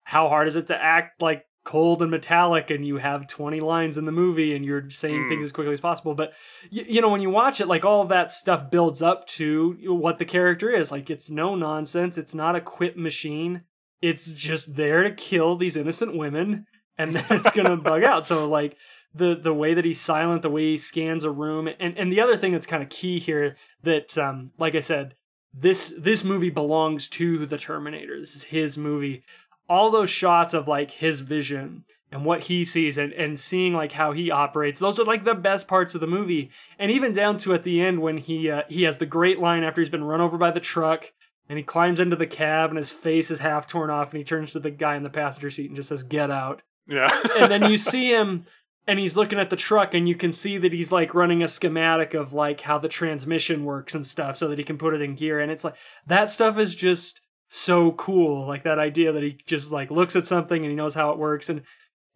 how 0.03 0.29
hard 0.29 0.47
is 0.47 0.55
it 0.55 0.67
to 0.67 0.83
act 0.83 1.21
like 1.21 1.45
cold 1.63 2.01
and 2.01 2.11
metallic 2.11 2.69
and 2.69 2.85
you 2.85 2.97
have 2.97 3.27
20 3.27 3.59
lines 3.61 3.97
in 3.97 4.05
the 4.05 4.11
movie 4.11 4.53
and 4.53 4.65
you're 4.65 4.89
saying 4.89 5.15
mm. 5.15 5.29
things 5.29 5.45
as 5.45 5.51
quickly 5.51 5.73
as 5.73 5.79
possible 5.79 6.13
but 6.13 6.33
you, 6.69 6.83
you 6.87 7.01
know 7.01 7.09
when 7.09 7.21
you 7.21 7.29
watch 7.29 7.61
it 7.61 7.67
like 7.67 7.85
all 7.85 8.03
that 8.05 8.29
stuff 8.29 8.69
builds 8.69 9.01
up 9.01 9.25
to 9.25 9.77
what 9.83 10.19
the 10.19 10.25
character 10.25 10.69
is 10.69 10.91
like 10.91 11.09
it's 11.09 11.29
no 11.29 11.55
nonsense 11.55 12.17
it's 12.17 12.35
not 12.35 12.55
a 12.55 12.61
quit 12.61 12.97
machine 12.97 13.61
it's 14.01 14.33
just 14.33 14.75
there 14.75 15.03
to 15.03 15.11
kill 15.11 15.55
these 15.55 15.77
innocent 15.77 16.17
women 16.17 16.65
and 16.97 17.15
then 17.15 17.25
it's 17.29 17.51
gonna 17.51 17.77
bug 17.77 18.03
out 18.03 18.25
so 18.25 18.47
like 18.47 18.77
the 19.13 19.35
the 19.35 19.53
way 19.53 19.73
that 19.73 19.85
he's 19.85 20.01
silent, 20.01 20.41
the 20.41 20.49
way 20.49 20.71
he 20.71 20.77
scans 20.77 21.23
a 21.23 21.31
room, 21.31 21.67
and 21.79 21.97
and 21.97 22.11
the 22.11 22.21
other 22.21 22.37
thing 22.37 22.51
that's 22.51 22.65
kind 22.65 22.83
of 22.83 22.89
key 22.89 23.19
here 23.19 23.55
that, 23.83 24.17
um, 24.17 24.51
like 24.57 24.75
I 24.75 24.79
said, 24.79 25.15
this 25.53 25.93
this 25.97 26.23
movie 26.23 26.49
belongs 26.49 27.07
to 27.09 27.45
the 27.45 27.57
Terminator. 27.57 28.19
This 28.19 28.35
is 28.35 28.45
his 28.45 28.77
movie. 28.77 29.23
All 29.69 29.91
those 29.91 30.09
shots 30.09 30.53
of 30.53 30.67
like 30.67 30.91
his 30.91 31.21
vision 31.21 31.85
and 32.11 32.25
what 32.25 32.43
he 32.43 32.63
sees 32.63 32.97
and, 32.97 33.11
and 33.13 33.39
seeing 33.39 33.73
like 33.73 33.93
how 33.93 34.11
he 34.11 34.29
operates. 34.29 34.79
Those 34.79 34.99
are 34.99 35.03
like 35.03 35.23
the 35.23 35.33
best 35.33 35.67
parts 35.67 35.95
of 35.95 36.01
the 36.01 36.07
movie. 36.07 36.51
And 36.77 36.91
even 36.91 37.11
down 37.11 37.37
to 37.39 37.53
at 37.53 37.63
the 37.63 37.81
end 37.81 38.01
when 38.01 38.17
he 38.17 38.51
uh, 38.51 38.63
he 38.69 38.83
has 38.83 38.99
the 38.99 39.05
great 39.05 39.39
line 39.39 39.63
after 39.63 39.81
he's 39.81 39.89
been 39.89 40.03
run 40.03 40.21
over 40.21 40.37
by 40.37 40.51
the 40.51 40.59
truck 40.59 41.11
and 41.49 41.57
he 41.57 41.63
climbs 41.63 41.99
into 41.99 42.15
the 42.15 42.27
cab 42.27 42.69
and 42.69 42.77
his 42.77 42.91
face 42.91 43.31
is 43.31 43.39
half 43.39 43.67
torn 43.67 43.89
off 43.89 44.11
and 44.11 44.19
he 44.19 44.23
turns 44.23 44.51
to 44.51 44.59
the 44.59 44.71
guy 44.71 44.95
in 44.95 45.03
the 45.03 45.09
passenger 45.09 45.49
seat 45.49 45.67
and 45.67 45.75
just 45.75 45.89
says 45.89 46.03
get 46.03 46.29
out. 46.29 46.61
Yeah. 46.87 47.09
And 47.37 47.51
then 47.51 47.69
you 47.69 47.77
see 47.77 48.09
him 48.11 48.45
and 48.87 48.99
he's 48.99 49.17
looking 49.17 49.39
at 49.39 49.49
the 49.49 49.55
truck 49.55 49.93
and 49.93 50.07
you 50.07 50.15
can 50.15 50.31
see 50.31 50.57
that 50.57 50.73
he's 50.73 50.91
like 50.91 51.15
running 51.15 51.41
a 51.41 51.47
schematic 51.47 52.13
of 52.13 52.31
like 52.31 52.61
how 52.61 52.77
the 52.77 52.89
transmission 52.89 53.65
works 53.65 53.95
and 53.95 54.05
stuff 54.05 54.37
so 54.37 54.47
that 54.49 54.57
he 54.57 54.63
can 54.63 54.77
put 54.77 54.93
it 54.93 55.01
in 55.01 55.15
gear. 55.15 55.39
And 55.39 55.51
it's 55.51 55.63
like 55.63 55.75
that 56.05 56.29
stuff 56.29 56.59
is 56.59 56.75
just 56.75 57.21
so 57.53 57.91
cool 57.91 58.47
like 58.47 58.63
that 58.63 58.79
idea 58.79 59.11
that 59.11 59.21
he 59.21 59.37
just 59.45 59.71
like 59.71 59.91
looks 59.91 60.15
at 60.15 60.25
something 60.25 60.63
and 60.63 60.71
he 60.71 60.75
knows 60.75 60.95
how 60.95 61.11
it 61.11 61.19
works. 61.19 61.49
And 61.49 61.61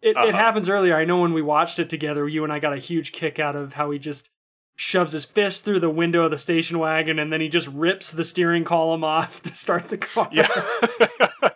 it, 0.02 0.16
uh-huh. 0.16 0.26
it 0.26 0.34
happens 0.34 0.68
earlier. 0.68 0.96
I 0.96 1.04
know 1.04 1.20
when 1.20 1.32
we 1.32 1.42
watched 1.42 1.78
it 1.78 1.88
together 1.88 2.28
you 2.28 2.42
and 2.42 2.52
i 2.52 2.58
got 2.58 2.72
a 2.72 2.78
huge 2.78 3.12
kick 3.12 3.38
out 3.38 3.54
of 3.54 3.74
how 3.74 3.90
he 3.90 3.98
just 3.98 4.30
shoves 4.74 5.12
his 5.12 5.24
fist 5.24 5.64
through 5.64 5.80
the 5.80 5.90
window 5.90 6.24
of 6.24 6.30
the 6.30 6.38
station 6.38 6.78
wagon 6.78 7.18
and 7.18 7.32
then 7.32 7.40
he 7.40 7.48
just 7.48 7.68
rips 7.68 8.12
the 8.12 8.24
steering 8.24 8.64
column 8.64 9.04
off 9.16 9.42
to 9.42 9.54
start 9.54 9.88
the 9.88 9.98
car. 9.98 10.28
Yeah. 10.32 10.48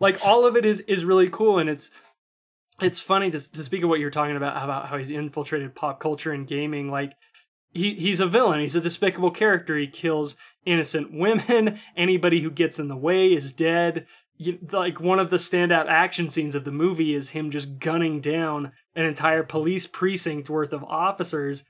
Like 0.00 0.24
all 0.24 0.46
of 0.46 0.56
it 0.56 0.64
is 0.64 0.80
is 0.80 1.04
really 1.04 1.28
cool 1.28 1.58
and 1.58 1.68
it's 1.68 1.90
it's 2.80 3.02
funny 3.02 3.30
to, 3.30 3.52
to 3.52 3.62
speak 3.62 3.82
of 3.82 3.90
what 3.90 4.00
you're 4.00 4.08
talking 4.08 4.36
about 4.36 4.62
about 4.62 4.86
how 4.86 4.96
he's 4.96 5.10
infiltrated 5.10 5.74
pop 5.74 6.00
culture 6.00 6.32
and 6.32 6.46
gaming. 6.46 6.90
Like 6.90 7.12
he 7.72 7.94
he's 7.94 8.20
a 8.20 8.26
villain. 8.26 8.60
He's 8.60 8.76
a 8.76 8.80
despicable 8.80 9.30
character. 9.30 9.76
He 9.76 9.86
kills 9.86 10.36
innocent 10.64 11.12
women. 11.12 11.78
Anybody 11.96 12.40
who 12.40 12.50
gets 12.50 12.78
in 12.78 12.88
the 12.88 12.96
way 12.96 13.32
is 13.32 13.52
dead. 13.52 14.06
You, 14.36 14.58
like 14.70 15.00
one 15.00 15.18
of 15.18 15.30
the 15.30 15.36
standout 15.36 15.86
action 15.86 16.28
scenes 16.28 16.54
of 16.54 16.64
the 16.64 16.72
movie 16.72 17.14
is 17.14 17.30
him 17.30 17.50
just 17.50 17.78
gunning 17.78 18.20
down 18.20 18.72
an 18.94 19.04
entire 19.04 19.42
police 19.42 19.86
precinct 19.86 20.48
worth 20.48 20.72
of 20.72 20.84
officers. 20.84 21.64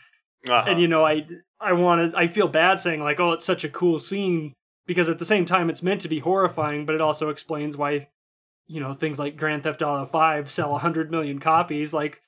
Uh-huh. 0.49 0.71
and 0.71 0.81
you 0.81 0.89
know 0.89 1.05
i 1.05 1.27
i 1.61 1.75
want 1.75 2.11
to 2.11 2.17
i 2.17 2.27
feel 2.27 2.49
bad 2.49 2.81
saying 2.81 3.03
like 3.03 3.21
oh 3.21 3.33
it's 3.33 3.45
such 3.45 3.63
a 3.63 3.69
cool 3.69 3.99
scene 3.99 4.55
because 4.87 5.11
at 5.11 5.19
the 5.19 5.27
same 5.27 5.45
time 5.45 5.69
it's 5.69 5.83
meant 5.83 6.01
to 6.01 6.09
be 6.09 6.21
horrifying 6.21 6.87
but 6.87 6.95
it 6.95 7.03
also 7.03 7.29
explains 7.29 7.77
why 7.77 8.09
you 8.71 8.79
know 8.79 8.95
things 8.95 9.19
like 9.19 9.37
grand 9.37 9.65
theft 9.65 9.83
auto 9.83 10.07
5 10.07 10.49
sell 10.49 10.71
100 10.71 11.11
million 11.11 11.41
copies. 11.41 11.93
Like 11.93 12.23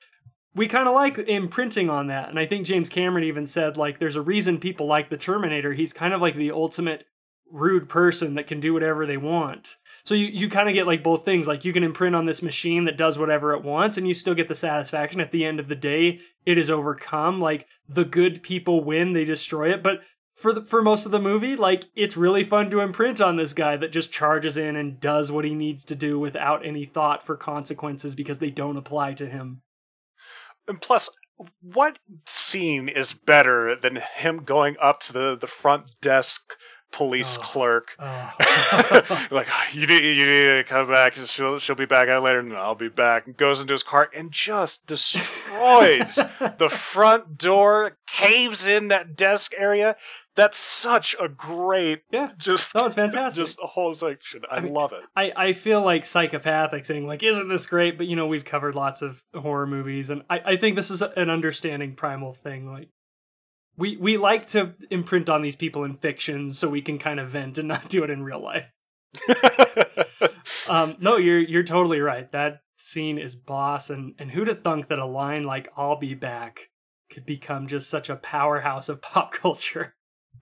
we 0.55 0.67
kind 0.67 0.87
of 0.87 0.93
like 0.93 1.17
imprinting 1.17 1.89
on 1.89 2.07
that 2.07 2.29
and 2.29 2.39
i 2.39 2.45
think 2.45 2.65
james 2.65 2.89
cameron 2.89 3.23
even 3.23 3.45
said 3.45 3.77
like 3.77 3.99
there's 3.99 4.15
a 4.15 4.21
reason 4.21 4.57
people 4.59 4.87
like 4.87 5.09
the 5.09 5.17
terminator. 5.17 5.73
He's 5.73 5.93
kind 5.93 6.13
of 6.13 6.21
like 6.21 6.35
the 6.35 6.51
ultimate 6.51 7.05
rude 7.51 7.87
person 7.87 8.35
that 8.35 8.47
can 8.47 8.59
do 8.59 8.73
whatever 8.73 9.05
they 9.05 9.17
want. 9.17 9.75
So 10.03 10.15
you, 10.15 10.25
you 10.25 10.49
kind 10.49 10.67
of 10.67 10.73
get 10.73 10.87
like 10.87 11.03
both 11.03 11.23
things 11.23 11.47
like 11.47 11.63
you 11.63 11.71
can 11.71 11.83
imprint 11.83 12.15
on 12.15 12.25
this 12.25 12.41
machine 12.41 12.85
that 12.85 12.97
does 12.97 13.19
whatever 13.19 13.53
it 13.53 13.63
wants 13.63 13.95
and 13.95 14.07
you 14.07 14.13
still 14.13 14.33
get 14.33 14.47
the 14.47 14.55
satisfaction. 14.55 15.21
At 15.21 15.31
the 15.31 15.45
end 15.45 15.59
of 15.59 15.67
the 15.67 15.75
day 15.75 16.19
it 16.45 16.57
is 16.57 16.69
overcome 16.69 17.39
like 17.39 17.67
the 17.87 18.05
good 18.05 18.41
people 18.41 18.83
win 18.83 19.13
they 19.13 19.25
destroy 19.25 19.71
it. 19.71 19.83
But 19.83 20.01
for 20.33 20.51
the, 20.51 20.61
for 20.65 20.81
most 20.81 21.05
of 21.05 21.11
the 21.11 21.19
movie 21.19 21.55
like 21.55 21.85
it's 21.95 22.17
really 22.17 22.43
fun 22.43 22.71
to 22.71 22.79
imprint 22.79 23.21
on 23.21 23.35
this 23.35 23.53
guy 23.53 23.77
that 23.77 23.91
just 23.91 24.11
charges 24.11 24.57
in 24.57 24.75
and 24.75 24.99
does 24.99 25.31
what 25.31 25.45
he 25.45 25.53
needs 25.53 25.85
to 25.85 25.95
do 25.95 26.19
without 26.19 26.65
any 26.65 26.85
thought 26.85 27.21
for 27.21 27.37
consequences 27.37 28.15
because 28.15 28.39
they 28.39 28.49
don't 28.49 28.77
apply 28.77 29.13
to 29.13 29.27
him 29.27 29.61
And 30.67 30.79
plus, 30.81 31.09
what 31.61 31.97
scene 32.25 32.89
is 32.89 33.13
better 33.13 33.75
than 33.75 33.95
him 33.95 34.43
going 34.43 34.75
up 34.81 35.01
to 35.01 35.13
the, 35.13 35.37
the 35.39 35.47
front 35.47 35.89
desk 36.01 36.55
police 36.91 37.37
Oh. 37.39 37.41
clerk? 37.41 37.87
Oh. 37.97 38.31
like 39.31 39.47
ah, 39.49 39.67
you 39.73 39.87
need 39.87 40.03
you 40.03 40.25
need 40.27 40.53
to 40.57 40.63
come 40.65 40.87
back. 40.87 41.15
She'll 41.15 41.57
she'll 41.57 41.75
be 41.75 41.85
back 41.87 42.07
out 42.07 42.21
later. 42.23 42.43
No, 42.43 42.55
I'll 42.55 42.75
be 42.75 42.87
back. 42.89 43.25
And 43.25 43.35
goes 43.35 43.59
into 43.61 43.73
his 43.73 43.81
car 43.83 44.09
and 44.13 44.31
just 44.31 44.85
destroys 44.87 46.15
the 46.15 46.69
front 46.69 47.37
door, 47.37 47.97
caves 48.07 48.67
in 48.67 48.89
that 48.89 49.15
desk 49.15 49.53
area. 49.57 49.95
That's 50.35 50.57
such 50.57 51.15
a 51.19 51.27
great 51.27 52.01
yeah 52.11 52.31
just 52.37 52.73
No, 52.73 52.85
it's 52.85 52.95
fantastic. 52.95 53.43
just 53.43 53.59
a 53.61 53.67
whole 53.67 53.93
section. 53.93 54.41
I, 54.49 54.57
I 54.57 54.59
mean, 54.61 54.73
love 54.73 54.91
it. 54.91 55.01
I, 55.15 55.31
I 55.35 55.53
feel 55.53 55.81
like 55.81 56.05
psychopathic 56.05 56.85
saying 56.85 57.05
like 57.05 57.21
isn't 57.23 57.49
this 57.49 57.65
great 57.65 57.97
but 57.97 58.07
you 58.07 58.15
know 58.15 58.25
we've 58.27 58.45
covered 58.45 58.75
lots 58.75 59.01
of 59.01 59.23
horror 59.35 59.67
movies 59.67 60.09
and 60.09 60.23
I, 60.29 60.41
I 60.45 60.55
think 60.57 60.75
this 60.75 60.89
is 60.89 61.01
an 61.01 61.29
understanding 61.29 61.95
primal 61.95 62.33
thing 62.33 62.71
like 62.71 62.89
we 63.77 63.97
we 63.97 64.17
like 64.17 64.47
to 64.47 64.73
imprint 64.89 65.29
on 65.29 65.41
these 65.41 65.55
people 65.55 65.83
in 65.83 65.97
fiction 65.97 66.51
so 66.53 66.69
we 66.69 66.81
can 66.81 66.97
kind 66.97 67.19
of 67.19 67.29
vent 67.29 67.57
and 67.57 67.67
not 67.69 67.89
do 67.89 68.03
it 68.03 68.09
in 68.09 68.23
real 68.23 68.41
life 68.41 68.71
um 70.67 70.95
no 70.99 71.17
you're 71.17 71.39
you're 71.39 71.63
totally 71.63 71.99
right 71.99 72.31
that 72.31 72.61
scene 72.77 73.17
is 73.17 73.35
boss 73.35 73.89
and 73.89 74.15
and 74.19 74.31
who'd 74.31 74.47
have 74.47 74.63
thunk 74.63 74.87
that 74.87 74.99
a 74.99 75.05
line 75.05 75.43
like 75.43 75.69
i'll 75.77 75.95
be 75.95 76.13
back 76.13 76.69
could 77.09 77.25
become 77.25 77.67
just 77.67 77.89
such 77.89 78.09
a 78.09 78.15
powerhouse 78.15 78.89
of 78.89 79.01
pop 79.01 79.31
culture 79.31 79.95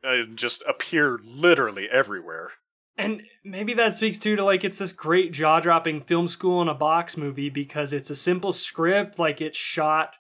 Uh, 0.04 0.24
just 0.34 0.64
appear 0.68 1.20
literally 1.24 1.88
everywhere. 1.90 2.52
And 2.98 3.24
maybe 3.44 3.74
that 3.76 3.94
speaks 3.94 4.20
too 4.20 4.36
to 4.36 4.44
like 4.44 4.64
it's 4.64 4.80
this 4.80 4.92
great 4.92 5.32
jaw 5.32 5.60
dropping 5.60 6.02
film 6.02 6.28
school 6.28 6.62
in 6.62 6.68
a 6.68 6.74
box 6.74 7.18
movie 7.18 7.50
because 7.50 7.94
it's 7.94 8.10
a 8.10 8.16
simple 8.16 8.52
script, 8.52 9.18
like 9.18 9.42
it's 9.42 9.58
shot 9.58 10.16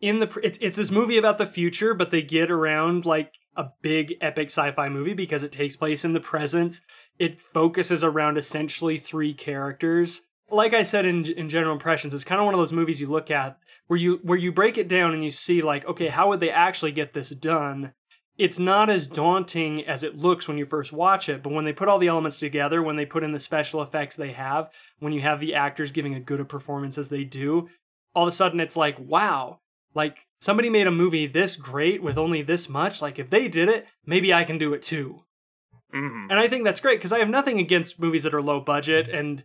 in 0.00 0.18
the 0.18 0.40
it's 0.42 0.58
it's 0.60 0.76
this 0.76 0.90
movie 0.90 1.18
about 1.18 1.38
the 1.38 1.46
future, 1.46 1.94
but 1.94 2.10
they 2.10 2.22
get 2.22 2.50
around 2.50 3.06
like 3.06 3.34
a 3.56 3.68
big 3.82 4.14
epic 4.20 4.48
sci-fi 4.48 4.88
movie 4.88 5.14
because 5.14 5.42
it 5.42 5.52
takes 5.52 5.76
place 5.76 6.04
in 6.04 6.12
the 6.12 6.20
present. 6.20 6.80
It 7.18 7.40
focuses 7.40 8.02
around 8.02 8.38
essentially 8.38 8.98
three 8.98 9.34
characters. 9.34 10.22
Like 10.50 10.74
I 10.74 10.82
said 10.82 11.04
in 11.04 11.24
in 11.26 11.48
general 11.48 11.74
impressions, 11.74 12.14
it's 12.14 12.24
kind 12.24 12.40
of 12.40 12.44
one 12.44 12.54
of 12.54 12.60
those 12.60 12.72
movies 12.72 13.00
you 13.00 13.08
look 13.08 13.30
at 13.30 13.58
where 13.86 13.98
you 13.98 14.20
where 14.22 14.38
you 14.38 14.52
break 14.52 14.78
it 14.78 14.88
down 14.88 15.14
and 15.14 15.22
you 15.22 15.30
see 15.30 15.60
like, 15.62 15.86
okay, 15.86 16.08
how 16.08 16.28
would 16.28 16.40
they 16.40 16.50
actually 16.50 16.92
get 16.92 17.12
this 17.12 17.30
done? 17.30 17.92
It's 18.40 18.58
not 18.58 18.88
as 18.88 19.06
daunting 19.06 19.84
as 19.86 20.02
it 20.02 20.16
looks 20.16 20.48
when 20.48 20.56
you 20.56 20.64
first 20.64 20.94
watch 20.94 21.28
it, 21.28 21.42
but 21.42 21.52
when 21.52 21.66
they 21.66 21.74
put 21.74 21.88
all 21.88 21.98
the 21.98 22.08
elements 22.08 22.38
together, 22.38 22.82
when 22.82 22.96
they 22.96 23.04
put 23.04 23.22
in 23.22 23.32
the 23.32 23.38
special 23.38 23.82
effects 23.82 24.16
they 24.16 24.32
have, 24.32 24.70
when 24.98 25.12
you 25.12 25.20
have 25.20 25.40
the 25.40 25.54
actors 25.54 25.92
giving 25.92 26.14
a 26.14 26.20
good 26.20 26.40
a 26.40 26.44
performance 26.46 26.96
as 26.96 27.10
they 27.10 27.22
do, 27.22 27.68
all 28.14 28.22
of 28.24 28.28
a 28.28 28.32
sudden 28.32 28.58
it's 28.58 28.78
like, 28.78 28.98
wow, 28.98 29.60
like 29.94 30.26
somebody 30.40 30.70
made 30.70 30.86
a 30.86 30.90
movie 30.90 31.26
this 31.26 31.54
great 31.54 32.02
with 32.02 32.16
only 32.16 32.40
this 32.40 32.66
much. 32.66 33.02
Like 33.02 33.18
if 33.18 33.28
they 33.28 33.46
did 33.46 33.68
it, 33.68 33.86
maybe 34.06 34.32
I 34.32 34.44
can 34.44 34.56
do 34.56 34.72
it 34.72 34.80
too. 34.80 35.22
hmm 35.92 36.26
And 36.30 36.40
I 36.40 36.48
think 36.48 36.64
that's 36.64 36.80
great 36.80 36.98
because 36.98 37.12
I 37.12 37.18
have 37.18 37.28
nothing 37.28 37.60
against 37.60 38.00
movies 38.00 38.22
that 38.22 38.32
are 38.32 38.40
low 38.40 38.60
budget 38.60 39.08
and 39.08 39.44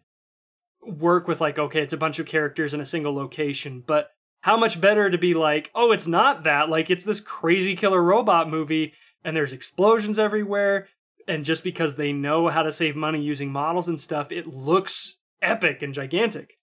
work 0.82 1.28
with 1.28 1.42
like, 1.42 1.60
okay, 1.60 1.82
it's 1.82 1.92
a 1.92 1.98
bunch 1.98 2.18
of 2.18 2.28
characters 2.28 2.74
in 2.74 2.80
a 2.80 2.86
single 2.86 3.14
location, 3.14 3.84
but 3.86 4.15
how 4.46 4.56
much 4.56 4.80
better 4.80 5.10
to 5.10 5.18
be 5.18 5.34
like, 5.34 5.72
oh, 5.74 5.92
it's 5.92 6.06
not 6.06 6.44
that. 6.44 6.70
Like, 6.70 6.92
it's 6.92 7.04
this 7.04 7.20
crazy 7.20 7.76
killer 7.76 8.00
robot 8.00 8.48
movie, 8.48 8.94
and 9.24 9.36
there's 9.36 9.54
explosions 9.54 10.20
everywhere. 10.20 10.88
And 11.28 11.44
just 11.44 11.64
because 11.64 11.96
they 11.96 12.14
know 12.14 12.50
how 12.50 12.62
to 12.62 12.72
save 12.72 12.96
money 12.96 13.20
using 13.24 13.52
models 13.52 13.88
and 13.88 14.00
stuff, 14.00 14.32
it 14.32 14.46
looks 14.46 15.16
epic 15.42 15.82
and 15.82 15.96
gigantic. 15.96 16.60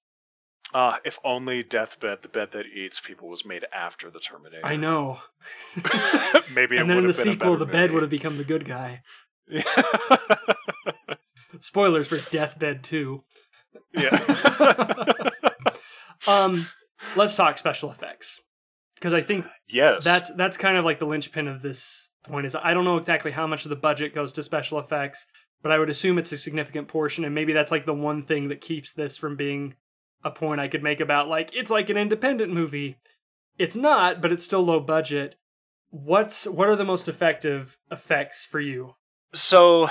Uh, 0.72 0.98
if 1.04 1.18
only 1.24 1.64
Deathbed, 1.64 2.22
the 2.22 2.28
bed 2.28 2.52
that 2.52 2.66
eats 2.66 3.00
people, 3.00 3.28
was 3.28 3.44
made 3.44 3.64
after 3.74 4.10
the 4.10 4.20
Terminator. 4.20 4.64
I 4.64 4.76
know. 4.76 5.18
Maybe 6.54 6.76
and 6.76 6.88
then 6.88 6.98
in 6.98 7.06
the 7.08 7.08
have 7.08 7.16
been 7.16 7.30
a 7.32 7.34
sequel, 7.34 7.56
the 7.56 7.66
bed 7.66 7.90
movie. 7.90 7.94
would 7.94 8.02
have 8.02 8.10
become 8.10 8.36
the 8.36 8.44
good 8.44 8.64
guy. 8.64 9.02
Yeah. 9.48 9.64
Spoilers 11.58 12.06
for 12.06 12.18
Deathbed 12.30 12.84
2. 12.84 13.24
yeah. 13.94 14.20
Um, 16.28 16.66
let's 17.16 17.34
talk 17.34 17.58
special 17.58 17.90
effects. 17.90 18.40
Because 18.94 19.14
I 19.14 19.20
think 19.20 19.46
yes. 19.68 20.04
that's 20.04 20.32
that's 20.34 20.56
kind 20.56 20.76
of 20.76 20.84
like 20.84 20.98
the 20.98 21.06
linchpin 21.06 21.48
of 21.48 21.62
this 21.62 22.10
point 22.24 22.46
is 22.46 22.54
I 22.54 22.72
don't 22.72 22.84
know 22.84 22.98
exactly 22.98 23.32
how 23.32 23.46
much 23.46 23.64
of 23.64 23.70
the 23.70 23.76
budget 23.76 24.14
goes 24.14 24.32
to 24.34 24.42
special 24.42 24.78
effects, 24.78 25.26
but 25.60 25.72
I 25.72 25.78
would 25.78 25.90
assume 25.90 26.18
it's 26.18 26.30
a 26.30 26.38
significant 26.38 26.88
portion, 26.88 27.24
and 27.24 27.34
maybe 27.34 27.52
that's 27.52 27.72
like 27.72 27.84
the 27.84 27.94
one 27.94 28.22
thing 28.22 28.48
that 28.48 28.60
keeps 28.60 28.92
this 28.92 29.16
from 29.16 29.36
being 29.36 29.74
a 30.24 30.30
point 30.30 30.60
I 30.60 30.68
could 30.68 30.84
make 30.84 31.00
about 31.00 31.28
like 31.28 31.50
it's 31.54 31.70
like 31.70 31.90
an 31.90 31.96
independent 31.96 32.52
movie. 32.52 32.98
It's 33.58 33.76
not, 33.76 34.22
but 34.22 34.32
it's 34.32 34.44
still 34.44 34.62
low 34.62 34.80
budget. 34.80 35.34
What's 35.90 36.46
what 36.46 36.68
are 36.68 36.76
the 36.76 36.84
most 36.84 37.08
effective 37.08 37.76
effects 37.90 38.46
for 38.46 38.60
you? 38.60 38.94
so. 39.34 39.88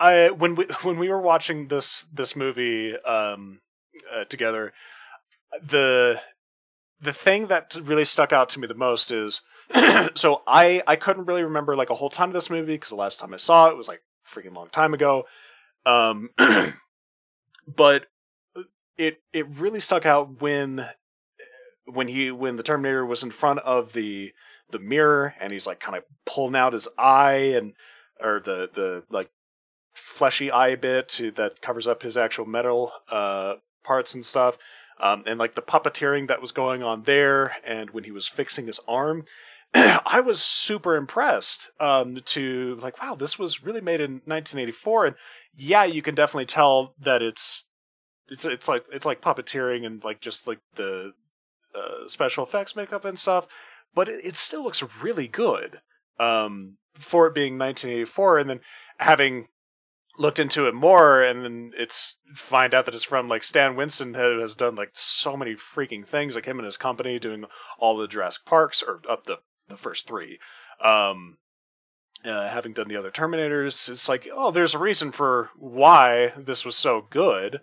I 0.00 0.30
when 0.30 0.54
we 0.54 0.66
when 0.82 0.98
we 0.98 1.08
were 1.08 1.20
watching 1.20 1.68
this 1.68 2.06
this 2.12 2.36
movie 2.36 2.94
um, 2.96 3.60
uh, 4.14 4.24
together, 4.24 4.72
the 5.62 6.20
the 7.00 7.12
thing 7.12 7.48
that 7.48 7.76
really 7.82 8.04
stuck 8.04 8.32
out 8.32 8.50
to 8.50 8.60
me 8.60 8.66
the 8.66 8.74
most 8.74 9.10
is 9.10 9.42
so 10.14 10.42
I 10.46 10.82
I 10.86 10.96
couldn't 10.96 11.26
really 11.26 11.44
remember 11.44 11.76
like 11.76 11.90
a 11.90 11.94
whole 11.94 12.10
ton 12.10 12.28
of 12.28 12.34
this 12.34 12.50
movie 12.50 12.74
because 12.74 12.90
the 12.90 12.96
last 12.96 13.20
time 13.20 13.34
I 13.34 13.38
saw 13.38 13.68
it 13.68 13.76
was 13.76 13.88
like 13.88 14.02
freaking 14.26 14.54
long 14.54 14.68
time 14.68 14.94
ago. 14.94 15.26
Um, 15.86 16.30
but 17.66 18.06
it 18.96 19.20
it 19.32 19.46
really 19.58 19.80
stuck 19.80 20.06
out 20.06 20.40
when 20.40 20.86
when 21.86 22.08
he 22.08 22.30
when 22.30 22.56
the 22.56 22.62
Terminator 22.62 23.06
was 23.06 23.22
in 23.22 23.30
front 23.30 23.60
of 23.60 23.92
the 23.92 24.32
the 24.70 24.78
mirror 24.78 25.34
and 25.40 25.50
he's 25.50 25.66
like 25.66 25.80
kind 25.80 25.96
of 25.96 26.04
pulling 26.26 26.56
out 26.56 26.72
his 26.72 26.88
eye 26.98 27.54
and 27.56 27.74
or 28.20 28.40
the 28.40 28.68
the 28.74 29.02
like 29.10 29.30
fleshy 29.94 30.50
eye 30.50 30.76
bit 30.76 31.08
to, 31.08 31.30
that 31.32 31.60
covers 31.60 31.86
up 31.86 32.02
his 32.02 32.16
actual 32.16 32.46
metal 32.46 32.92
uh 33.10 33.54
parts 33.82 34.14
and 34.14 34.24
stuff 34.24 34.58
um, 35.00 35.24
and 35.26 35.38
like 35.38 35.54
the 35.54 35.62
puppeteering 35.62 36.28
that 36.28 36.40
was 36.40 36.52
going 36.52 36.82
on 36.82 37.02
there, 37.02 37.54
and 37.64 37.90
when 37.90 38.04
he 38.04 38.10
was 38.10 38.28
fixing 38.28 38.66
his 38.66 38.80
arm, 38.88 39.24
I 39.74 40.22
was 40.24 40.42
super 40.42 40.96
impressed. 40.96 41.70
Um, 41.78 42.16
to 42.26 42.78
like, 42.80 43.00
wow, 43.00 43.14
this 43.14 43.38
was 43.38 43.62
really 43.62 43.80
made 43.80 44.00
in 44.00 44.22
1984, 44.24 45.06
and 45.06 45.16
yeah, 45.54 45.84
you 45.84 46.02
can 46.02 46.14
definitely 46.14 46.46
tell 46.46 46.94
that 47.00 47.22
it's 47.22 47.64
it's 48.28 48.44
it's 48.44 48.68
like 48.68 48.86
it's 48.92 49.06
like 49.06 49.20
puppeteering 49.20 49.86
and 49.86 50.02
like 50.04 50.20
just 50.20 50.46
like 50.46 50.58
the 50.74 51.12
uh, 51.74 52.08
special 52.08 52.44
effects 52.44 52.76
makeup 52.76 53.04
and 53.04 53.18
stuff, 53.18 53.46
but 53.94 54.08
it, 54.08 54.24
it 54.24 54.36
still 54.36 54.62
looks 54.62 54.82
really 55.02 55.28
good. 55.28 55.80
Um, 56.18 56.76
for 56.98 57.28
it 57.28 57.34
being 57.34 57.58
1984, 57.58 58.38
and 58.38 58.50
then 58.50 58.60
having 58.98 59.46
looked 60.18 60.38
into 60.38 60.66
it 60.66 60.74
more 60.74 61.22
and 61.22 61.44
then 61.44 61.72
it's 61.76 62.16
find 62.34 62.74
out 62.74 62.86
that 62.86 62.94
it's 62.94 63.04
from 63.04 63.28
like 63.28 63.44
Stan 63.44 63.76
Winston 63.76 64.14
who 64.14 64.40
has 64.40 64.54
done 64.54 64.74
like 64.74 64.90
so 64.92 65.36
many 65.36 65.54
freaking 65.54 66.06
things 66.06 66.34
like 66.34 66.44
him 66.44 66.58
and 66.58 66.66
his 66.66 66.76
company 66.76 67.18
doing 67.18 67.44
all 67.78 67.96
the 67.96 68.08
Jurassic 68.08 68.44
Parks 68.44 68.82
or 68.82 69.00
up 69.08 69.24
the 69.24 69.38
the 69.68 69.76
first 69.76 70.06
three. 70.06 70.38
Um 70.82 71.38
uh, 72.24 72.48
having 72.48 72.72
done 72.72 72.88
the 72.88 72.96
other 72.96 73.12
Terminators 73.12 73.88
it's 73.88 74.08
like 74.08 74.28
oh 74.32 74.50
there's 74.50 74.74
a 74.74 74.78
reason 74.78 75.12
for 75.12 75.50
why 75.56 76.32
this 76.36 76.64
was 76.64 76.74
so 76.74 77.06
good 77.08 77.60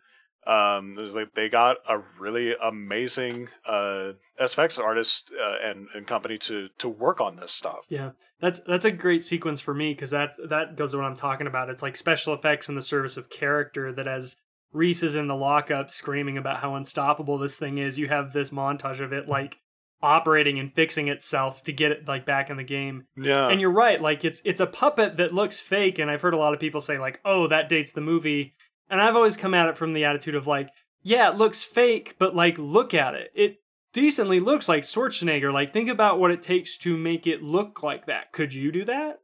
Um, 0.47 0.95
there's 0.95 1.15
like 1.15 1.33
they 1.33 1.49
got 1.49 1.77
a 1.89 1.99
really 2.19 2.53
amazing 2.61 3.49
uh, 3.67 4.13
SFX 4.39 4.79
artist 4.79 5.31
uh, 5.33 5.69
and 5.69 5.87
and 5.95 6.05
company 6.05 6.37
to 6.39 6.69
to 6.77 6.89
work 6.89 7.19
on 7.19 7.35
this 7.35 7.51
stuff. 7.51 7.79
Yeah, 7.89 8.11
that's 8.39 8.59
that's 8.59 8.85
a 8.85 8.91
great 8.91 9.23
sequence 9.23 9.61
for 9.61 9.73
me 9.73 9.93
because 9.93 10.11
that 10.11 10.33
that 10.49 10.75
goes 10.75 10.91
to 10.91 10.97
what 10.97 11.05
I'm 11.05 11.15
talking 11.15 11.47
about. 11.47 11.69
It's 11.69 11.81
like 11.81 11.95
special 11.95 12.33
effects 12.33 12.69
in 12.69 12.75
the 12.75 12.81
service 12.81 13.17
of 13.17 13.29
character. 13.29 13.91
That 13.91 14.07
as 14.07 14.37
Reese 14.71 15.03
is 15.03 15.15
in 15.15 15.27
the 15.27 15.35
lockup 15.35 15.89
screaming 15.89 16.37
about 16.37 16.57
how 16.57 16.75
unstoppable 16.75 17.37
this 17.37 17.57
thing 17.57 17.77
is, 17.77 17.97
you 17.97 18.07
have 18.07 18.33
this 18.33 18.51
montage 18.51 18.99
of 18.99 19.13
it 19.13 19.27
like 19.27 19.57
operating 20.03 20.59
and 20.59 20.73
fixing 20.73 21.07
itself 21.07 21.63
to 21.63 21.71
get 21.71 21.91
it 21.91 22.07
like 22.07 22.25
back 22.25 22.49
in 22.49 22.57
the 22.57 22.63
game. 22.63 23.05
Yeah, 23.17 23.47
And 23.47 23.59
you're 23.59 23.71
right, 23.71 23.99
like 23.99 24.23
it's 24.23 24.41
it's 24.45 24.61
a 24.61 24.67
puppet 24.67 25.17
that 25.17 25.33
looks 25.33 25.59
fake, 25.61 25.97
and 25.97 26.11
I've 26.11 26.21
heard 26.21 26.33
a 26.33 26.37
lot 26.37 26.53
of 26.53 26.59
people 26.59 26.81
say 26.81 26.99
like, 26.99 27.19
"Oh, 27.25 27.47
that 27.47 27.69
dates 27.69 27.91
the 27.91 28.01
movie," 28.01 28.53
and 28.89 29.01
I've 29.01 29.15
always 29.15 29.37
come 29.37 29.53
at 29.53 29.67
it 29.67 29.77
from 29.77 29.93
the 29.93 30.05
attitude 30.05 30.35
of 30.35 30.47
like, 30.47 30.69
"Yeah, 31.01 31.29
it 31.29 31.37
looks 31.37 31.63
fake, 31.63 32.15
but 32.19 32.35
like, 32.35 32.57
look 32.57 32.93
at 32.93 33.13
it. 33.15 33.31
It 33.35 33.57
decently 33.93 34.39
looks 34.39 34.67
like 34.67 34.83
Schwarzenegger. 34.83 35.53
Like, 35.53 35.71
think 35.71 35.89
about 35.89 36.19
what 36.19 36.31
it 36.31 36.41
takes 36.41 36.77
to 36.79 36.97
make 36.97 37.25
it 37.27 37.41
look 37.41 37.81
like 37.83 38.05
that. 38.07 38.31
Could 38.31 38.53
you 38.53 38.71
do 38.71 38.85
that?" 38.85 39.19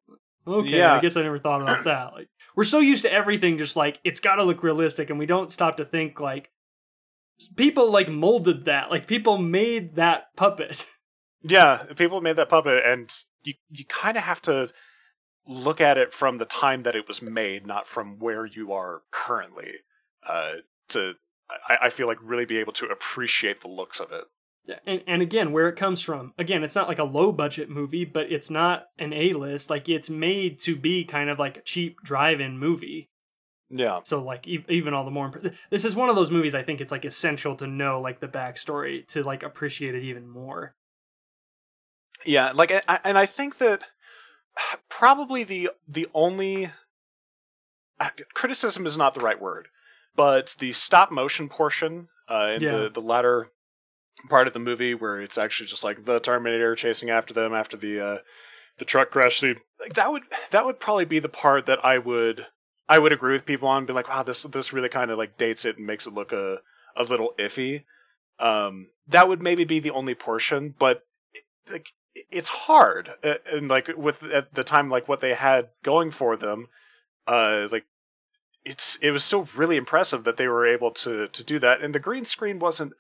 Okay, 0.48 0.78
Yeah. 0.78 0.94
I 0.96 1.00
guess 1.00 1.16
I 1.16 1.22
never 1.22 1.38
thought 1.38 1.62
about 1.62 1.84
that. 1.86 2.14
Like, 2.14 2.30
we're 2.56 2.64
so 2.64 2.80
used 2.80 3.04
to 3.04 3.12
everything 3.14 3.58
just 3.58 3.76
like 3.76 4.00
it's 4.04 4.20
got 4.20 4.36
to 4.36 4.44
look 4.44 4.64
realistic, 4.64 5.10
and 5.10 5.20
we 5.20 5.26
don't 5.26 5.52
stop 5.52 5.78
to 5.78 5.86
think 5.86 6.20
like 6.20 6.50
people 7.56 7.92
like 7.92 8.10
molded 8.10 8.66
that. 8.66 8.90
Like, 8.90 9.08
people 9.08 9.38
made 9.38 9.96
that 9.96 10.36
puppet. 10.36 10.84
yeah. 11.44 11.84
People 11.96 12.22
made 12.22 12.36
that 12.38 12.50
puppet, 12.50 12.84
and 12.86 13.12
you 13.44 13.54
you 13.70 13.86
kind 13.86 14.18
of 14.18 14.24
have 14.24 14.42
to 14.44 14.70
look 15.48 15.82
at 15.82 15.98
it 15.98 16.14
from 16.14 16.38
the 16.38 16.46
time 16.46 16.84
that 16.84 16.96
it 16.96 17.08
was 17.08 17.22
made, 17.22 17.66
not 17.66 17.88
from 17.88 18.20
where 18.20 18.46
you 18.46 18.74
are 18.74 19.02
currently. 19.12 19.72
Uh, 20.28 20.54
to 20.90 21.14
I, 21.68 21.78
I 21.84 21.90
feel 21.90 22.08
like 22.08 22.20
really 22.22 22.46
be 22.46 22.58
able 22.58 22.74
to 22.74 22.88
appreciate 22.88 23.62
the 23.62 23.68
looks 23.68 24.00
of 24.00 24.12
it. 24.12 24.26
Yeah, 24.66 24.80
and, 24.86 25.04
and 25.08 25.22
again, 25.22 25.52
where 25.52 25.68
it 25.68 25.76
comes 25.76 26.02
from. 26.02 26.34
Again, 26.38 26.64
it's 26.64 26.76
not 26.76 26.88
like 26.88 27.00
a 27.00 27.04
low 27.04 27.32
budget 27.32 27.70
movie, 27.70 28.06
but 28.06 28.32
it's 28.32 28.50
not 28.50 28.86
an 29.00 29.12
A 29.12 29.34
list. 29.34 29.70
Like 29.70 29.90
it's 29.90 30.10
made 30.10 30.60
to 30.62 30.76
be 30.76 31.04
kind 31.04 31.30
of 31.30 31.40
like 31.40 31.58
a 31.58 31.62
cheap 31.62 31.98
drive-in 32.04 32.60
movie. 32.60 33.10
Yeah. 33.70 34.02
So 34.04 34.22
like 34.24 34.48
e- 34.48 34.66
even 34.70 34.94
all 34.94 35.06
the 35.06 35.12
more. 35.12 35.26
Imp- 35.26 35.56
this 35.72 35.86
is 35.86 35.96
one 35.96 36.10
of 36.10 36.16
those 36.16 36.30
movies. 36.30 36.54
I 36.54 36.62
think 36.62 36.80
it's 36.80 36.92
like 36.92 37.06
essential 37.06 37.56
to 37.56 37.68
know 37.68 38.02
like 38.02 38.20
the 38.20 38.28
backstory 38.28 39.08
to 39.08 39.24
like 39.24 39.42
appreciate 39.44 39.96
it 39.96 40.04
even 40.04 40.30
more. 40.30 40.76
Yeah, 42.24 42.52
like 42.52 42.72
I, 42.88 43.00
and 43.04 43.18
I 43.18 43.26
think 43.26 43.58
that 43.58 43.82
probably 44.90 45.44
the 45.44 45.72
the 45.88 46.08
only 46.14 46.70
uh, 48.00 48.10
criticism 48.34 48.86
is 48.86 48.98
not 48.98 49.14
the 49.14 49.20
right 49.20 49.40
word, 49.40 49.68
but 50.16 50.56
the 50.60 50.72
stop 50.72 51.12
motion 51.12 51.50
portion 51.50 52.08
uh, 52.30 52.54
in 52.56 52.64
Yeah. 52.64 52.84
the 52.84 52.90
the 52.90 53.02
latter 53.02 53.50
part 54.30 54.48
of 54.48 54.54
the 54.54 54.60
movie 54.60 54.94
where 54.94 55.22
it's 55.22 55.38
actually 55.38 55.68
just 55.68 55.84
like 55.84 56.04
the 56.06 56.20
Terminator 56.20 56.76
chasing 56.76 57.10
after 57.10 57.34
them 57.34 57.54
after 57.54 57.78
the 57.78 58.00
uh, 58.00 58.18
the 58.78 58.86
truck 58.86 59.12
crash 59.12 59.40
scene. 59.40 59.58
Like 59.80 59.94
that 59.94 60.12
would 60.12 60.24
that 60.52 60.66
would 60.66 60.80
probably 60.80 61.06
be 61.06 61.20
the 61.20 61.30
part 61.30 61.68
that 61.68 61.84
I 61.84 61.98
would 61.98 62.46
I 62.90 63.00
would 63.00 63.14
agree 63.14 63.34
with 63.34 63.46
people 63.46 63.70
on, 63.70 63.86
be 63.86 63.94
like, 63.94 64.10
wow, 64.10 64.24
this 64.24 64.44
this 64.44 64.74
really 64.74 64.90
kind 64.90 65.12
of 65.12 65.18
like 65.18 65.38
dates 65.38 65.66
it 65.66 65.78
and 65.78 65.88
makes 65.88 66.08
it 66.08 66.14
look 66.14 66.32
a 66.32 66.58
a 66.96 67.04
little 67.04 67.34
iffy. 67.40 67.84
Um, 68.40 68.88
that 69.08 69.28
would 69.28 69.42
maybe 69.42 69.64
be 69.66 69.80
the 69.80 69.92
only 69.92 70.16
portion, 70.16 70.74
but 70.78 71.04
like 71.70 71.88
it's 72.16 72.50
hard 72.50 73.10
uh, 73.24 73.36
and 73.52 73.68
like 73.68 73.90
with 73.96 74.24
at 74.24 74.54
the 74.54 74.64
time 74.64 74.90
like 74.90 75.08
what 75.08 75.22
they 75.22 75.34
had 75.34 75.70
going 75.84 76.12
for 76.12 76.36
them 76.36 76.68
uh 77.28 77.68
like 77.72 77.86
it's 78.66 78.98
it 79.02 79.12
was 79.12 79.24
still 79.24 79.48
really 79.56 79.78
impressive 79.78 80.26
that 80.26 80.38
they 80.38 80.48
were 80.48 80.68
able 80.68 80.92
to 80.92 81.28
to 81.30 81.44
do 81.44 81.60
that 81.60 81.82
and 81.82 81.96
the 81.96 82.00
green 82.00 82.26
screen 82.26 82.60
wasn't 82.60 82.94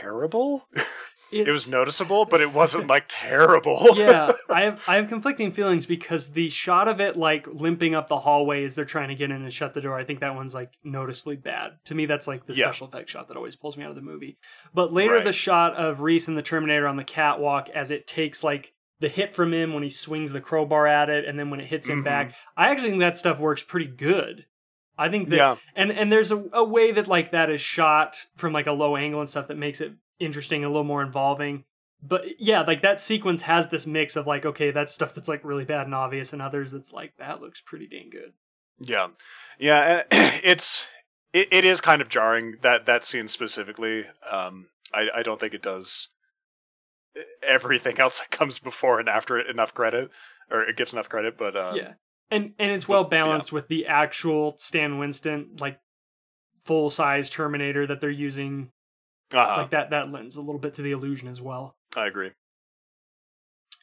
terrible 0.00 0.66
It's, 1.32 1.48
it 1.48 1.52
was 1.52 1.70
noticeable 1.70 2.24
but 2.24 2.40
it 2.40 2.52
wasn't 2.52 2.86
like 2.94 3.04
terrible 3.08 3.88
yeah, 3.96 4.32
I 4.48 4.64
have 4.64 4.82
I 4.86 4.96
have 4.96 5.08
conflicting 5.08 5.50
feelings 5.52 5.86
because 5.86 6.30
the 6.32 6.48
shot 6.48 6.86
of 6.88 7.00
it 7.00 7.16
like 7.16 7.46
limping 7.46 7.94
up 7.94 8.08
the 8.08 8.18
hallway 8.18 8.64
as 8.64 8.74
they're 8.74 8.84
trying 8.84 9.08
to 9.08 9.14
get 9.14 9.30
in 9.30 9.42
and 9.42 9.52
shut 9.52 9.74
the 9.74 9.80
door, 9.80 9.98
I 9.98 10.04
think 10.04 10.20
that 10.20 10.34
one's 10.34 10.54
like 10.54 10.72
noticeably 10.84 11.36
bad. 11.36 11.72
To 11.86 11.94
me, 11.94 12.06
that's 12.06 12.28
like 12.28 12.46
the 12.46 12.54
Yeah. 12.54 12.66
special 12.66 12.86
effect 12.88 13.08
shot 13.10 13.28
that 13.28 13.36
always 13.36 13.56
pulls 13.56 13.76
me 13.76 13.84
out 13.84 13.90
of 13.90 13.96
the 13.96 14.02
movie. 14.02 14.38
But 14.72 14.92
later, 14.92 15.14
Right. 15.14 15.24
the 15.24 15.32
shot 15.32 15.74
of 15.76 16.00
Reese 16.00 16.28
and 16.28 16.36
the 16.38 16.42
Terminator 16.42 16.86
on 16.86 16.96
the 16.96 17.04
catwalk 17.04 17.68
as 17.70 17.90
it 17.90 18.06
takes 18.06 18.44
like 18.44 18.72
the 19.00 19.08
hit 19.08 19.34
from 19.34 19.52
him 19.52 19.74
when 19.74 19.82
he 19.82 19.88
swings 19.90 20.32
the 20.32 20.40
crowbar 20.40 20.86
at 20.86 21.10
it, 21.10 21.24
and 21.24 21.38
then 21.38 21.50
when 21.50 21.60
it 21.60 21.66
hits 21.66 21.88
him 21.88 22.00
Mhm. 22.02 22.04
back, 22.04 22.34
I 22.56 22.70
actually 22.70 22.90
think 22.90 23.00
that 23.00 23.16
stuff 23.16 23.40
works 23.40 23.62
pretty 23.62 23.86
good. 23.88 24.46
I 24.96 25.08
think 25.08 25.30
that 25.30 25.36
yeah 25.36 25.56
and 25.74 25.90
and 25.90 26.12
there's 26.12 26.30
a, 26.30 26.44
a 26.52 26.62
way 26.62 26.92
that 26.92 27.08
like 27.08 27.32
that 27.32 27.50
is 27.50 27.60
shot 27.60 28.14
from 28.36 28.52
like 28.52 28.68
a 28.68 28.72
low 28.72 28.94
angle 28.96 29.18
and 29.18 29.28
stuff 29.28 29.48
that 29.48 29.56
makes 29.56 29.80
it 29.80 29.92
interesting 30.18 30.64
a 30.64 30.68
little 30.68 30.84
more 30.84 31.02
involving. 31.02 31.64
But 32.02 32.38
yeah 32.38 32.60
like 32.62 32.82
that 32.82 33.00
sequence 33.00 33.42
has 33.42 33.68
this 33.68 33.86
mix 33.86 34.16
of 34.16 34.26
like 34.26 34.44
okay 34.44 34.70
that's 34.70 34.92
stuff 34.92 35.14
that's 35.14 35.28
like 35.28 35.44
really 35.44 35.64
bad 35.64 35.86
and 35.86 35.94
obvious 35.94 36.32
and 36.32 36.42
others 36.42 36.70
that's 36.70 36.92
like 36.92 37.14
that 37.18 37.40
looks 37.40 37.60
pretty 37.60 37.86
dang 37.86 38.10
good. 38.10 38.32
Yeah. 38.78 39.08
Yeah 39.58 40.02
it's 40.10 40.86
it, 41.32 41.48
it 41.50 41.64
is 41.64 41.80
kind 41.80 42.02
of 42.02 42.08
jarring 42.08 42.56
that 42.62 42.86
that 42.86 43.04
scene 43.04 43.28
specifically. 43.28 44.04
Um 44.30 44.66
i 44.92 45.08
i 45.16 45.22
don't 45.22 45.40
think 45.40 45.54
it 45.54 45.62
does 45.62 46.08
everything 47.42 47.98
else 47.98 48.18
that 48.18 48.30
comes 48.30 48.58
before 48.58 49.00
and 49.00 49.08
after 49.08 49.38
it 49.38 49.48
enough 49.48 49.72
credit 49.72 50.10
or 50.50 50.62
it 50.62 50.76
gets 50.76 50.92
enough 50.92 51.08
credit 51.08 51.38
but 51.38 51.56
uh 51.56 51.72
yeah. 51.74 51.92
And 52.30 52.52
and 52.58 52.72
it's 52.72 52.88
well, 52.88 53.02
well 53.02 53.10
balanced 53.10 53.52
with 53.52 53.68
the 53.68 53.86
actual 53.86 54.56
stan 54.58 54.98
winston 54.98 55.56
like 55.58 55.78
full 56.64 56.90
size 56.90 57.30
terminator 57.30 57.86
that 57.86 58.00
they're 58.00 58.10
using 58.10 58.70
uh-huh, 59.34 59.62
like 59.62 59.70
that 59.70 59.90
that 59.90 60.10
lends 60.10 60.36
a 60.36 60.40
little 60.40 60.60
bit 60.60 60.74
to 60.74 60.82
the 60.82 60.92
illusion 60.92 61.28
as 61.28 61.40
well 61.40 61.76
i 61.96 62.06
agree 62.06 62.30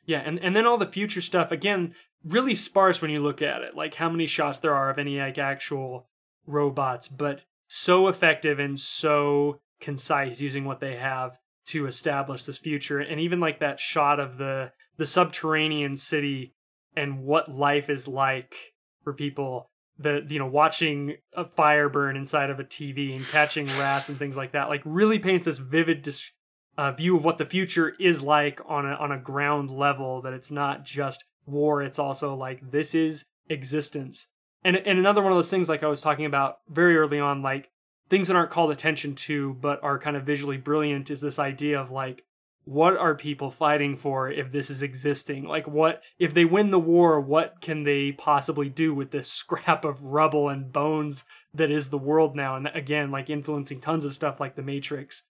Yeah, 0.05 0.19
and, 0.25 0.39
and 0.39 0.55
then 0.55 0.65
all 0.65 0.77
the 0.77 0.85
future 0.85 1.21
stuff 1.21 1.51
again, 1.51 1.93
really 2.23 2.55
sparse 2.55 3.01
when 3.01 3.11
you 3.11 3.21
look 3.21 3.41
at 3.41 3.61
it. 3.61 3.75
Like 3.75 3.95
how 3.95 4.09
many 4.09 4.25
shots 4.25 4.59
there 4.59 4.73
are 4.73 4.89
of 4.89 4.97
any 4.99 5.19
like 5.19 5.37
actual 5.37 6.07
robots, 6.45 7.07
but 7.07 7.45
so 7.67 8.07
effective 8.07 8.59
and 8.59 8.79
so 8.79 9.59
concise 9.79 10.41
using 10.41 10.65
what 10.65 10.79
they 10.79 10.95
have 10.97 11.37
to 11.67 11.85
establish 11.85 12.45
this 12.45 12.57
future. 12.57 12.99
And 12.99 13.19
even 13.19 13.39
like 13.39 13.59
that 13.59 13.79
shot 13.79 14.19
of 14.19 14.37
the 14.37 14.71
the 14.97 15.05
subterranean 15.05 15.95
city 15.95 16.53
and 16.95 17.23
what 17.23 17.47
life 17.47 17.89
is 17.89 18.07
like 18.07 18.55
for 19.03 19.13
people. 19.13 19.70
The 20.01 20.25
you 20.27 20.39
know 20.39 20.47
watching 20.47 21.15
a 21.33 21.45
fire 21.45 21.89
burn 21.89 22.17
inside 22.17 22.49
of 22.49 22.59
a 22.59 22.63
TV 22.63 23.15
and 23.15 23.25
catching 23.25 23.65
rats 23.77 24.09
and 24.09 24.17
things 24.17 24.37
like 24.37 24.51
that, 24.51 24.69
like 24.69 24.81
really 24.85 25.19
paints 25.19 25.45
this 25.45 25.57
vivid 25.57 26.01
dis- 26.01 26.31
uh, 26.77 26.91
view 26.91 27.15
of 27.15 27.23
what 27.23 27.37
the 27.37 27.45
future 27.45 27.95
is 27.99 28.23
like 28.23 28.61
on 28.65 28.85
a 28.85 28.93
on 28.95 29.11
a 29.11 29.19
ground 29.19 29.69
level. 29.69 30.21
That 30.21 30.33
it's 30.33 30.51
not 30.51 30.85
just 30.85 31.23
war; 31.45 31.81
it's 31.81 31.99
also 31.99 32.35
like 32.35 32.71
this 32.71 32.95
is 32.95 33.25
existence. 33.49 34.27
And 34.63 34.77
and 34.77 34.99
another 34.99 35.21
one 35.21 35.31
of 35.31 35.37
those 35.37 35.49
things, 35.49 35.69
like 35.69 35.83
I 35.83 35.87
was 35.87 36.01
talking 36.01 36.25
about 36.25 36.59
very 36.69 36.97
early 36.97 37.19
on, 37.19 37.41
like 37.41 37.71
things 38.09 38.27
that 38.27 38.35
aren't 38.35 38.51
called 38.51 38.71
attention 38.71 39.15
to 39.15 39.53
but 39.61 39.83
are 39.83 39.99
kind 39.99 40.17
of 40.17 40.23
visually 40.23 40.57
brilliant, 40.57 41.09
is 41.09 41.21
this 41.21 41.39
idea 41.39 41.79
of 41.79 41.91
like 41.91 42.23
what 42.65 42.95
are 42.95 43.15
people 43.15 43.49
fighting 43.49 43.95
for 43.95 44.29
if 44.29 44.51
this 44.51 44.69
is 44.69 44.83
existing? 44.83 45.45
Like 45.45 45.67
what 45.67 46.01
if 46.19 46.33
they 46.33 46.45
win 46.45 46.69
the 46.71 46.79
war, 46.79 47.19
what 47.19 47.61
can 47.61 47.83
they 47.83 48.11
possibly 48.11 48.69
do 48.69 48.93
with 48.93 49.11
this 49.11 49.31
scrap 49.31 49.85
of 49.85 50.03
rubble 50.03 50.49
and 50.49 50.71
bones 50.71 51.25
that 51.53 51.71
is 51.71 51.89
the 51.89 51.97
world 51.97 52.35
now? 52.35 52.55
And 52.55 52.67
again, 52.73 53.11
like 53.11 53.29
influencing 53.29 53.81
tons 53.81 54.05
of 54.05 54.13
stuff 54.13 54.39
like 54.39 54.55
the 54.55 54.61
Matrix 54.63 55.23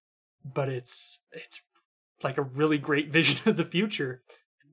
but 0.43 0.69
it's 0.69 1.19
it's 1.31 1.61
like 2.23 2.37
a 2.37 2.43
really 2.43 2.77
great 2.77 3.09
vision 3.11 3.49
of 3.49 3.57
the 3.57 3.63
future. 3.63 4.21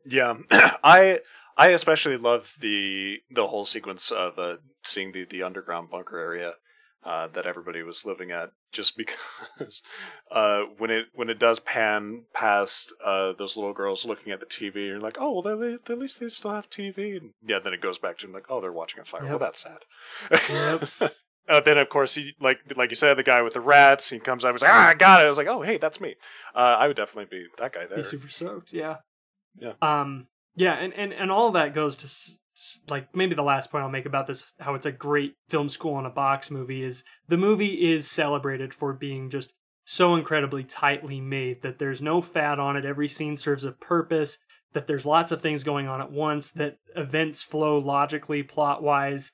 Yeah, 0.04 0.34
I 0.50 1.20
I 1.56 1.68
especially 1.68 2.16
love 2.16 2.52
the 2.60 3.16
the 3.30 3.46
whole 3.46 3.64
sequence 3.64 4.10
of 4.10 4.38
uh, 4.38 4.56
seeing 4.84 5.12
the 5.12 5.24
the 5.24 5.42
underground 5.42 5.90
bunker 5.90 6.18
area 6.18 6.52
uh, 7.04 7.28
that 7.28 7.46
everybody 7.46 7.82
was 7.82 8.04
living 8.04 8.30
at, 8.30 8.50
just 8.72 8.96
because 8.96 9.82
uh, 10.30 10.62
when 10.78 10.90
it 10.90 11.06
when 11.14 11.30
it 11.30 11.38
does 11.38 11.58
pan 11.60 12.24
past 12.34 12.92
uh, 13.04 13.32
those 13.38 13.56
little 13.56 13.72
girls 13.72 14.04
looking 14.04 14.32
at 14.32 14.40
the 14.40 14.46
TV, 14.46 14.86
you're 14.86 15.00
like, 15.00 15.16
oh 15.20 15.40
well, 15.40 15.58
they, 15.58 15.76
they, 15.84 15.92
at 15.92 15.98
least 15.98 16.20
they 16.20 16.28
still 16.28 16.52
have 16.52 16.68
TV. 16.70 17.16
And 17.16 17.30
yeah, 17.46 17.58
then 17.58 17.72
it 17.74 17.80
goes 17.80 17.98
back 17.98 18.18
to 18.18 18.26
them, 18.26 18.34
like, 18.34 18.46
oh, 18.48 18.60
they're 18.60 18.72
watching 18.72 19.00
a 19.00 19.04
fire. 19.04 19.22
Yep. 19.22 19.30
Well, 19.30 19.38
that's 19.38 19.62
sad. 19.62 19.84
Yep. 20.50 21.12
Uh, 21.48 21.60
then 21.60 21.78
of 21.78 21.88
course 21.88 22.14
he 22.14 22.34
like 22.42 22.58
like 22.76 22.90
you 22.90 22.94
said 22.94 23.16
the 23.16 23.22
guy 23.22 23.40
with 23.40 23.54
the 23.54 23.60
rats 23.62 24.10
he 24.10 24.18
comes 24.18 24.44
out 24.44 24.48
and 24.48 24.54
was 24.56 24.60
like 24.60 24.70
ah 24.70 24.88
I 24.88 24.92
got 24.92 25.22
it 25.22 25.24
I 25.24 25.28
was 25.30 25.38
like 25.38 25.46
oh 25.46 25.62
hey 25.62 25.78
that's 25.78 25.98
me 25.98 26.14
uh, 26.54 26.58
I 26.58 26.86
would 26.86 26.96
definitely 26.98 27.38
be 27.38 27.46
that 27.56 27.72
guy 27.72 27.86
there 27.86 27.96
Be 27.96 28.04
super 28.04 28.28
soaked, 28.28 28.74
yeah. 28.74 28.96
Yeah. 29.58 29.72
Um. 29.82 30.26
Yeah, 30.56 30.74
and 30.74 30.92
and 30.92 31.12
and 31.12 31.30
all 31.30 31.52
that 31.52 31.72
goes 31.72 31.96
to 31.96 32.38
like 32.88 33.14
maybe 33.14 33.34
the 33.34 33.42
last 33.42 33.70
point 33.70 33.84
I'll 33.84 33.90
make 33.90 34.06
about 34.06 34.26
this, 34.26 34.54
how 34.60 34.74
it's 34.74 34.86
a 34.86 34.92
great 34.92 35.34
film 35.48 35.68
school 35.68 35.98
in 35.98 36.06
a 36.06 36.10
box 36.10 36.50
movie 36.50 36.82
is 36.82 37.04
the 37.28 37.36
movie 37.36 37.92
is 37.92 38.10
celebrated 38.10 38.72
for 38.74 38.92
being 38.92 39.30
just 39.30 39.52
so 39.84 40.14
incredibly 40.14 40.64
tightly 40.64 41.20
made 41.20 41.62
that 41.62 41.78
there's 41.78 42.02
no 42.02 42.20
fat 42.20 42.58
on 42.58 42.76
it. 42.76 42.84
Every 42.84 43.08
scene 43.08 43.36
serves 43.36 43.64
a 43.64 43.72
purpose. 43.72 44.38
That 44.74 44.86
there's 44.86 45.06
lots 45.06 45.32
of 45.32 45.40
things 45.40 45.62
going 45.62 45.88
on 45.88 46.02
at 46.02 46.12
once. 46.12 46.50
That 46.50 46.76
events 46.94 47.42
flow 47.42 47.78
logically, 47.78 48.42
plot 48.42 48.82
wise. 48.82 49.32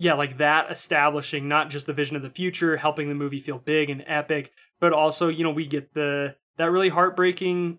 yeah, 0.00 0.14
like 0.14 0.38
that 0.38 0.70
establishing 0.70 1.46
not 1.46 1.68
just 1.68 1.86
the 1.86 1.92
vision 1.92 2.16
of 2.16 2.22
the 2.22 2.30
future, 2.30 2.78
helping 2.78 3.08
the 3.08 3.14
movie 3.14 3.38
feel 3.38 3.58
big 3.58 3.90
and 3.90 4.02
epic, 4.06 4.50
but 4.80 4.94
also, 4.94 5.28
you 5.28 5.44
know, 5.44 5.50
we 5.50 5.66
get 5.66 5.92
the 5.92 6.34
that 6.56 6.70
really 6.70 6.88
heartbreaking 6.88 7.78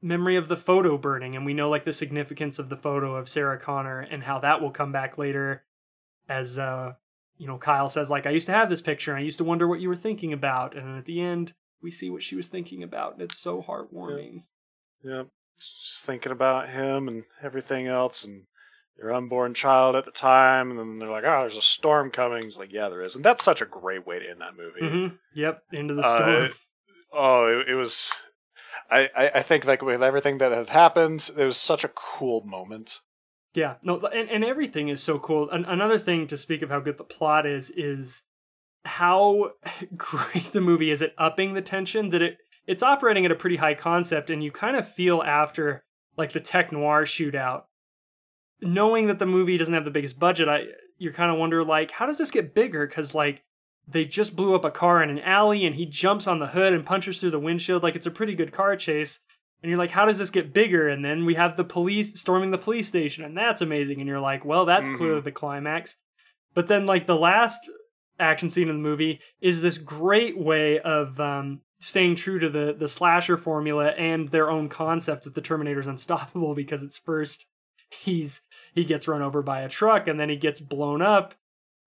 memory 0.00 0.36
of 0.36 0.48
the 0.48 0.56
photo 0.56 0.96
burning 0.96 1.34
and 1.34 1.44
we 1.44 1.54
know 1.54 1.68
like 1.68 1.84
the 1.84 1.92
significance 1.92 2.58
of 2.58 2.68
the 2.68 2.76
photo 2.76 3.16
of 3.16 3.28
Sarah 3.28 3.58
Connor 3.58 4.00
and 4.00 4.22
how 4.22 4.38
that 4.40 4.60
will 4.60 4.70
come 4.70 4.92
back 4.92 5.18
later 5.18 5.64
as 6.28 6.58
uh 6.58 6.92
you 7.36 7.46
know, 7.46 7.58
Kyle 7.58 7.88
says 7.88 8.10
like 8.10 8.26
I 8.26 8.30
used 8.30 8.46
to 8.46 8.52
have 8.52 8.70
this 8.70 8.80
picture 8.80 9.12
and 9.12 9.20
I 9.20 9.24
used 9.24 9.38
to 9.38 9.44
wonder 9.44 9.66
what 9.66 9.80
you 9.80 9.88
were 9.88 9.96
thinking 9.96 10.32
about 10.32 10.76
and 10.76 10.98
at 10.98 11.04
the 11.04 11.20
end 11.20 11.52
we 11.82 11.90
see 11.90 12.10
what 12.10 12.22
she 12.22 12.36
was 12.36 12.48
thinking 12.48 12.82
about 12.82 13.14
and 13.14 13.22
it's 13.22 13.38
so 13.38 13.62
heartwarming. 13.62 14.42
Yeah. 15.02 15.24
Just 15.58 16.04
thinking 16.04 16.32
about 16.32 16.68
him 16.68 17.08
and 17.08 17.24
everything 17.42 17.86
else 17.86 18.24
and 18.24 18.44
your 18.98 19.14
unborn 19.14 19.54
child 19.54 19.94
at 19.94 20.04
the 20.04 20.10
time, 20.10 20.70
and 20.70 20.78
then 20.78 20.98
they're 20.98 21.10
like, 21.10 21.24
"Oh, 21.24 21.40
there's 21.40 21.56
a 21.56 21.62
storm 21.62 22.10
coming." 22.10 22.44
It's 22.44 22.58
like, 22.58 22.72
"Yeah, 22.72 22.88
there 22.88 23.02
is," 23.02 23.14
and 23.14 23.24
that's 23.24 23.44
such 23.44 23.62
a 23.62 23.66
great 23.66 24.06
way 24.06 24.18
to 24.18 24.28
end 24.28 24.40
that 24.40 24.56
movie. 24.56 24.80
Mm-hmm. 24.80 25.14
Yep, 25.34 25.62
into 25.72 25.94
the 25.94 26.02
storm. 26.02 26.44
Uh, 26.44 26.48
oh, 27.12 27.46
it, 27.46 27.68
it 27.70 27.74
was. 27.74 28.12
I, 28.90 29.30
I, 29.34 29.42
think 29.42 29.66
like 29.66 29.82
with 29.82 30.02
everything 30.02 30.38
that 30.38 30.52
had 30.52 30.70
happened, 30.70 31.30
it 31.36 31.44
was 31.44 31.58
such 31.58 31.84
a 31.84 31.88
cool 31.88 32.42
moment. 32.42 33.00
Yeah, 33.54 33.74
no, 33.82 33.98
and, 33.98 34.30
and 34.30 34.44
everything 34.44 34.88
is 34.88 35.02
so 35.02 35.18
cool. 35.18 35.50
An- 35.50 35.66
another 35.66 35.98
thing 35.98 36.26
to 36.28 36.38
speak 36.38 36.62
of 36.62 36.70
how 36.70 36.80
good 36.80 36.96
the 36.96 37.04
plot 37.04 37.44
is 37.44 37.70
is 37.70 38.22
how 38.84 39.52
great 39.96 40.52
the 40.52 40.60
movie 40.60 40.90
is 40.90 41.02
at 41.02 41.12
upping 41.18 41.54
the 41.54 41.62
tension. 41.62 42.10
That 42.10 42.22
it 42.22 42.38
it's 42.66 42.82
operating 42.82 43.24
at 43.26 43.32
a 43.32 43.36
pretty 43.36 43.56
high 43.56 43.74
concept, 43.74 44.30
and 44.30 44.42
you 44.42 44.50
kind 44.50 44.76
of 44.76 44.88
feel 44.88 45.22
after 45.22 45.82
like 46.16 46.32
the 46.32 46.40
tech 46.40 46.72
noir 46.72 47.04
shootout 47.04 47.64
knowing 48.60 49.06
that 49.06 49.18
the 49.18 49.26
movie 49.26 49.56
doesn't 49.56 49.74
have 49.74 49.84
the 49.84 49.90
biggest 49.90 50.18
budget, 50.18 50.48
I 50.48 50.64
you 50.96 51.12
kind 51.12 51.30
of 51.30 51.38
wonder 51.38 51.64
like 51.64 51.90
how 51.90 52.06
does 52.06 52.18
this 52.18 52.30
get 52.30 52.54
bigger? 52.54 52.86
Because 52.86 53.14
like 53.14 53.42
they 53.90 54.04
just 54.04 54.36
blew 54.36 54.54
up 54.54 54.64
a 54.64 54.70
car 54.70 55.02
in 55.02 55.10
an 55.10 55.20
alley 55.20 55.64
and 55.64 55.74
he 55.74 55.86
jumps 55.86 56.26
on 56.26 56.38
the 56.38 56.48
hood 56.48 56.74
and 56.74 56.84
punches 56.84 57.20
through 57.20 57.30
the 57.30 57.38
windshield 57.38 57.82
like 57.82 57.96
it's 57.96 58.06
a 58.06 58.10
pretty 58.10 58.34
good 58.34 58.52
car 58.52 58.76
chase. 58.76 59.20
And 59.62 59.70
you're 59.70 59.78
like, 59.78 59.90
how 59.90 60.04
does 60.04 60.18
this 60.18 60.30
get 60.30 60.52
bigger? 60.52 60.88
And 60.88 61.04
then 61.04 61.24
we 61.24 61.34
have 61.34 61.56
the 61.56 61.64
police 61.64 62.20
storming 62.20 62.52
the 62.52 62.58
police 62.58 62.86
station, 62.86 63.24
and 63.24 63.36
that's 63.36 63.60
amazing. 63.60 63.98
And 63.98 64.06
you're 64.06 64.20
like, 64.20 64.44
well, 64.44 64.64
that's 64.64 64.86
mm-hmm. 64.86 64.96
clearly 64.96 65.20
the 65.20 65.32
climax. 65.32 65.96
But 66.54 66.68
then, 66.68 66.86
like, 66.86 67.08
the 67.08 67.16
last 67.16 67.58
action 68.20 68.50
scene 68.50 68.68
in 68.68 68.76
the 68.76 68.88
movie 68.88 69.20
is 69.40 69.60
this 69.60 69.78
great 69.78 70.38
way 70.38 70.78
of 70.78 71.18
um, 71.18 71.60
staying 71.80 72.16
true 72.16 72.38
to 72.38 72.48
the 72.48 72.74
the 72.76 72.88
slasher 72.88 73.36
formula 73.36 73.88
and 73.88 74.28
their 74.28 74.50
own 74.50 74.68
concept 74.68 75.24
that 75.24 75.34
the 75.34 75.40
Terminator's 75.40 75.86
unstoppable 75.88 76.54
because 76.54 76.82
it's 76.82 76.98
first 76.98 77.46
he's 77.90 78.42
he 78.74 78.84
gets 78.84 79.08
run 79.08 79.22
over 79.22 79.42
by 79.42 79.60
a 79.60 79.68
truck 79.68 80.08
and 80.08 80.20
then 80.20 80.28
he 80.28 80.36
gets 80.36 80.60
blown 80.60 81.00
up 81.00 81.34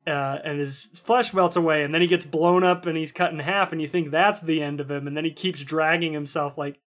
uh, 0.07 0.39
and 0.43 0.59
his 0.59 0.89
flesh 0.95 1.33
melts 1.33 1.55
away 1.55 1.83
and 1.83 1.93
then 1.93 2.01
he 2.01 2.07
gets 2.07 2.25
blown 2.25 2.63
up 2.63 2.85
and 2.85 2.97
he's 2.97 3.11
cut 3.11 3.31
in 3.31 3.39
half 3.39 3.71
and 3.71 3.81
you 3.81 3.87
think 3.87 4.09
that's 4.09 4.41
the 4.41 4.61
end 4.61 4.79
of 4.79 4.89
him 4.89 5.07
and 5.07 5.15
then 5.15 5.25
he 5.25 5.31
keeps 5.31 5.63
dragging 5.63 6.13
himself 6.13 6.57
like 6.57 6.79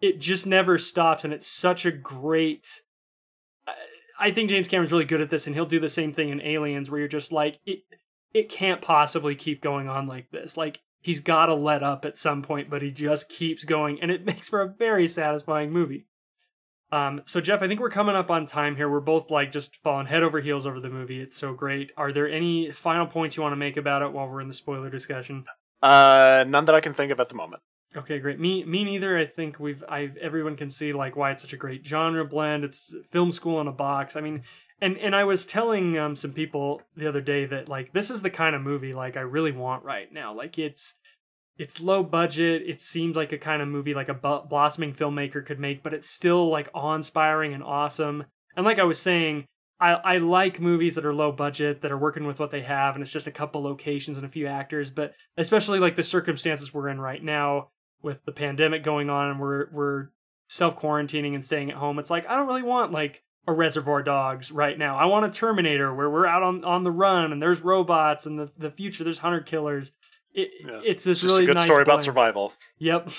it 0.00 0.18
just 0.18 0.46
never 0.46 0.76
stops 0.76 1.24
and 1.24 1.32
it's 1.32 1.46
such 1.46 1.86
a 1.86 1.92
great 1.92 2.82
I 4.18 4.30
think 4.30 4.50
James 4.50 4.68
Cameron's 4.68 4.92
really 4.92 5.04
good 5.04 5.20
at 5.20 5.30
this 5.30 5.46
and 5.46 5.54
he'll 5.54 5.66
do 5.66 5.80
the 5.80 5.88
same 5.88 6.12
thing 6.12 6.30
in 6.30 6.40
Aliens 6.40 6.90
where 6.90 6.98
you're 6.98 7.08
just 7.08 7.32
like 7.32 7.60
it 7.66 7.80
it 8.32 8.48
can't 8.48 8.82
possibly 8.82 9.34
keep 9.34 9.62
going 9.62 9.88
on 9.88 10.06
like 10.06 10.30
this. 10.30 10.56
Like 10.56 10.80
he's 11.00 11.20
got 11.20 11.46
to 11.46 11.54
let 11.54 11.82
up 11.82 12.04
at 12.04 12.16
some 12.16 12.42
point 12.42 12.68
but 12.68 12.82
he 12.82 12.90
just 12.90 13.28
keeps 13.28 13.64
going 13.64 14.00
and 14.00 14.10
it 14.10 14.24
makes 14.26 14.48
for 14.48 14.60
a 14.60 14.68
very 14.68 15.06
satisfying 15.06 15.70
movie 15.70 16.06
um, 16.92 17.22
so 17.24 17.40
Jeff, 17.40 17.62
I 17.62 17.68
think 17.68 17.80
we're 17.80 17.90
coming 17.90 18.14
up 18.14 18.30
on 18.30 18.46
time 18.46 18.76
here. 18.76 18.88
We're 18.88 19.00
both 19.00 19.30
like 19.30 19.50
just 19.50 19.76
falling 19.76 20.06
head 20.06 20.22
over 20.22 20.40
heels 20.40 20.66
over 20.66 20.80
the 20.80 20.90
movie. 20.90 21.20
It's 21.20 21.36
so 21.36 21.52
great. 21.52 21.92
Are 21.96 22.12
there 22.12 22.28
any 22.28 22.70
final 22.70 23.06
points 23.06 23.36
you 23.36 23.42
want 23.42 23.52
to 23.52 23.56
make 23.56 23.76
about 23.76 24.02
it 24.02 24.12
while 24.12 24.28
we're 24.28 24.40
in 24.40 24.48
the 24.48 24.54
spoiler 24.54 24.90
discussion? 24.90 25.44
Uh, 25.82 26.44
none 26.46 26.64
that 26.66 26.74
I 26.74 26.80
can 26.80 26.94
think 26.94 27.12
of 27.12 27.20
at 27.20 27.28
the 27.28 27.34
moment. 27.34 27.62
Okay, 27.96 28.18
great. 28.18 28.38
Me, 28.38 28.64
me 28.64 28.84
neither. 28.84 29.16
I 29.16 29.26
think 29.26 29.58
we've, 29.58 29.82
I 29.88 30.10
everyone 30.20 30.56
can 30.56 30.70
see 30.70 30.92
like 30.92 31.16
why 31.16 31.30
it's 31.30 31.42
such 31.42 31.52
a 31.52 31.56
great 31.56 31.86
genre 31.86 32.24
blend. 32.24 32.64
It's 32.64 32.94
film 33.10 33.32
school 33.32 33.60
in 33.60 33.68
a 33.68 33.72
box. 33.72 34.16
I 34.16 34.20
mean, 34.20 34.42
and 34.80 34.98
and 34.98 35.16
I 35.16 35.24
was 35.24 35.46
telling 35.46 35.96
um 35.96 36.14
some 36.14 36.32
people 36.32 36.82
the 36.96 37.08
other 37.08 37.20
day 37.20 37.46
that 37.46 37.68
like 37.68 37.92
this 37.92 38.10
is 38.10 38.22
the 38.22 38.30
kind 38.30 38.54
of 38.54 38.62
movie 38.62 38.92
like 38.92 39.16
I 39.16 39.20
really 39.20 39.52
want 39.52 39.84
right 39.84 40.12
now. 40.12 40.34
Like 40.34 40.58
it's 40.58 40.94
it's 41.58 41.80
low 41.80 42.02
budget. 42.02 42.62
It 42.66 42.80
seems 42.80 43.16
like 43.16 43.32
a 43.32 43.38
kind 43.38 43.62
of 43.62 43.68
movie 43.68 43.94
like 43.94 44.08
a 44.08 44.14
blossoming 44.14 44.92
filmmaker 44.92 45.44
could 45.44 45.58
make, 45.58 45.82
but 45.82 45.94
it's 45.94 46.08
still 46.08 46.48
like 46.48 46.68
awe-inspiring 46.74 47.54
and 47.54 47.62
awesome. 47.62 48.24
And 48.56 48.66
like 48.66 48.78
I 48.78 48.84
was 48.84 48.98
saying, 48.98 49.46
I, 49.80 49.92
I 49.92 50.18
like 50.18 50.60
movies 50.60 50.94
that 50.94 51.04
are 51.04 51.14
low 51.14 51.32
budget 51.32 51.82
that 51.82 51.92
are 51.92 51.98
working 51.98 52.26
with 52.26 52.40
what 52.40 52.50
they 52.50 52.62
have, 52.62 52.94
and 52.94 53.02
it's 53.02 53.12
just 53.12 53.26
a 53.26 53.32
couple 53.32 53.62
locations 53.62 54.16
and 54.16 54.26
a 54.26 54.30
few 54.30 54.46
actors. 54.46 54.90
But 54.90 55.14
especially 55.36 55.78
like 55.78 55.96
the 55.96 56.04
circumstances 56.04 56.72
we're 56.72 56.88
in 56.88 57.00
right 57.00 57.22
now 57.22 57.68
with 58.02 58.24
the 58.24 58.32
pandemic 58.32 58.82
going 58.82 59.10
on, 59.10 59.30
and 59.30 59.40
we're 59.40 59.70
we're 59.70 60.08
self 60.48 60.80
quarantining 60.80 61.34
and 61.34 61.44
staying 61.44 61.70
at 61.70 61.76
home. 61.76 61.98
It's 61.98 62.10
like 62.10 62.28
I 62.28 62.36
don't 62.36 62.46
really 62.46 62.62
want 62.62 62.92
like 62.92 63.22
a 63.46 63.52
Reservoir 63.52 64.02
Dogs 64.02 64.50
right 64.50 64.78
now. 64.78 64.96
I 64.96 65.06
want 65.06 65.26
a 65.26 65.30
Terminator 65.30 65.94
where 65.94 66.10
we're 66.10 66.26
out 66.26 66.42
on, 66.42 66.64
on 66.64 66.82
the 66.82 66.90
run 66.90 67.32
and 67.32 67.40
there's 67.40 67.60
robots 67.60 68.26
and 68.26 68.38
the 68.38 68.50
the 68.56 68.70
future 68.70 69.04
there's 69.04 69.18
hunter 69.18 69.40
killers 69.40 69.92
it, 70.36 70.50
yeah. 70.64 70.80
it's 70.84 71.02
this 71.02 71.20
Just 71.20 71.32
really 71.32 71.44
a 71.44 71.46
good 71.46 71.56
nice 71.56 71.64
story 71.64 71.84
blend. 71.84 72.00
about 72.00 72.04
survival. 72.04 72.52
Yep. 72.78 73.10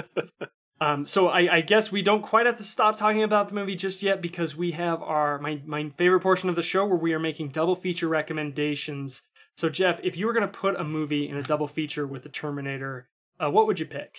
um, 0.80 1.06
so 1.06 1.28
I, 1.28 1.56
I, 1.56 1.60
guess 1.62 1.90
we 1.90 2.02
don't 2.02 2.22
quite 2.22 2.44
have 2.44 2.58
to 2.58 2.64
stop 2.64 2.96
talking 2.96 3.22
about 3.22 3.48
the 3.48 3.54
movie 3.54 3.76
just 3.76 4.02
yet 4.02 4.20
because 4.20 4.54
we 4.54 4.72
have 4.72 5.02
our 5.02 5.38
my 5.38 5.62
my 5.64 5.90
favorite 5.96 6.20
portion 6.20 6.50
of 6.50 6.54
the 6.54 6.62
show 6.62 6.84
where 6.86 6.98
we 6.98 7.14
are 7.14 7.18
making 7.18 7.48
double 7.48 7.74
feature 7.74 8.08
recommendations. 8.08 9.22
So 9.56 9.70
Jeff, 9.70 10.00
if 10.02 10.16
you 10.16 10.26
were 10.26 10.34
going 10.34 10.46
to 10.46 10.52
put 10.52 10.78
a 10.78 10.84
movie 10.84 11.28
in 11.28 11.36
a 11.36 11.42
double 11.42 11.66
feature 11.66 12.06
with 12.06 12.22
the 12.22 12.28
Terminator, 12.28 13.08
uh, 13.42 13.50
what 13.50 13.66
would 13.66 13.80
you 13.80 13.86
pick? 13.86 14.18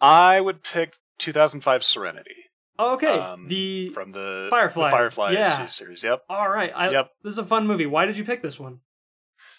I 0.00 0.40
would 0.40 0.62
pick 0.62 0.96
2005 1.18 1.84
Serenity. 1.84 2.36
Oh, 2.78 2.94
okay, 2.94 3.18
um, 3.18 3.48
the 3.48 3.90
from 3.90 4.12
the 4.12 4.48
Firefly, 4.50 4.90
the 4.90 4.96
Firefly 4.96 5.32
yeah. 5.32 5.66
series. 5.66 6.02
Yep. 6.02 6.22
All 6.28 6.50
right. 6.50 6.72
I, 6.74 6.90
yep. 6.90 7.10
This 7.22 7.32
is 7.32 7.38
a 7.38 7.44
fun 7.44 7.66
movie. 7.66 7.86
Why 7.86 8.06
did 8.06 8.18
you 8.18 8.24
pick 8.24 8.42
this 8.42 8.58
one? 8.58 8.80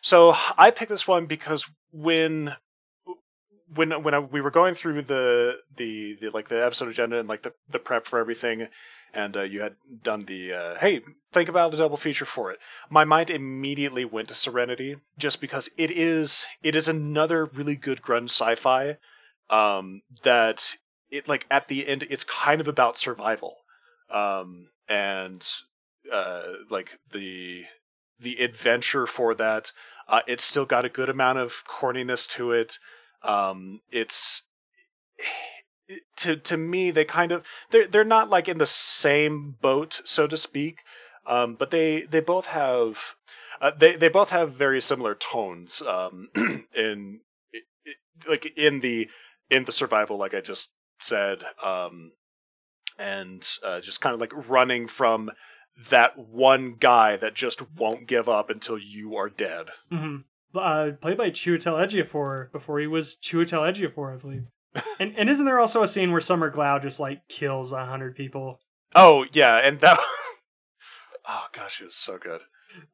So 0.06 0.36
I 0.56 0.70
picked 0.70 0.90
this 0.90 1.08
one 1.08 1.26
because 1.26 1.66
when 1.92 2.56
when 3.74 4.04
when 4.04 4.30
we 4.30 4.40
were 4.40 4.52
going 4.52 4.76
through 4.76 5.02
the, 5.02 5.54
the, 5.78 6.16
the 6.22 6.30
like 6.30 6.48
the 6.48 6.64
episode 6.64 6.90
agenda 6.90 7.18
and 7.18 7.28
like 7.28 7.42
the 7.42 7.54
the 7.70 7.80
prep 7.80 8.06
for 8.06 8.20
everything, 8.20 8.68
and 9.16 9.36
uh, 9.36 9.42
you 9.42 9.62
had 9.62 9.76
done 10.04 10.26
the 10.26 10.54
uh, 10.54 10.78
hey 10.78 11.02
think 11.34 11.50
about 11.50 11.74
a 11.74 11.78
double 11.78 11.98
feature 11.98 12.26
for 12.26 12.52
it. 12.52 12.60
My 12.88 13.04
mind 13.04 13.32
immediately 13.32 14.06
went 14.06 14.28
to 14.28 14.36
Serenity 14.36 14.98
just 15.18 15.42
because 15.42 15.72
it 15.76 15.90
is 15.90 16.46
it 16.62 16.76
is 16.76 16.88
another 16.88 17.46
really 17.46 17.76
good 17.76 18.00
grunge 18.04 18.30
sci-fi 18.30 18.98
um, 19.50 20.04
that 20.22 20.76
it 21.10 21.28
like 21.28 21.48
at 21.50 21.68
the 21.68 21.88
end 21.88 22.04
it's 22.12 22.26
kind 22.26 22.62
of 22.62 22.68
about 22.68 22.96
survival 23.00 23.56
um, 24.14 24.68
and 24.88 25.44
uh, 26.14 26.44
like 26.70 27.00
the 27.12 27.64
the 28.20 28.38
adventure 28.38 29.08
for 29.08 29.36
that 29.36 29.72
uh, 30.08 30.22
it's 30.28 30.44
still 30.44 30.66
got 30.66 30.86
a 30.86 30.90
good 30.90 31.10
amount 31.10 31.40
of 31.40 31.64
corniness 31.68 32.30
to 32.30 32.52
it. 32.52 32.80
Um, 33.24 33.82
it's 33.92 34.44
to 36.18 36.38
to 36.38 36.58
me 36.58 36.92
they 36.92 37.06
kind 37.06 37.32
of 37.32 37.46
they're 37.72 37.88
they're 37.88 38.04
not 38.04 38.30
like 38.30 38.48
in 38.48 38.58
the 38.58 38.66
same 38.66 39.56
boat 39.62 40.02
so 40.06 40.28
to 40.28 40.38
speak, 40.38 40.80
um, 41.26 41.56
but 41.56 41.72
they 41.72 42.02
they 42.04 42.20
both 42.20 42.46
have 42.46 43.00
uh, 43.62 43.72
they 43.78 43.96
they 43.96 44.10
both 44.10 44.30
have 44.30 44.54
very 44.54 44.82
similar 44.82 45.16
tones 45.16 45.82
um, 45.82 46.30
in 46.76 47.20
like 48.28 48.58
in 48.58 48.80
the 48.80 49.10
in 49.50 49.66
the 49.66 49.72
survival 49.72 50.18
like 50.18 50.34
I 50.34 50.42
just 50.42 50.72
said 51.00 51.44
um, 51.64 52.12
and 52.98 53.48
uh, 53.64 53.82
just 53.82 54.02
kind 54.02 54.14
of 54.14 54.20
like 54.20 54.50
running 54.50 54.88
from 54.88 55.32
that 55.90 56.18
one 56.18 56.76
guy 56.80 57.18
that 57.18 57.34
just 57.34 57.62
won't 57.78 58.08
give 58.08 58.30
up 58.30 58.50
until 58.50 58.78
you 58.78 59.16
are 59.18 59.30
dead. 59.30 59.68
Mm-hmm. 59.92 60.18
Uh, 60.58 60.92
played 61.02 61.18
by 61.18 61.30
Chiwetel 61.30 61.86
Ejiofor 61.86 62.52
before 62.52 62.80
he 62.80 62.88
was 62.88 63.18
Chiwetel 63.22 63.70
Ejiofor, 63.70 64.14
I 64.14 64.18
believe. 64.18 64.46
and 65.00 65.14
and 65.18 65.30
isn't 65.30 65.46
there 65.46 65.60
also 65.60 65.84
a 65.84 65.88
scene 65.88 66.12
where 66.12 66.22
Summer 66.22 66.52
Glau 66.52 66.82
just 66.82 67.00
like 67.00 67.28
kills 67.28 67.72
a 67.72 67.86
hundred 67.86 68.16
people? 68.16 68.60
Oh 68.94 69.26
yeah, 69.34 69.58
and 69.58 69.80
that. 69.82 70.00
oh 71.28 71.46
gosh, 71.54 71.82
it 71.82 71.86
was 71.86 71.96
so 71.96 72.18
good. 72.18 72.42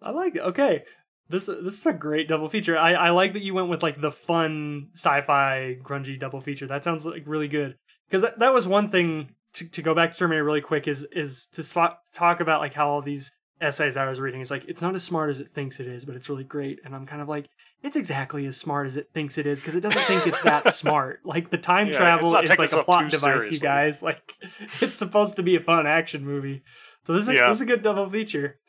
I 0.02 0.12
like 0.12 0.36
it. 0.36 0.42
Okay, 0.42 0.84
this 1.30 1.46
this 1.46 1.80
is 1.80 1.86
a 1.86 1.94
great 1.94 2.28
double 2.28 2.50
feature. 2.50 2.78
I 2.78 2.94
I 2.94 3.10
like 3.12 3.34
that 3.34 3.44
you 3.44 3.54
went 3.54 3.70
with 3.70 3.84
like 3.84 4.00
the 4.00 4.12
fun 4.12 4.90
sci-fi 4.94 5.78
grungy 5.82 6.20
double 6.20 6.42
feature. 6.42 6.68
That 6.68 6.84
sounds 6.84 7.06
like 7.06 7.24
really 7.26 7.48
good 7.48 7.76
because 8.08 8.24
that, 8.24 8.40
that 8.40 8.54
was 8.54 8.68
one 8.68 8.90
thing 8.90 9.30
to, 9.54 9.70
to 9.70 9.82
go 9.82 9.94
back 9.94 10.14
to 10.14 10.18
Terminator 10.18 10.44
really 10.44 10.62
quick 10.62 10.88
is 10.88 11.06
is 11.12 11.48
to 11.54 11.64
spot, 11.64 12.00
talk 12.14 12.40
about 12.40 12.62
like 12.62 12.74
how 12.74 12.90
all 12.90 13.02
these 13.02 13.32
essays 13.62 13.96
I 13.96 14.10
was 14.10 14.20
reading 14.20 14.42
is 14.42 14.50
like 14.50 14.66
it's 14.68 14.82
not 14.82 14.96
as 14.96 15.04
smart 15.04 15.30
as 15.30 15.40
it 15.40 15.50
thinks 15.50 15.80
it 15.80 15.88
is, 15.88 16.06
but 16.06 16.16
it's 16.16 16.30
really 16.30 16.44
great. 16.44 16.80
And 16.84 16.96
I'm 16.96 17.06
kind 17.06 17.22
of 17.22 17.30
like, 17.30 17.48
it's 17.84 17.96
exactly 17.96 18.46
as 18.48 18.58
smart 18.58 18.88
as 18.88 18.98
it 18.98 19.10
thinks 19.14 19.38
it 19.38 19.46
is 19.46 19.60
because 19.60 19.76
it 19.76 19.82
doesn't 19.82 20.04
think 20.06 20.28
it's 20.28 20.42
that 20.42 20.74
smart. 20.74 21.20
Like 21.24 21.50
the 21.50 21.58
time 21.58 21.88
yeah, 21.88 21.98
travel 21.98 22.36
is 22.38 22.58
like 22.58 22.72
a 22.74 22.84
plot 22.84 23.12
device, 23.12 23.22
seriously. 23.22 23.56
you 23.56 23.60
guys. 23.60 24.02
Like 24.12 24.34
it's 24.82 24.96
supposed 24.96 25.36
to 25.36 25.44
be 25.44 25.56
a 25.56 25.60
fun 25.60 25.86
action 25.88 26.26
movie. 26.26 26.64
So 27.06 27.14
this 27.14 27.28
is 27.28 27.36
yeah. 27.36 27.48
this 27.48 27.58
is 27.58 27.62
a 27.62 27.66
good 27.66 27.82
double 27.82 28.10
feature. 28.10 28.60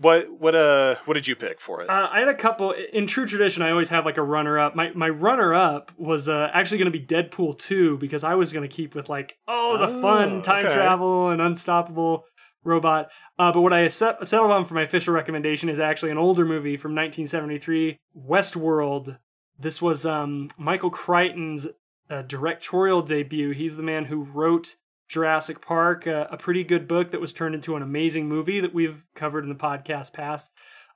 What 0.00 0.30
what 0.32 0.54
uh 0.54 0.94
what 1.04 1.14
did 1.14 1.26
you 1.26 1.36
pick 1.36 1.60
for 1.60 1.82
it? 1.82 1.90
Uh, 1.90 2.08
I 2.10 2.20
had 2.20 2.28
a 2.28 2.34
couple. 2.34 2.72
In 2.72 3.06
true 3.06 3.26
tradition, 3.26 3.62
I 3.62 3.70
always 3.70 3.90
have 3.90 4.06
like 4.06 4.16
a 4.16 4.22
runner 4.22 4.58
up. 4.58 4.74
My 4.74 4.90
my 4.94 5.08
runner 5.10 5.54
up 5.54 5.92
was 5.98 6.28
uh, 6.28 6.48
actually 6.54 6.78
going 6.78 6.90
to 6.92 6.98
be 6.98 7.04
Deadpool 7.04 7.58
two 7.58 7.98
because 7.98 8.24
I 8.24 8.34
was 8.34 8.52
going 8.52 8.66
to 8.68 8.74
keep 8.74 8.94
with 8.94 9.08
like 9.10 9.36
oh 9.46 9.76
the 9.76 9.86
Oh, 9.88 10.00
fun 10.00 10.40
time 10.42 10.64
okay. 10.66 10.74
travel 10.74 11.28
and 11.28 11.42
unstoppable 11.42 12.24
robot. 12.64 13.10
Uh, 13.38 13.52
but 13.52 13.60
what 13.60 13.72
I 13.72 13.88
set, 13.88 14.26
settled 14.26 14.50
on 14.50 14.64
for 14.64 14.74
my 14.74 14.82
official 14.82 15.14
recommendation 15.14 15.68
is 15.68 15.80
actually 15.80 16.10
an 16.10 16.18
older 16.18 16.44
movie 16.44 16.76
from 16.76 16.92
1973, 16.92 17.98
Westworld. 18.16 19.18
This 19.58 19.82
was 19.82 20.06
um, 20.06 20.48
Michael 20.56 20.90
Crichton's 20.90 21.68
uh, 22.08 22.22
directorial 22.22 23.02
debut. 23.02 23.50
He's 23.52 23.76
the 23.76 23.82
man 23.82 24.06
who 24.06 24.22
wrote 24.22 24.76
Jurassic 25.10 25.60
Park, 25.60 26.06
uh, 26.06 26.28
a 26.30 26.36
pretty 26.36 26.62
good 26.62 26.86
book 26.86 27.10
that 27.10 27.20
was 27.20 27.32
turned 27.32 27.56
into 27.56 27.74
an 27.74 27.82
amazing 27.82 28.28
movie 28.28 28.60
that 28.60 28.72
we've 28.72 29.04
covered 29.16 29.42
in 29.42 29.50
the 29.50 29.56
podcast 29.56 30.12
past. 30.12 30.52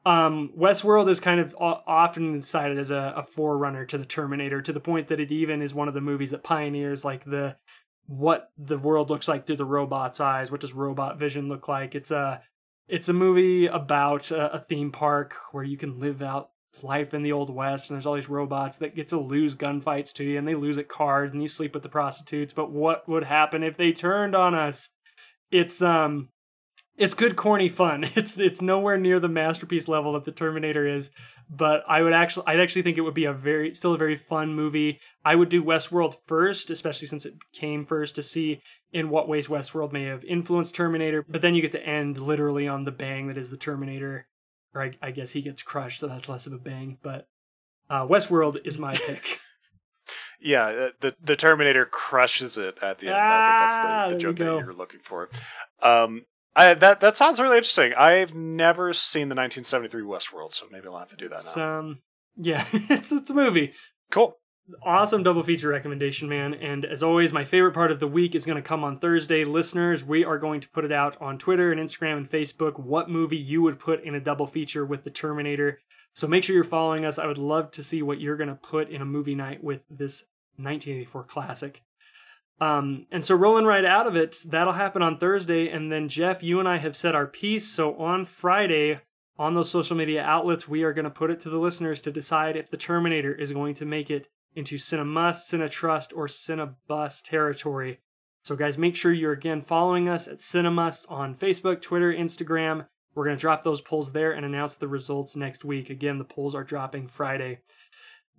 Um, 0.07 0.53
Westworld 0.57 1.09
is 1.09 1.19
kind 1.19 1.41
of 1.41 1.57
often 1.59 2.41
cited 2.41 2.79
as 2.79 2.93
a, 2.93 3.15
a 3.17 3.23
forerunner 3.25 3.85
to 3.87 3.99
the 3.99 4.05
Terminator, 4.05 4.63
to 4.63 4.73
the 4.73 4.79
point 4.79 5.09
that 5.09 5.19
it 5.19 5.33
even 5.33 5.61
is 5.61 5.75
one 5.75 5.89
of 5.89 5.95
the 5.95 6.01
movies 6.01 6.31
that 6.31 6.45
pioneers 6.45 7.05
like 7.05 7.25
the 7.25 7.57
what 8.07 8.51
the 8.57 8.79
world 8.79 9.11
looks 9.11 9.27
like 9.27 9.47
through 9.47 9.57
the 9.57 9.65
robot's 9.65 10.21
eyes. 10.21 10.53
What 10.53 10.61
does 10.61 10.75
robot 10.75 11.19
vision 11.19 11.49
look 11.49 11.67
like? 11.67 11.97
It's 11.97 12.13
a 12.13 12.41
it's 12.87 13.09
a 13.09 13.15
movie 13.15 13.67
about 13.67 14.31
a, 14.31 14.55
a 14.55 14.59
theme 14.61 14.93
park 14.93 15.35
where 15.51 15.65
you 15.65 15.77
can 15.77 15.99
live 15.99 16.23
out 16.23 16.51
life 16.83 17.15
in 17.15 17.23
the 17.23 17.33
old 17.33 17.51
west 17.51 17.89
and 17.89 17.97
there's 17.97 18.07
all 18.07 18.15
these 18.15 18.29
robots 18.29 18.79
that 18.79 18.97
get 18.97 19.09
to 19.09 19.19
lose 19.19 19.55
gunfights 19.55 20.13
to 20.15 20.25
you 20.25 20.39
and 20.39 20.47
they 20.47 20.55
lose 20.55 20.79
at 20.79 20.89
cards 20.89 21.33
and 21.33 21.43
you 21.43 21.49
sleep 21.49 21.75
with 21.75 21.83
the 21.83 21.89
prostitutes. 21.89 22.53
But 22.53 22.71
what 22.71 23.09
would 23.09 23.25
happen 23.25 23.63
if 23.63 23.77
they 23.77 23.93
turned 23.93 24.35
on 24.35 24.55
us? 24.55 24.91
It's 25.51 25.83
um 25.83 26.29
it's 26.97 27.15
good 27.15 27.37
corny 27.37 27.69
fun. 27.69 28.05
It's 28.17 28.39
it's 28.39 28.61
nowhere 28.61 28.99
near 28.99 29.21
the 29.21 29.29
masterpiece 29.29 29.89
level 29.89 30.15
that 30.15 30.25
the 30.25 30.33
terminator 30.33 30.87
is 30.87 31.11
but 31.51 31.85
i 31.89 32.01
would 32.01 32.13
actually 32.13 32.47
i'd 32.47 32.61
actually 32.61 32.83
think 32.83 32.97
it 32.97 33.03
would 33.03 33.15
be 33.15 33.27
a 33.27 33.33
very 33.33 33.75
still 33.75 33.95
a 33.95 33.99
very 33.99 34.17
fun 34.17 34.55
movie. 34.55 35.01
I 35.25 35.35
would 35.35 35.49
do 35.49 35.63
westworld 35.63 36.15
first 36.27 36.71
especially 36.71 37.09
since 37.09 37.27
it 37.27 37.35
came 37.53 37.85
first 37.85 38.15
to 38.17 38.23
see 38.23 38.61
in 38.93 39.11
what 39.11 39.29
ways 39.29 39.49
westworld 39.49 39.93
may 39.93 40.05
have 40.05 40.25
influenced 40.25 40.75
terminator 40.75 41.25
but 41.29 41.43
then 41.43 41.55
you 41.55 41.63
get 41.63 41.73
to 41.73 41.87
end 41.87 42.19
literally 42.19 42.69
on 42.69 42.85
the 42.85 42.93
bang 42.93 43.29
that 43.29 43.39
is 43.39 43.51
the 43.51 43.57
terminator 43.57 44.27
or 44.75 44.83
I, 44.83 44.93
I 45.03 45.11
guess 45.11 45.33
he 45.33 45.43
gets 45.43 45.63
crushed, 45.63 46.01
so 46.01 46.07
that's 46.09 46.29
less 46.29 46.47
of 46.47 46.53
a 46.53 46.59
bang. 46.59 46.99
But 47.03 47.29
uh, 47.91 48.07
Westworld 48.07 48.67
is 48.67 48.79
my 48.79 48.95
pick. 48.95 49.39
Yeah, 50.41 50.67
uh, 50.67 50.89
the 51.01 51.15
the 51.25 51.37
Terminator 51.37 51.87
crushes 51.87 52.59
it 52.59 52.77
at 52.83 52.99
the 52.99 53.07
end. 53.07 53.17
I 53.17 53.21
Ah, 53.21 53.47
think 53.47 53.71
that's 53.71 54.11
the, 54.11 54.15
the 54.15 54.21
joke 54.21 54.37
go. 54.37 54.57
that 54.59 54.65
you're 54.67 54.75
looking 54.75 55.01
for. 55.03 55.31
Um, 55.83 56.21
I, 56.55 56.75
that 56.75 57.01
that 57.01 57.17
sounds 57.17 57.41
really 57.41 57.57
interesting. 57.57 57.95
I've 57.95 58.35
never 58.35 58.93
seen 58.93 59.31
the 59.31 59.35
1973 59.37 60.03
Westworld, 60.03 60.53
so 60.53 60.67
maybe 60.71 60.87
I'll 60.87 60.99
have 60.99 61.09
to 61.11 61.17
do 61.17 61.31
that 61.31 61.37
It's, 61.39 61.57
now. 61.57 61.79
um, 61.79 61.99
yeah, 62.37 62.63
it's 62.73 63.11
it's 63.11 63.31
a 63.31 63.35
movie. 63.35 63.73
Cool. 64.11 64.37
Awesome 64.83 65.23
double 65.23 65.43
feature 65.43 65.69
recommendation, 65.69 66.27
man. 66.27 66.55
And 66.55 66.87
as 66.87 67.03
always, 67.03 67.35
my 67.35 67.45
favorite 67.45 67.75
part 67.75 67.91
of 67.91 68.01
the 68.01 68.09
week 68.09 68.35
is 68.35 68.47
going 68.47 68.57
to 68.57 68.67
come 68.67 68.83
on 68.83 68.99
Thursday. 68.99 69.45
Listeners, 69.45 70.03
we 70.03 70.25
are 70.25 70.39
going 70.39 70.63
to 70.63 70.69
put 70.71 70.87
it 70.87 70.93
out 70.93 71.21
on 71.21 71.37
Twitter 71.37 71.71
and 71.71 71.79
Instagram 71.79 72.17
and 72.17 72.31
Facebook 72.31 72.81
what 72.81 73.11
movie 73.11 73.37
you 73.37 73.61
would 73.61 73.79
put 73.79 74.03
in 74.05 74.15
a 74.15 74.21
double 74.21 74.47
feature 74.47 74.87
with 74.87 75.05
the 75.05 75.11
Terminator. 75.11 75.81
So 76.15 76.27
make 76.27 76.45
sure 76.45 76.55
you're 76.55 76.65
following 76.65 77.05
us. 77.05 77.19
I 77.19 77.27
would 77.27 77.37
love 77.37 77.73
to 77.73 77.83
see 77.83 78.01
what 78.01 78.23
you're 78.23 78.39
going 78.39 78.49
to 78.49 78.55
put 78.55 78.89
in 78.89 79.03
a 79.03 79.07
movie 79.07 79.35
night 79.35 79.63
with 79.63 79.83
this 79.91 80.23
1984 80.57 81.25
classic. 81.25 81.83
Um, 82.59 83.07
and 83.11 83.23
so 83.23 83.35
rolling 83.35 83.67
right 83.67 83.85
out 83.85 84.07
of 84.07 84.17
it, 84.17 84.37
that'll 84.49 84.73
happen 84.73 85.03
on 85.03 85.19
Thursday. 85.19 85.69
And 85.69 85.93
then 85.93 86.09
Jeff, 86.09 86.43
you 86.43 86.59
and 86.59 86.69
I 86.69 86.79
have 86.79 86.97
said 86.97 87.15
our 87.15 87.27
piece. 87.27 87.67
So 87.67 87.97
on 87.97 88.25
Friday, 88.25 89.01
on 89.39 89.55
those 89.55 89.71
social 89.71 89.97
media 89.97 90.23
outlets, 90.23 90.67
we 90.67 90.85
are 90.85 90.95
going 90.95 91.05
to 91.05 91.11
put 91.11 91.31
it 91.31 91.41
to 91.41 91.51
the 91.51 91.59
listeners 91.59 92.01
to 92.03 92.11
decide 92.11 92.57
if 92.57 92.71
the 92.71 92.79
Terminator 92.79 93.35
is 93.35 93.53
going 93.53 93.75
to 93.75 93.85
make 93.85 94.11
it 94.11 94.29
into 94.55 94.77
Cinemust, 94.77 95.53
Cinetrust, 95.53 96.17
or 96.17 96.27
Cinebust 96.27 97.23
territory. 97.29 98.01
So, 98.43 98.57
guys, 98.57 98.77
make 98.77 98.95
sure 98.95 99.13
you're 99.13 99.33
again 99.33 99.63
following 99.63 100.09
us 100.09 100.29
at 100.29 100.39
Cinemust 100.39 101.11
on 101.11 101.35
Facebook, 101.35 101.81
Twitter, 101.81 102.13
Instagram. 102.13 102.87
We're 103.15 103.25
going 103.25 103.37
to 103.37 103.41
drop 103.41 103.63
those 103.63 103.81
polls 103.81 104.13
there 104.13 104.33
and 104.33 104.45
announce 104.45 104.75
the 104.75 104.89
results 104.89 105.37
next 105.37 105.65
week. 105.65 105.89
Again, 105.89 106.19
the 106.19 106.25
polls 106.25 106.55
are 106.55 106.65
dropping 106.65 107.09
Friday. 107.09 107.61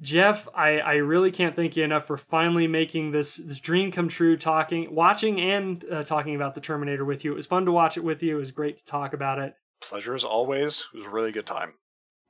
Jeff, 0.02 0.50
I, 0.54 0.80
I 0.80 0.94
really 0.96 1.32
can't 1.32 1.56
thank 1.56 1.78
you 1.78 1.84
enough 1.84 2.06
for 2.06 2.18
finally 2.18 2.68
making 2.68 3.12
this 3.12 3.38
this 3.38 3.60
dream 3.60 3.92
come 3.92 4.10
true. 4.10 4.36
Talking, 4.36 4.94
watching, 4.94 5.40
and 5.40 5.84
uh, 5.90 6.04
talking 6.04 6.36
about 6.36 6.54
the 6.54 6.62
Terminator 6.62 7.06
with 7.06 7.24
you. 7.24 7.32
It 7.32 7.38
was 7.38 7.48
fun 7.48 7.66
to 7.66 7.72
watch 7.72 7.96
it 7.96 8.04
with 8.04 8.22
you. 8.22 8.36
It 8.36 8.40
was 8.40 8.52
great 8.52 8.78
to 8.78 8.86
talk 8.86 9.14
about 9.14 9.40
it. 9.40 9.56
Pleasure 9.82 10.14
as 10.14 10.26
always. 10.26 10.86
It 10.94 10.98
was 10.98 11.08
a 11.08 11.10
really 11.10 11.32
good 11.32 11.46
time. 11.46 11.74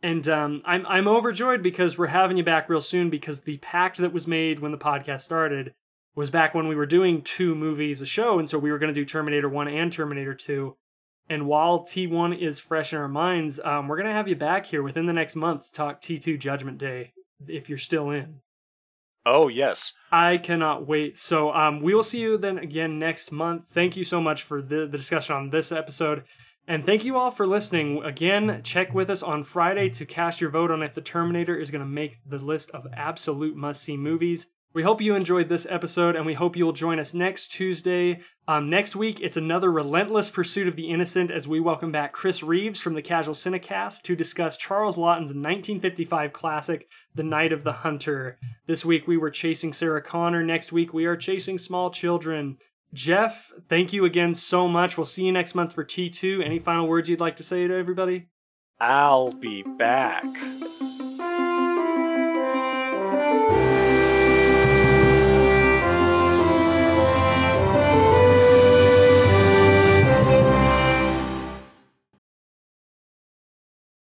And 0.06 0.28
um, 0.28 0.62
I'm 0.66 0.86
I'm 0.86 1.08
overjoyed 1.08 1.64
because 1.64 1.98
we're 1.98 2.06
having 2.06 2.38
you 2.38 2.44
back 2.44 2.70
real 2.70 2.80
soon 2.80 3.10
because 3.10 3.42
the 3.42 3.58
pact 3.58 3.98
that 3.98 4.14
was 4.14 4.28
made 4.28 4.60
when 4.60 4.72
the 4.72 4.78
podcast 4.78 5.22
started 5.22 5.74
was 6.14 6.30
back 6.30 6.54
when 6.54 6.68
we 6.68 6.76
were 6.76 6.86
doing 6.86 7.24
two 7.24 7.56
movies 7.56 8.02
a 8.02 8.06
show, 8.06 8.38
and 8.38 8.48
so 8.48 8.60
we 8.60 8.72
were 8.72 8.78
going 8.78 8.94
to 8.94 9.02
do 9.02 9.04
Terminator 9.04 9.50
One 9.50 9.68
and 9.68 9.92
Terminator 9.92 10.36
Two. 10.36 10.78
And 11.28 11.48
while 11.48 11.80
T1 11.80 12.38
is 12.38 12.60
fresh 12.60 12.94
in 12.94 13.00
our 13.00 13.08
minds, 13.08 13.60
um, 13.62 13.88
we're 13.88 13.96
going 13.96 14.06
to 14.06 14.14
have 14.14 14.28
you 14.28 14.36
back 14.36 14.68
here 14.68 14.84
within 14.84 15.08
the 15.08 15.12
next 15.12 15.36
month 15.36 15.66
to 15.66 15.72
talk 15.72 16.02
T2 16.02 16.38
Judgment 16.38 16.78
Day 16.78 17.14
if 17.48 17.68
you're 17.68 17.80
still 17.80 18.12
in. 18.12 18.42
Oh 19.26 19.48
yes. 19.48 19.94
I 20.12 20.38
cannot 20.38 20.88
wait. 20.88 21.18
So 21.18 21.52
um, 21.52 21.82
we 21.82 21.96
will 21.96 22.04
see 22.04 22.20
you 22.20 22.38
then 22.38 22.60
again 22.60 23.00
next 23.00 23.32
month. 23.32 23.70
Thank 23.70 23.98
you 23.98 24.04
so 24.04 24.22
much 24.22 24.44
for 24.44 24.62
the, 24.62 24.86
the 24.86 24.98
discussion 24.98 25.36
on 25.36 25.50
this 25.50 25.72
episode. 25.72 26.26
And 26.68 26.84
thank 26.84 27.06
you 27.06 27.16
all 27.16 27.30
for 27.30 27.46
listening. 27.46 28.04
Again, 28.04 28.62
check 28.64 28.92
with 28.94 29.12
us 29.12 29.22
on 29.22 29.44
Friday 29.44 29.88
to 29.90 30.06
cast 30.06 30.42
your 30.42 30.50
vote 30.50 30.72
on 30.72 30.82
if 30.82 30.96
The 30.96 31.02
Terminator 31.02 31.56
is 31.56 31.70
going 31.70 31.84
to 31.84 31.90
make 31.90 32.18
the 32.26 32.40
list 32.40 32.72
of 32.72 32.88
absolute 32.92 33.56
must 33.56 33.84
see 33.84 33.96
movies. 33.96 34.48
We 34.74 34.82
hope 34.82 35.00
you 35.00 35.14
enjoyed 35.14 35.48
this 35.48 35.68
episode 35.70 36.16
and 36.16 36.26
we 36.26 36.34
hope 36.34 36.58
you'll 36.58 36.74
join 36.74 37.00
us 37.00 37.14
next 37.14 37.50
Tuesday. 37.50 38.20
Um, 38.48 38.70
next 38.70 38.96
week, 38.96 39.22
it's 39.22 39.38
another 39.38 39.72
relentless 39.72 40.32
pursuit 40.32 40.68
of 40.68 40.76
the 40.76 40.90
innocent 40.90 41.30
as 41.30 41.48
we 41.48 41.60
welcome 41.60 41.92
back 41.92 42.14
Chris 42.14 42.42
Reeves 42.42 42.82
from 42.82 42.96
the 42.96 43.02
Casual 43.02 43.36
Cinecast 43.36 44.02
to 44.02 44.16
discuss 44.16 44.58
Charles 44.58 44.98
Laughton's 44.98 45.30
1955 45.30 46.34
classic, 46.34 46.90
The 47.14 47.24
Night 47.24 47.54
of 47.54 47.64
the 47.64 47.72
Hunter. 47.72 48.38
This 48.66 48.84
week, 48.84 49.08
we 49.08 49.18
were 49.18 49.30
chasing 49.30 49.72
Sarah 49.72 50.02
Connor. 50.02 50.44
Next 50.44 50.74
week, 50.74 50.94
we 50.94 51.06
are 51.06 51.16
chasing 51.16 51.58
small 51.60 51.90
children. 51.90 52.58
Jeff, 52.96 53.52
thank 53.68 53.92
you 53.92 54.06
again 54.06 54.34
so 54.34 54.70
much. 54.70 54.98
We'll 54.98 55.06
see 55.06 55.26
you 55.26 55.32
next 55.34 55.54
month 55.54 55.74
for 55.74 55.84
T2. 55.84 56.44
Any 56.44 56.60
final 56.60 56.88
words 56.88 57.10
you'd 57.10 57.20
like 57.20 57.36
to 57.36 57.44
say 57.44 57.68
to 57.68 57.76
everybody? 57.76 58.30
I'll 58.80 59.34
be 59.34 59.64
back. 59.64 60.24